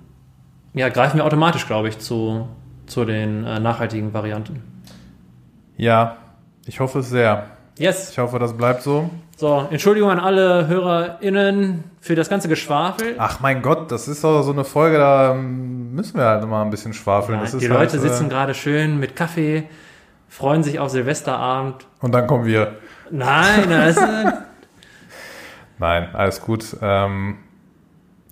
ja, 0.74 0.88
greifen 0.88 1.18
wir 1.18 1.24
automatisch, 1.24 1.66
glaube 1.66 1.88
ich, 1.88 1.98
zu, 1.98 2.48
zu 2.86 3.04
den 3.04 3.44
äh, 3.44 3.58
nachhaltigen 3.60 4.12
Varianten. 4.12 4.62
Ja, 5.76 6.16
ich 6.66 6.80
hoffe 6.80 7.00
es 7.00 7.10
sehr. 7.10 7.46
Yes. 7.78 8.10
Ich 8.10 8.18
hoffe, 8.18 8.38
das 8.38 8.56
bleibt 8.56 8.82
so. 8.82 9.10
So, 9.36 9.68
Entschuldigung 9.70 10.10
an 10.10 10.18
alle 10.18 10.66
HörerInnen 10.66 11.84
für 12.00 12.16
das 12.16 12.28
ganze 12.28 12.48
Geschwafel. 12.48 13.14
Ach 13.18 13.38
mein 13.38 13.62
Gott, 13.62 13.92
das 13.92 14.08
ist 14.08 14.24
doch 14.24 14.42
so 14.42 14.50
eine 14.50 14.64
Folge, 14.64 14.98
da 14.98 15.32
ähm, 15.32 15.94
müssen 15.94 16.18
wir 16.18 16.24
halt 16.24 16.42
immer 16.42 16.62
ein 16.64 16.70
bisschen 16.70 16.92
schwafeln. 16.92 17.38
Ja, 17.38 17.46
die 17.46 17.68
halt, 17.68 17.92
Leute 17.92 18.00
sitzen 18.00 18.26
äh, 18.26 18.30
gerade 18.30 18.54
schön 18.54 18.98
mit 18.98 19.14
Kaffee, 19.14 19.68
freuen 20.28 20.64
sich 20.64 20.80
auf 20.80 20.90
Silvesterabend. 20.90 21.86
Und 22.00 22.12
dann 22.12 22.26
kommen 22.26 22.46
wir. 22.46 22.78
Nein, 23.12 23.70
das 23.70 23.96
ist, 23.96 24.02
Nein, 25.78 26.08
alles 26.12 26.40
gut. 26.40 26.76
Ähm, 26.82 27.38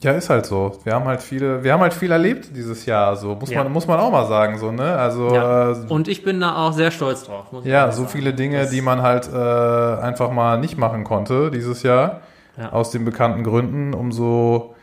ja, 0.07 0.12
ist 0.12 0.31
halt 0.31 0.47
so. 0.47 0.79
Wir 0.85 0.95
haben 0.95 1.05
halt 1.05 1.21
viele, 1.21 1.62
wir 1.62 1.73
haben 1.73 1.81
halt 1.81 1.92
viel 1.92 2.11
erlebt 2.11 2.57
dieses 2.57 2.87
Jahr. 2.87 3.16
So 3.16 3.35
muss 3.35 3.51
Ja. 3.51 3.62
man, 3.64 3.73
muss 3.73 3.87
man 3.87 3.99
auch 4.01 4.11
mal 4.11 4.27
sagen, 4.27 4.57
so 4.59 4.73
ne. 4.73 4.97
Also 4.97 5.35
ja. 5.35 5.73
äh, 5.73 5.77
Und 5.88 6.09
ich 6.09 6.25
bin 6.25 6.40
da 6.40 6.57
auch 6.57 6.73
sehr 6.73 6.90
stolz 6.90 7.25
drauf. 7.25 7.47
ja, 7.64 7.90
so 7.92 7.99
sagen. 8.03 8.09
viele 8.09 8.33
Dinge, 8.33 8.61
Das- 8.61 8.71
die 8.71 8.81
man 8.81 9.03
halt 9.03 9.29
äh, 9.33 9.37
einfach 9.37 10.31
mal 10.31 10.59
nicht 10.59 10.79
machen 10.79 11.05
konnte 11.05 11.51
dieses 11.51 11.83
Jahr 11.83 12.21
Ja. 12.57 12.73
aus 12.73 12.90
den 12.90 13.05
bekannten 13.05 13.45
Gründen. 13.45 13.92
Umso 13.92 14.75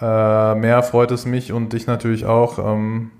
äh, 0.00 0.54
mehr 0.56 0.82
freut 0.82 1.12
es 1.12 1.26
mich 1.26 1.52
und 1.52 1.72
dich 1.72 1.86
natürlich 1.86 2.26
auch, 2.26 2.58
ähm, 2.58 3.12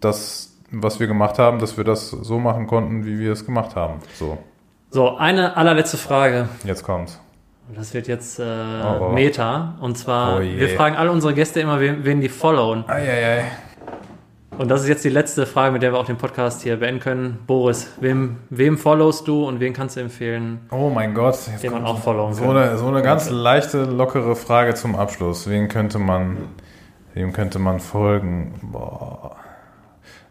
dass 0.00 0.48
was 0.72 1.00
wir 1.00 1.06
gemacht 1.08 1.38
haben, 1.38 1.58
dass 1.58 1.76
wir 1.76 1.84
das 1.84 2.10
so 2.10 2.38
machen 2.38 2.66
konnten, 2.66 3.04
wie 3.04 3.18
wir 3.18 3.32
es 3.32 3.44
gemacht 3.44 3.74
haben. 3.76 3.94
So, 4.18 4.38
So, 4.90 5.16
eine 5.16 5.56
allerletzte 5.56 5.96
Frage. 5.96 6.48
jetzt 6.64 6.82
kommt's. 6.84 7.18
Und 7.68 7.78
Das 7.78 7.94
wird 7.94 8.08
jetzt 8.08 8.38
äh, 8.40 8.42
Oh. 8.42 9.10
Meta. 9.10 9.74
Und 9.80 9.96
zwar, 9.96 10.38
Oh 10.38 10.40
wir 10.40 10.68
fragen 10.70 10.96
alle 10.96 11.10
unsere 11.12 11.34
Gäste 11.34 11.60
immer, 11.60 11.80
wen, 11.80 12.04
wen 12.04 12.20
die 12.20 12.28
followen. 12.28 12.84
Eieiei. 12.88 13.44
Und 14.58 14.68
das 14.68 14.82
ist 14.82 14.88
jetzt 14.88 15.04
die 15.04 15.08
letzte 15.10 15.46
Frage, 15.46 15.72
mit 15.72 15.82
der 15.82 15.92
wir 15.92 15.98
auch 15.98 16.04
den 16.04 16.18
Podcast 16.18 16.62
hier 16.62 16.76
beenden 16.76 17.00
können. 17.00 17.38
Boris, 17.46 17.88
wem, 18.00 18.36
wem 18.50 18.76
followst 18.76 19.26
du 19.26 19.46
und 19.46 19.58
wen 19.60 19.72
kannst 19.72 19.96
du 19.96 20.00
empfehlen, 20.00 20.60
Oh 20.70 20.90
mein 20.90 21.14
Gott. 21.14 21.38
Jetzt 21.50 21.62
den 21.62 21.72
man 21.72 21.84
auch 21.86 21.98
followen 21.98 22.34
so 22.34 22.42
kann? 22.44 22.56
eine, 22.56 22.76
so 22.76 22.86
eine 22.88 23.00
ganz 23.00 23.30
leichte, 23.30 23.84
lockere 23.84 24.36
Frage 24.36 24.74
zum 24.74 24.96
Abschluss. 24.96 25.48
Wen 25.48 25.68
könnte 25.68 25.98
man, 25.98 26.36
wem 27.14 27.32
könnte 27.32 27.58
man 27.58 27.80
folgen? 27.80 28.54
Boah. 28.70 29.36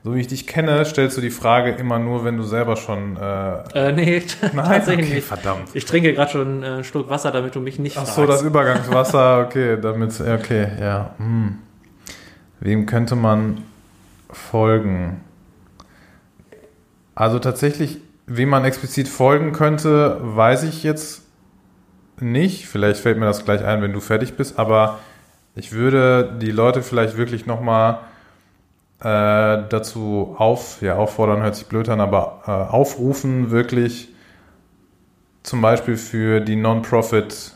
So 0.03 0.15
wie 0.15 0.21
ich 0.21 0.27
dich 0.27 0.47
kenne, 0.47 0.85
stellst 0.85 1.17
du 1.17 1.21
die 1.21 1.29
Frage 1.29 1.71
immer 1.71 1.99
nur, 1.99 2.23
wenn 2.23 2.37
du 2.37 2.43
selber 2.43 2.77
schon. 2.77 3.17
Äh, 3.17 3.89
Äh, 3.89 3.91
nee, 3.91 4.23
nein, 4.53 4.65
tatsächlich 4.65 5.07
okay, 5.07 5.15
nicht. 5.15 5.27
verdammt. 5.27 5.69
Ich 5.73 5.85
trinke 5.85 6.13
gerade 6.13 6.31
schon 6.31 6.63
äh, 6.63 6.67
einen 6.67 6.83
Schluck 6.85 7.09
Wasser, 7.09 7.31
damit 7.31 7.53
du 7.55 7.59
mich 7.59 7.79
nicht 7.79 7.97
Ach 7.97 8.03
fragst. 8.03 8.15
so, 8.15 8.25
das 8.25 8.41
Übergangswasser, 8.41 9.39
okay, 9.45 9.77
damit, 9.81 10.19
okay, 10.21 10.67
ja. 10.79 11.13
Hm. 11.17 11.57
Wem 12.61 12.85
könnte 12.85 13.15
man 13.17 13.63
folgen? 14.31 15.21
Also 17.15 17.39
tatsächlich, 17.39 17.97
wem 18.25 18.49
man 18.49 18.63
explizit 18.63 19.07
folgen 19.09 19.51
könnte, 19.51 20.17
weiß 20.21 20.63
ich 20.63 20.83
jetzt 20.83 21.23
nicht. 22.21 22.67
Vielleicht 22.67 23.01
fällt 23.01 23.17
mir 23.17 23.25
das 23.25 23.43
gleich 23.43 23.63
ein, 23.65 23.81
wenn 23.81 23.91
du 23.93 23.99
fertig 23.99 24.35
bist, 24.35 24.57
aber 24.59 24.99
ich 25.55 25.73
würde 25.73 26.37
die 26.41 26.51
Leute 26.51 26.81
vielleicht 26.83 27.17
wirklich 27.17 27.45
nochmal 27.45 27.99
äh, 29.01 29.63
dazu 29.69 30.35
auf, 30.37 30.81
ja, 30.81 30.95
auffordern 30.95 31.41
hört 31.41 31.55
sich 31.55 31.67
blöd 31.67 31.89
an, 31.89 32.01
aber 32.01 32.41
äh, 32.47 32.51
aufrufen, 32.51 33.51
wirklich 33.51 34.09
zum 35.43 35.61
Beispiel 35.61 35.97
für 35.97 36.41
die 36.41 36.55
Non-Profit 36.55 37.53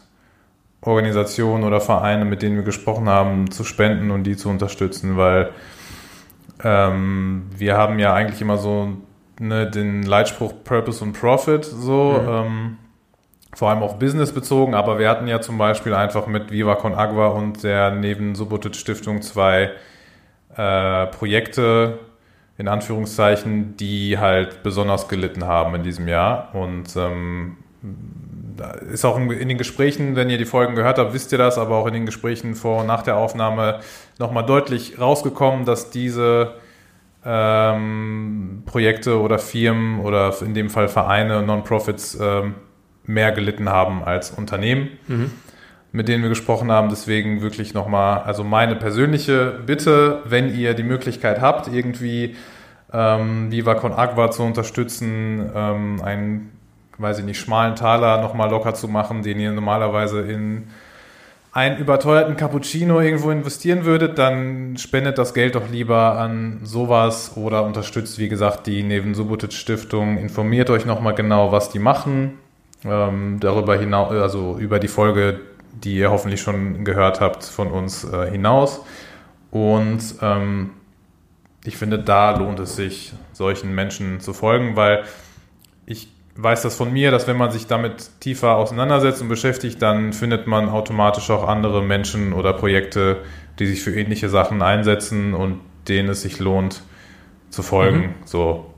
Organisationen 0.82 1.64
oder 1.64 1.80
Vereine, 1.82 2.26
mit 2.26 2.42
denen 2.42 2.56
wir 2.58 2.64
gesprochen 2.64 3.08
haben, 3.08 3.52
zu 3.52 3.64
spenden 3.64 4.12
und 4.12 4.24
die 4.24 4.36
zu 4.36 4.50
unterstützen, 4.50 5.18
weil 5.18 5.52
ähm, 6.64 7.44
wir 7.56 7.78
haben 7.78 8.00
ja 8.00 8.14
eigentlich 8.14 8.42
immer 8.42 8.58
so 8.58 8.90
ne, 9.40 9.70
den 9.70 10.04
Leitspruch 10.04 10.54
Purpose 10.64 11.04
und 11.04 11.14
Profit 11.14 11.66
so, 11.66 12.22
Mhm. 12.22 12.28
ähm, 12.30 12.78
vor 13.56 13.70
allem 13.70 13.84
auf 13.84 14.00
Business 14.00 14.32
bezogen, 14.32 14.74
aber 14.74 14.98
wir 14.98 15.10
hatten 15.10 15.28
ja 15.28 15.40
zum 15.40 15.58
Beispiel 15.58 15.94
einfach 15.94 16.26
mit 16.28 16.52
Viva 16.52 16.76
Con 16.76 16.96
Agua 16.96 17.28
und 17.28 17.64
der 17.64 17.92
Neben 17.92 18.36
Subotic 18.36 18.76
Stiftung 18.76 19.22
zwei 19.22 19.72
äh, 20.56 21.08
Projekte 21.08 22.00
in 22.58 22.68
Anführungszeichen, 22.68 23.76
die 23.78 24.18
halt 24.20 24.64
besonders 24.64 25.08
gelitten 25.08 25.46
haben 25.46 25.76
in 25.76 25.84
diesem 25.84 26.08
Jahr 26.08 26.54
und 26.54 26.96
ähm, 26.96 27.58
da 28.56 28.72
ist 28.72 29.04
auch 29.04 29.18
in 29.18 29.48
den 29.50 29.58
Gesprächen, 29.58 30.16
wenn 30.16 30.30
ihr 30.30 30.38
die 30.38 30.46
Folgen 30.46 30.76
gehört 30.76 30.98
habt, 30.98 31.14
wisst 31.14 31.32
ihr 31.32 31.38
das, 31.38 31.58
aber 31.58 31.78
auch 31.78 31.88
in 31.88 31.94
den 31.94 32.06
Gesprächen 32.06 32.56
vor 32.56 32.82
und 32.82 32.88
nach 32.88 33.02
der 33.02 33.18
Aufnahme 33.18 33.80
nochmal 34.20 34.46
deutlich 34.46 35.00
rausgekommen, 35.00 35.66
dass 35.66 35.90
diese 35.90 36.54
ähm, 37.26 38.64
Projekte 38.66 39.20
oder 39.20 39.40
Firmen 39.40 40.00
oder 40.02 40.34
in 40.42 40.54
dem 40.54 40.70
Fall 40.70 40.88
Vereine, 40.88 41.42
Non-Profits 41.42 42.18
ähm, 42.22 42.56
mehr 43.06 43.32
gelitten 43.32 43.70
haben 43.70 44.04
als 44.04 44.32
Unternehmen, 44.32 44.90
Mhm. 45.08 45.32
Mit 45.94 46.10
denen 46.10 46.24
wir 46.24 46.30
gesprochen 46.30 46.72
haben. 46.72 46.90
Deswegen 46.90 47.42
wirklich 47.42 47.74
nochmal, 47.74 48.24
also 48.24 48.44
meine 48.44 48.76
persönliche 48.76 49.60
Bitte, 49.66 50.22
wenn 50.26 50.54
ihr 50.54 50.74
die 50.74 50.84
Möglichkeit 50.84 51.40
habt, 51.40 51.70
irgendwie 51.70 52.36
ähm, 52.92 53.52
Viva 53.52 53.76
Con 53.76 53.94
Agua 53.94 54.32
zu 54.32 54.44
unterstützen, 54.44 55.50
ähm, 55.56 56.02
einen, 56.04 56.52
weiß 56.98 57.20
ich 57.20 57.26
nicht, 57.26 57.40
schmalen 57.40 57.76
Taler 57.76 58.22
nochmal 58.22 58.50
locker 58.50 58.74
zu 58.74 58.88
machen, 58.88 59.22
den 59.22 59.40
ihr 59.40 59.52
normalerweise 59.52 60.22
in 60.22 60.68
einen 61.52 61.78
überteuerten 61.78 62.36
Cappuccino 62.36 63.00
irgendwo 63.00 63.30
investieren 63.30 63.86
würdet, 63.86 64.18
dann 64.18 64.76
spendet 64.78 65.20
das 65.20 65.36
Geld 65.36 65.54
doch 65.54 65.70
lieber 65.70 66.18
an 66.18 66.62
sowas 66.64 67.34
oder 67.38 67.64
unterstützt, 67.64 68.18
wie 68.18 68.28
gesagt, 68.28 68.66
die 68.66 68.82
Neven 68.82 69.14
Subotic 69.14 69.54
Stiftung. 69.54 70.18
Informiert 70.18 70.72
euch 70.72 70.88
nochmal 70.88 71.14
genau, 71.14 71.52
was 71.52 71.70
die 71.70 71.78
machen. 71.78 72.40
Ähm, 72.84 73.38
darüber 73.40 73.78
hinaus, 73.78 74.12
also 74.12 74.58
über 74.58 74.80
die 74.80 74.88
Folge, 74.88 75.40
die 75.74 75.96
ihr 75.96 76.12
hoffentlich 76.12 76.42
schon 76.42 76.86
gehört 76.86 77.22
habt 77.22 77.44
von 77.44 77.72
uns 77.72 78.04
äh, 78.04 78.32
hinaus. 78.32 78.82
Und 79.52 80.02
ähm, 80.22 80.72
ich 81.66 81.78
finde, 81.78 82.00
da 82.00 82.38
lohnt 82.38 82.60
es 82.60 82.76
sich, 82.76 83.14
solchen 83.32 83.74
Menschen 83.74 84.20
zu 84.20 84.34
folgen, 84.34 84.76
weil 84.76 85.04
ich 85.86 86.08
weiß 86.36 86.64
das 86.64 86.76
von 86.76 86.92
mir, 86.92 87.12
dass 87.12 87.28
wenn 87.28 87.38
man 87.38 87.52
sich 87.52 87.68
damit 87.68 88.20
tiefer 88.20 88.56
auseinandersetzt 88.56 89.22
und 89.22 89.30
beschäftigt, 89.30 89.82
dann 89.82 90.14
findet 90.14 90.48
man 90.48 90.70
automatisch 90.70 91.30
auch 91.30 91.48
andere 91.48 91.84
Menschen 91.84 92.34
oder 92.34 92.54
Projekte, 92.54 93.18
die 93.60 93.68
sich 93.68 93.82
für 93.82 93.94
ähnliche 93.94 94.30
Sachen 94.30 94.62
einsetzen 94.62 95.34
und 95.34 95.60
denen 95.88 96.10
es 96.10 96.22
sich 96.22 96.40
lohnt 96.40 96.82
zu 97.50 97.62
folgen. 97.62 98.00
Mhm. 98.00 98.14
So, 98.26 98.73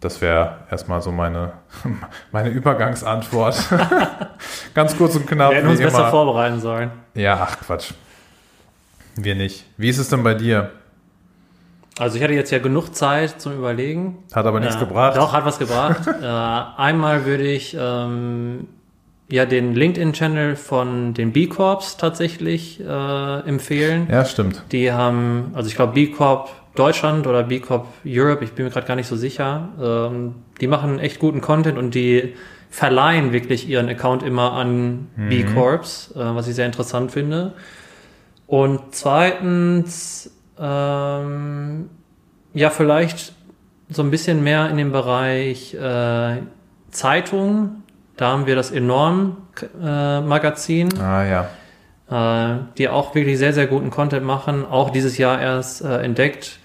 das 0.00 0.20
wäre 0.20 0.58
erstmal 0.70 1.02
so 1.02 1.10
meine, 1.10 1.52
meine 2.32 2.50
Übergangsantwort. 2.50 3.56
Ganz 4.74 4.96
kurz 4.96 5.16
und 5.16 5.26
knapp. 5.26 5.50
Wir 5.50 5.58
hätten 5.58 5.68
uns 5.68 5.80
besser 5.80 5.98
immer. 6.00 6.10
vorbereiten 6.10 6.60
sollen. 6.60 6.90
Ja, 7.14 7.38
ach 7.48 7.58
Quatsch. 7.60 7.92
Wir 9.16 9.34
nicht. 9.34 9.64
Wie 9.76 9.88
ist 9.88 9.98
es 9.98 10.08
denn 10.08 10.22
bei 10.22 10.34
dir? 10.34 10.70
Also 11.98 12.16
ich 12.16 12.22
hatte 12.22 12.34
jetzt 12.34 12.52
ja 12.52 12.58
genug 12.58 12.94
Zeit 12.94 13.40
zum 13.40 13.54
Überlegen. 13.56 14.18
Hat 14.32 14.46
aber 14.46 14.60
nichts 14.60 14.76
Ja, 14.76 14.80
gebracht. 14.80 15.16
Doch, 15.16 15.32
hat 15.32 15.44
was 15.44 15.58
gebracht. 15.58 16.06
äh, 16.22 16.80
einmal 16.80 17.24
würde 17.24 17.48
ich 17.50 17.76
ähm, 17.78 18.68
ja 19.28 19.46
den 19.46 19.74
LinkedIn-Channel 19.74 20.54
von 20.54 21.14
den 21.14 21.32
B 21.32 21.48
Corps 21.48 21.96
tatsächlich 21.96 22.80
äh, 22.80 23.40
empfehlen. 23.40 24.06
Ja, 24.08 24.24
stimmt. 24.24 24.62
Die 24.70 24.92
haben, 24.92 25.50
also 25.54 25.68
ich 25.68 25.74
glaube 25.74 25.94
B 25.94 26.06
Corp 26.06 26.50
Deutschland 26.74 27.26
oder 27.26 27.42
B 27.42 27.60
Corp 27.60 27.86
Europe, 28.06 28.44
ich 28.44 28.52
bin 28.52 28.64
mir 28.64 28.70
gerade 28.70 28.86
gar 28.86 28.96
nicht 28.96 29.08
so 29.08 29.16
sicher. 29.16 29.68
Ähm, 29.80 30.34
die 30.60 30.66
machen 30.66 30.98
echt 30.98 31.18
guten 31.18 31.40
Content 31.40 31.78
und 31.78 31.94
die 31.94 32.34
verleihen 32.70 33.32
wirklich 33.32 33.66
ihren 33.68 33.88
Account 33.88 34.22
immer 34.22 34.52
an 34.52 35.08
B 35.16 35.44
Corps, 35.44 36.10
äh, 36.14 36.18
was 36.18 36.46
ich 36.48 36.54
sehr 36.54 36.66
interessant 36.66 37.12
finde. 37.12 37.54
Und 38.46 38.80
zweitens, 38.92 40.30
ähm, 40.58 41.90
ja, 42.54 42.70
vielleicht 42.70 43.32
so 43.90 44.02
ein 44.02 44.10
bisschen 44.10 44.42
mehr 44.42 44.68
in 44.70 44.76
dem 44.76 44.92
Bereich 44.92 45.74
äh, 45.74 46.36
Zeitung 46.90 47.82
Da 48.16 48.30
haben 48.30 48.46
wir 48.46 48.56
das 48.56 48.72
Enorm-Magazin, 48.72 50.98
Ah 51.00 51.24
ja. 51.24 51.48
Äh, 52.10 52.54
die 52.76 52.88
auch 52.88 53.14
wirklich 53.14 53.38
sehr, 53.38 53.52
sehr 53.52 53.66
guten 53.66 53.90
Content 53.90 54.24
machen. 54.24 54.64
Auch 54.64 54.90
dieses 54.90 55.18
Jahr 55.18 55.40
erst 55.40 55.84
äh, 55.84 55.98
entdeckt. 55.98 56.58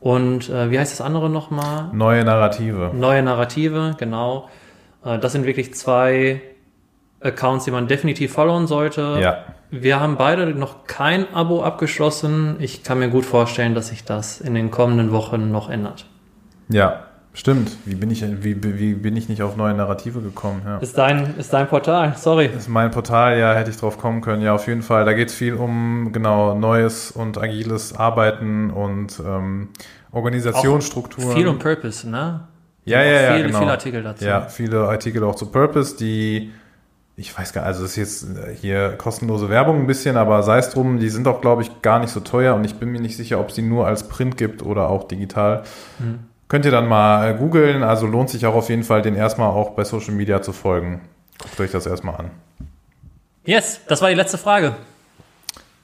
Und 0.00 0.48
äh, 0.50 0.70
wie 0.70 0.78
heißt 0.78 0.92
das 0.92 1.00
andere 1.00 1.30
nochmal? 1.30 1.88
Neue 1.92 2.24
Narrative. 2.24 2.92
Neue 2.94 3.22
Narrative, 3.22 3.94
genau. 3.98 4.48
Äh, 5.04 5.18
das 5.18 5.32
sind 5.32 5.46
wirklich 5.46 5.74
zwei 5.74 6.42
Accounts, 7.20 7.64
die 7.64 7.70
man 7.70 7.88
definitiv 7.88 8.32
followen 8.32 8.66
sollte. 8.66 9.18
Ja. 9.20 9.44
Wir 9.70 9.98
haben 10.00 10.16
beide 10.16 10.46
noch 10.46 10.84
kein 10.84 11.34
Abo 11.34 11.62
abgeschlossen. 11.62 12.56
Ich 12.60 12.84
kann 12.84 12.98
mir 12.98 13.08
gut 13.08 13.24
vorstellen, 13.24 13.74
dass 13.74 13.88
sich 13.88 14.04
das 14.04 14.40
in 14.40 14.54
den 14.54 14.70
kommenden 14.70 15.12
Wochen 15.12 15.50
noch 15.50 15.70
ändert. 15.70 16.06
Ja, 16.68 17.05
stimmt. 17.36 17.76
Wie 17.84 17.94
bin 17.94 18.10
ich, 18.10 18.24
wie, 18.42 18.62
wie 18.62 18.94
bin 18.94 19.16
ich 19.16 19.28
nicht 19.28 19.42
auf 19.42 19.56
neue 19.56 19.74
Narrative 19.74 20.20
gekommen? 20.20 20.62
Ja. 20.64 20.78
Ist 20.78 20.98
dein, 20.98 21.36
ist 21.38 21.52
dein 21.52 21.68
Portal, 21.68 22.14
sorry. 22.16 22.46
Ist 22.46 22.68
mein 22.68 22.90
Portal, 22.90 23.38
ja, 23.38 23.54
hätte 23.54 23.70
ich 23.70 23.76
drauf 23.76 23.98
kommen 23.98 24.20
können. 24.22 24.42
Ja, 24.42 24.54
auf 24.54 24.66
jeden 24.66 24.82
Fall. 24.82 25.04
Da 25.04 25.12
geht 25.12 25.28
es 25.28 25.34
viel 25.34 25.54
um 25.54 26.10
genau 26.12 26.54
neues 26.54 27.10
und 27.10 27.38
agiles 27.38 27.94
Arbeiten 27.94 28.70
und 28.70 29.20
ähm, 29.24 29.68
Organisationsstrukturen. 30.10 31.36
Viel 31.36 31.46
um 31.46 31.58
Purpose, 31.58 32.08
ne? 32.08 32.48
ja, 32.84 32.98
Auch 32.98 33.04
ja, 33.04 33.10
ja, 33.10 33.32
viele, 33.34 33.46
genau. 33.46 33.58
viele 33.60 33.70
Artikel 33.70 34.02
dazu. 34.02 34.24
Ja, 34.24 34.40
viele 34.42 34.88
Artikel 34.88 35.22
auch 35.24 35.34
zu 35.34 35.46
Purpose, 35.46 35.96
die 35.96 36.50
ich 37.18 37.36
weiß 37.36 37.54
gar 37.54 37.62
nicht, 37.62 37.68
also 37.68 37.82
das 37.82 37.92
ist 37.92 37.96
jetzt 37.96 38.36
äh, 38.36 38.54
hier 38.54 38.90
kostenlose 38.98 39.48
Werbung 39.48 39.80
ein 39.80 39.86
bisschen, 39.86 40.18
aber 40.18 40.42
sei 40.42 40.58
es 40.58 40.68
drum, 40.68 40.98
die 40.98 41.08
sind 41.08 41.26
auch, 41.26 41.40
glaube 41.40 41.62
ich, 41.62 41.80
gar 41.80 41.98
nicht 41.98 42.10
so 42.10 42.20
teuer 42.20 42.54
und 42.54 42.64
ich 42.64 42.74
bin 42.74 42.90
mir 42.90 43.00
nicht 43.00 43.16
sicher, 43.16 43.40
ob 43.40 43.48
es 43.48 43.54
die 43.54 43.62
nur 43.62 43.86
als 43.86 44.08
Print 44.08 44.36
gibt 44.36 44.62
oder 44.62 44.90
auch 44.90 45.04
digital. 45.04 45.62
Mhm. 45.98 46.18
Könnt 46.48 46.64
ihr 46.64 46.70
dann 46.70 46.86
mal 46.86 47.30
äh, 47.30 47.34
googeln, 47.34 47.82
also 47.82 48.06
lohnt 48.06 48.30
sich 48.30 48.46
auch 48.46 48.54
auf 48.54 48.68
jeden 48.68 48.84
Fall, 48.84 49.02
den 49.02 49.16
erstmal 49.16 49.48
auch 49.48 49.70
bei 49.70 49.84
Social 49.84 50.14
Media 50.14 50.42
zu 50.42 50.52
folgen. 50.52 51.00
Guckt 51.42 51.60
euch 51.60 51.72
das 51.72 51.86
erstmal 51.86 52.16
an. 52.16 52.30
Yes, 53.44 53.80
das 53.88 54.00
war 54.02 54.08
die 54.08 54.14
letzte 54.14 54.38
Frage. 54.38 54.74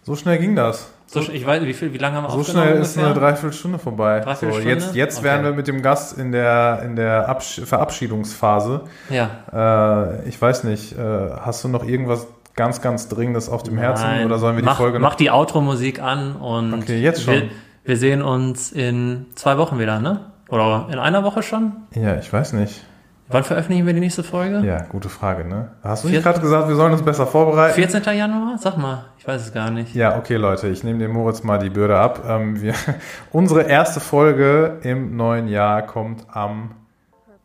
So 0.04 0.16
schnell 0.16 0.38
ging 0.38 0.56
das. 0.56 0.90
So, 1.06 1.20
ich 1.20 1.46
weiß, 1.46 1.62
wie 1.64 1.74
viel, 1.74 1.92
wie 1.92 1.98
lange 1.98 2.16
haben 2.16 2.24
wir 2.24 2.30
So 2.30 2.42
schnell 2.42 2.76
ist 2.80 2.96
eine 2.96 3.08
ungefähr? 3.08 3.28
Dreiviertelstunde 3.30 3.78
vorbei. 3.78 4.20
Dreiviertelstunde? 4.20 4.62
So, 4.80 4.86
jetzt 4.86 4.94
jetzt 4.94 5.18
Okay. 5.18 5.24
wären 5.26 5.44
wir 5.44 5.52
mit 5.52 5.68
dem 5.68 5.82
Gast 5.82 6.16
in 6.18 6.32
der, 6.32 6.82
in 6.86 6.96
der 6.96 7.28
Absch 7.28 7.60
Verabschiedungsphase. 7.64 8.82
Ja. 9.10 10.10
Äh, 10.22 10.28
ich 10.28 10.40
weiß 10.40 10.64
nicht, 10.64 10.92
äh, 10.96 10.98
hast 11.40 11.62
du 11.64 11.68
noch 11.68 11.86
irgendwas 11.86 12.26
ganz, 12.56 12.80
ganz 12.80 13.08
Dringendes 13.08 13.48
auf 13.50 13.62
dem 13.62 13.78
Herzen 13.78 14.04
Nein. 14.04 14.26
oder 14.26 14.38
sollen 14.38 14.56
wir 14.56 14.62
die 14.62 14.66
mach, 14.66 14.78
Folge 14.78 14.98
Mach 15.00 15.14
die 15.14 15.30
Outro-Musik 15.30 16.00
an 16.00 16.36
und 16.36 16.72
Okay, 16.74 17.00
jetzt 17.00 17.22
schon. 17.22 17.34
Wir, 17.34 17.50
wir 17.84 17.96
sehen 17.98 18.22
uns 18.22 18.72
in 18.72 19.26
zwei 19.34 19.58
Wochen 19.58 19.78
wieder, 19.78 20.00
ne? 20.00 20.31
Oder 20.52 20.88
in 20.92 20.98
einer 20.98 21.24
Woche 21.24 21.42
schon? 21.42 21.72
Ja, 21.94 22.16
ich 22.16 22.30
weiß 22.30 22.52
nicht. 22.52 22.84
Wann 23.28 23.42
veröffentlichen 23.42 23.86
wir 23.86 23.94
die 23.94 24.00
nächste 24.00 24.22
Folge? 24.22 24.58
Ja, 24.58 24.82
gute 24.82 25.08
Frage, 25.08 25.48
ne? 25.48 25.70
Hast 25.82 26.04
du 26.04 26.08
nicht 26.08 26.22
gerade 26.22 26.40
gesagt, 26.40 26.68
wir 26.68 26.74
sollen 26.74 26.92
uns 26.92 27.02
besser 27.02 27.26
vorbereiten? 27.26 27.74
14. 27.74 28.02
Januar? 28.14 28.58
Sag 28.58 28.76
mal, 28.76 29.06
ich 29.16 29.26
weiß 29.26 29.40
es 29.40 29.54
gar 29.54 29.70
nicht. 29.70 29.94
Ja, 29.94 30.18
okay, 30.18 30.36
Leute, 30.36 30.68
ich 30.68 30.84
nehme 30.84 30.98
dem 30.98 31.12
Moritz 31.12 31.42
mal 31.42 31.58
die 31.58 31.70
Bürde 31.70 31.98
ab. 31.98 32.24
Ähm, 32.28 32.60
wir, 32.60 32.74
unsere 33.32 33.62
erste 33.62 34.00
Folge 34.00 34.80
im 34.82 35.16
neuen 35.16 35.48
Jahr 35.48 35.86
kommt 35.86 36.26
am 36.30 36.72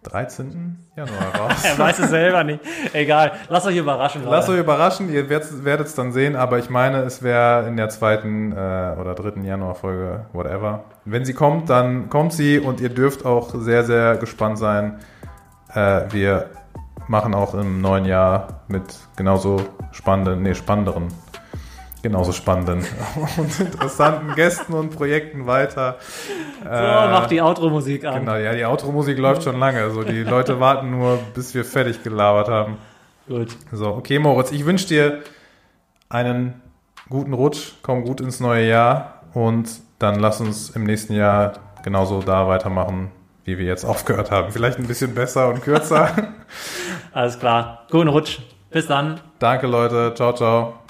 13. 0.03 0.77
Januar 0.97 1.35
raus. 1.35 1.63
Er 1.63 1.77
weiß 1.77 1.99
es 1.99 2.09
selber 2.09 2.43
nicht. 2.43 2.59
Egal, 2.91 3.33
lasst 3.49 3.67
euch 3.67 3.77
überraschen. 3.77 4.23
Lasst 4.25 4.49
euch 4.49 4.57
überraschen, 4.57 5.13
ihr 5.13 5.29
werdet 5.29 5.87
es 5.87 5.93
dann 5.93 6.11
sehen, 6.11 6.35
aber 6.35 6.57
ich 6.57 6.71
meine, 6.71 7.03
es 7.03 7.21
wäre 7.21 7.67
in 7.67 7.77
der 7.77 7.89
zweiten 7.89 8.51
äh, 8.51 8.55
oder 8.55 9.13
dritten 9.13 9.43
Januarfolge, 9.43 10.25
whatever. 10.33 10.85
Wenn 11.05 11.23
sie 11.23 11.35
kommt, 11.35 11.69
dann 11.69 12.09
kommt 12.09 12.33
sie 12.33 12.57
und 12.57 12.81
ihr 12.81 12.89
dürft 12.89 13.25
auch 13.25 13.53
sehr, 13.53 13.83
sehr 13.83 14.17
gespannt 14.17 14.57
sein. 14.57 14.99
Äh, 15.71 16.01
wir 16.09 16.49
machen 17.07 17.35
auch 17.35 17.53
im 17.53 17.79
neuen 17.79 18.05
Jahr 18.05 18.61
mit 18.67 18.83
genauso 19.15 19.61
spannenden, 19.91 20.41
nee, 20.41 20.55
spannenderen, 20.55 21.09
genauso 22.01 22.31
spannenden 22.31 22.85
und 23.37 23.59
interessanten 23.59 24.35
Gästen 24.35 24.73
und 24.73 24.95
Projekten 24.95 25.47
weiter. 25.47 25.97
So, 26.63 26.69
mach 26.69 27.27
die 27.27 27.41
Outro-Musik 27.41 28.05
an. 28.05 28.21
Genau, 28.21 28.35
ja, 28.35 28.53
die 28.53 28.65
Outro-Musik 28.65 29.17
läuft 29.17 29.43
schon 29.43 29.59
lange. 29.59 29.81
Also 29.81 30.03
die 30.03 30.23
Leute 30.23 30.59
warten 30.59 30.91
nur, 30.91 31.19
bis 31.33 31.53
wir 31.53 31.65
fertig 31.65 32.03
gelabert 32.03 32.49
haben. 32.49 32.77
Gut. 33.27 33.55
So, 33.71 33.87
okay, 33.87 34.19
Moritz, 34.19 34.51
ich 34.51 34.65
wünsche 34.65 34.87
dir 34.87 35.21
einen 36.09 36.61
guten 37.09 37.33
Rutsch, 37.33 37.73
komm 37.81 38.03
gut 38.03 38.21
ins 38.21 38.39
neue 38.39 38.67
Jahr 38.67 39.23
und 39.33 39.69
dann 39.99 40.19
lass 40.19 40.39
uns 40.39 40.69
im 40.69 40.83
nächsten 40.83 41.13
Jahr 41.13 41.53
genauso 41.83 42.21
da 42.21 42.47
weitermachen, 42.47 43.11
wie 43.45 43.57
wir 43.57 43.65
jetzt 43.65 43.85
aufgehört 43.85 44.31
haben. 44.31 44.51
Vielleicht 44.51 44.77
ein 44.77 44.87
bisschen 44.87 45.13
besser 45.13 45.49
und 45.49 45.61
kürzer. 45.61 46.09
Alles 47.11 47.39
klar. 47.39 47.85
Guten 47.89 48.09
Rutsch. 48.09 48.39
Bis 48.69 48.87
dann. 48.87 49.19
Danke, 49.39 49.67
Leute. 49.67 50.13
Ciao, 50.15 50.33
ciao. 50.33 50.86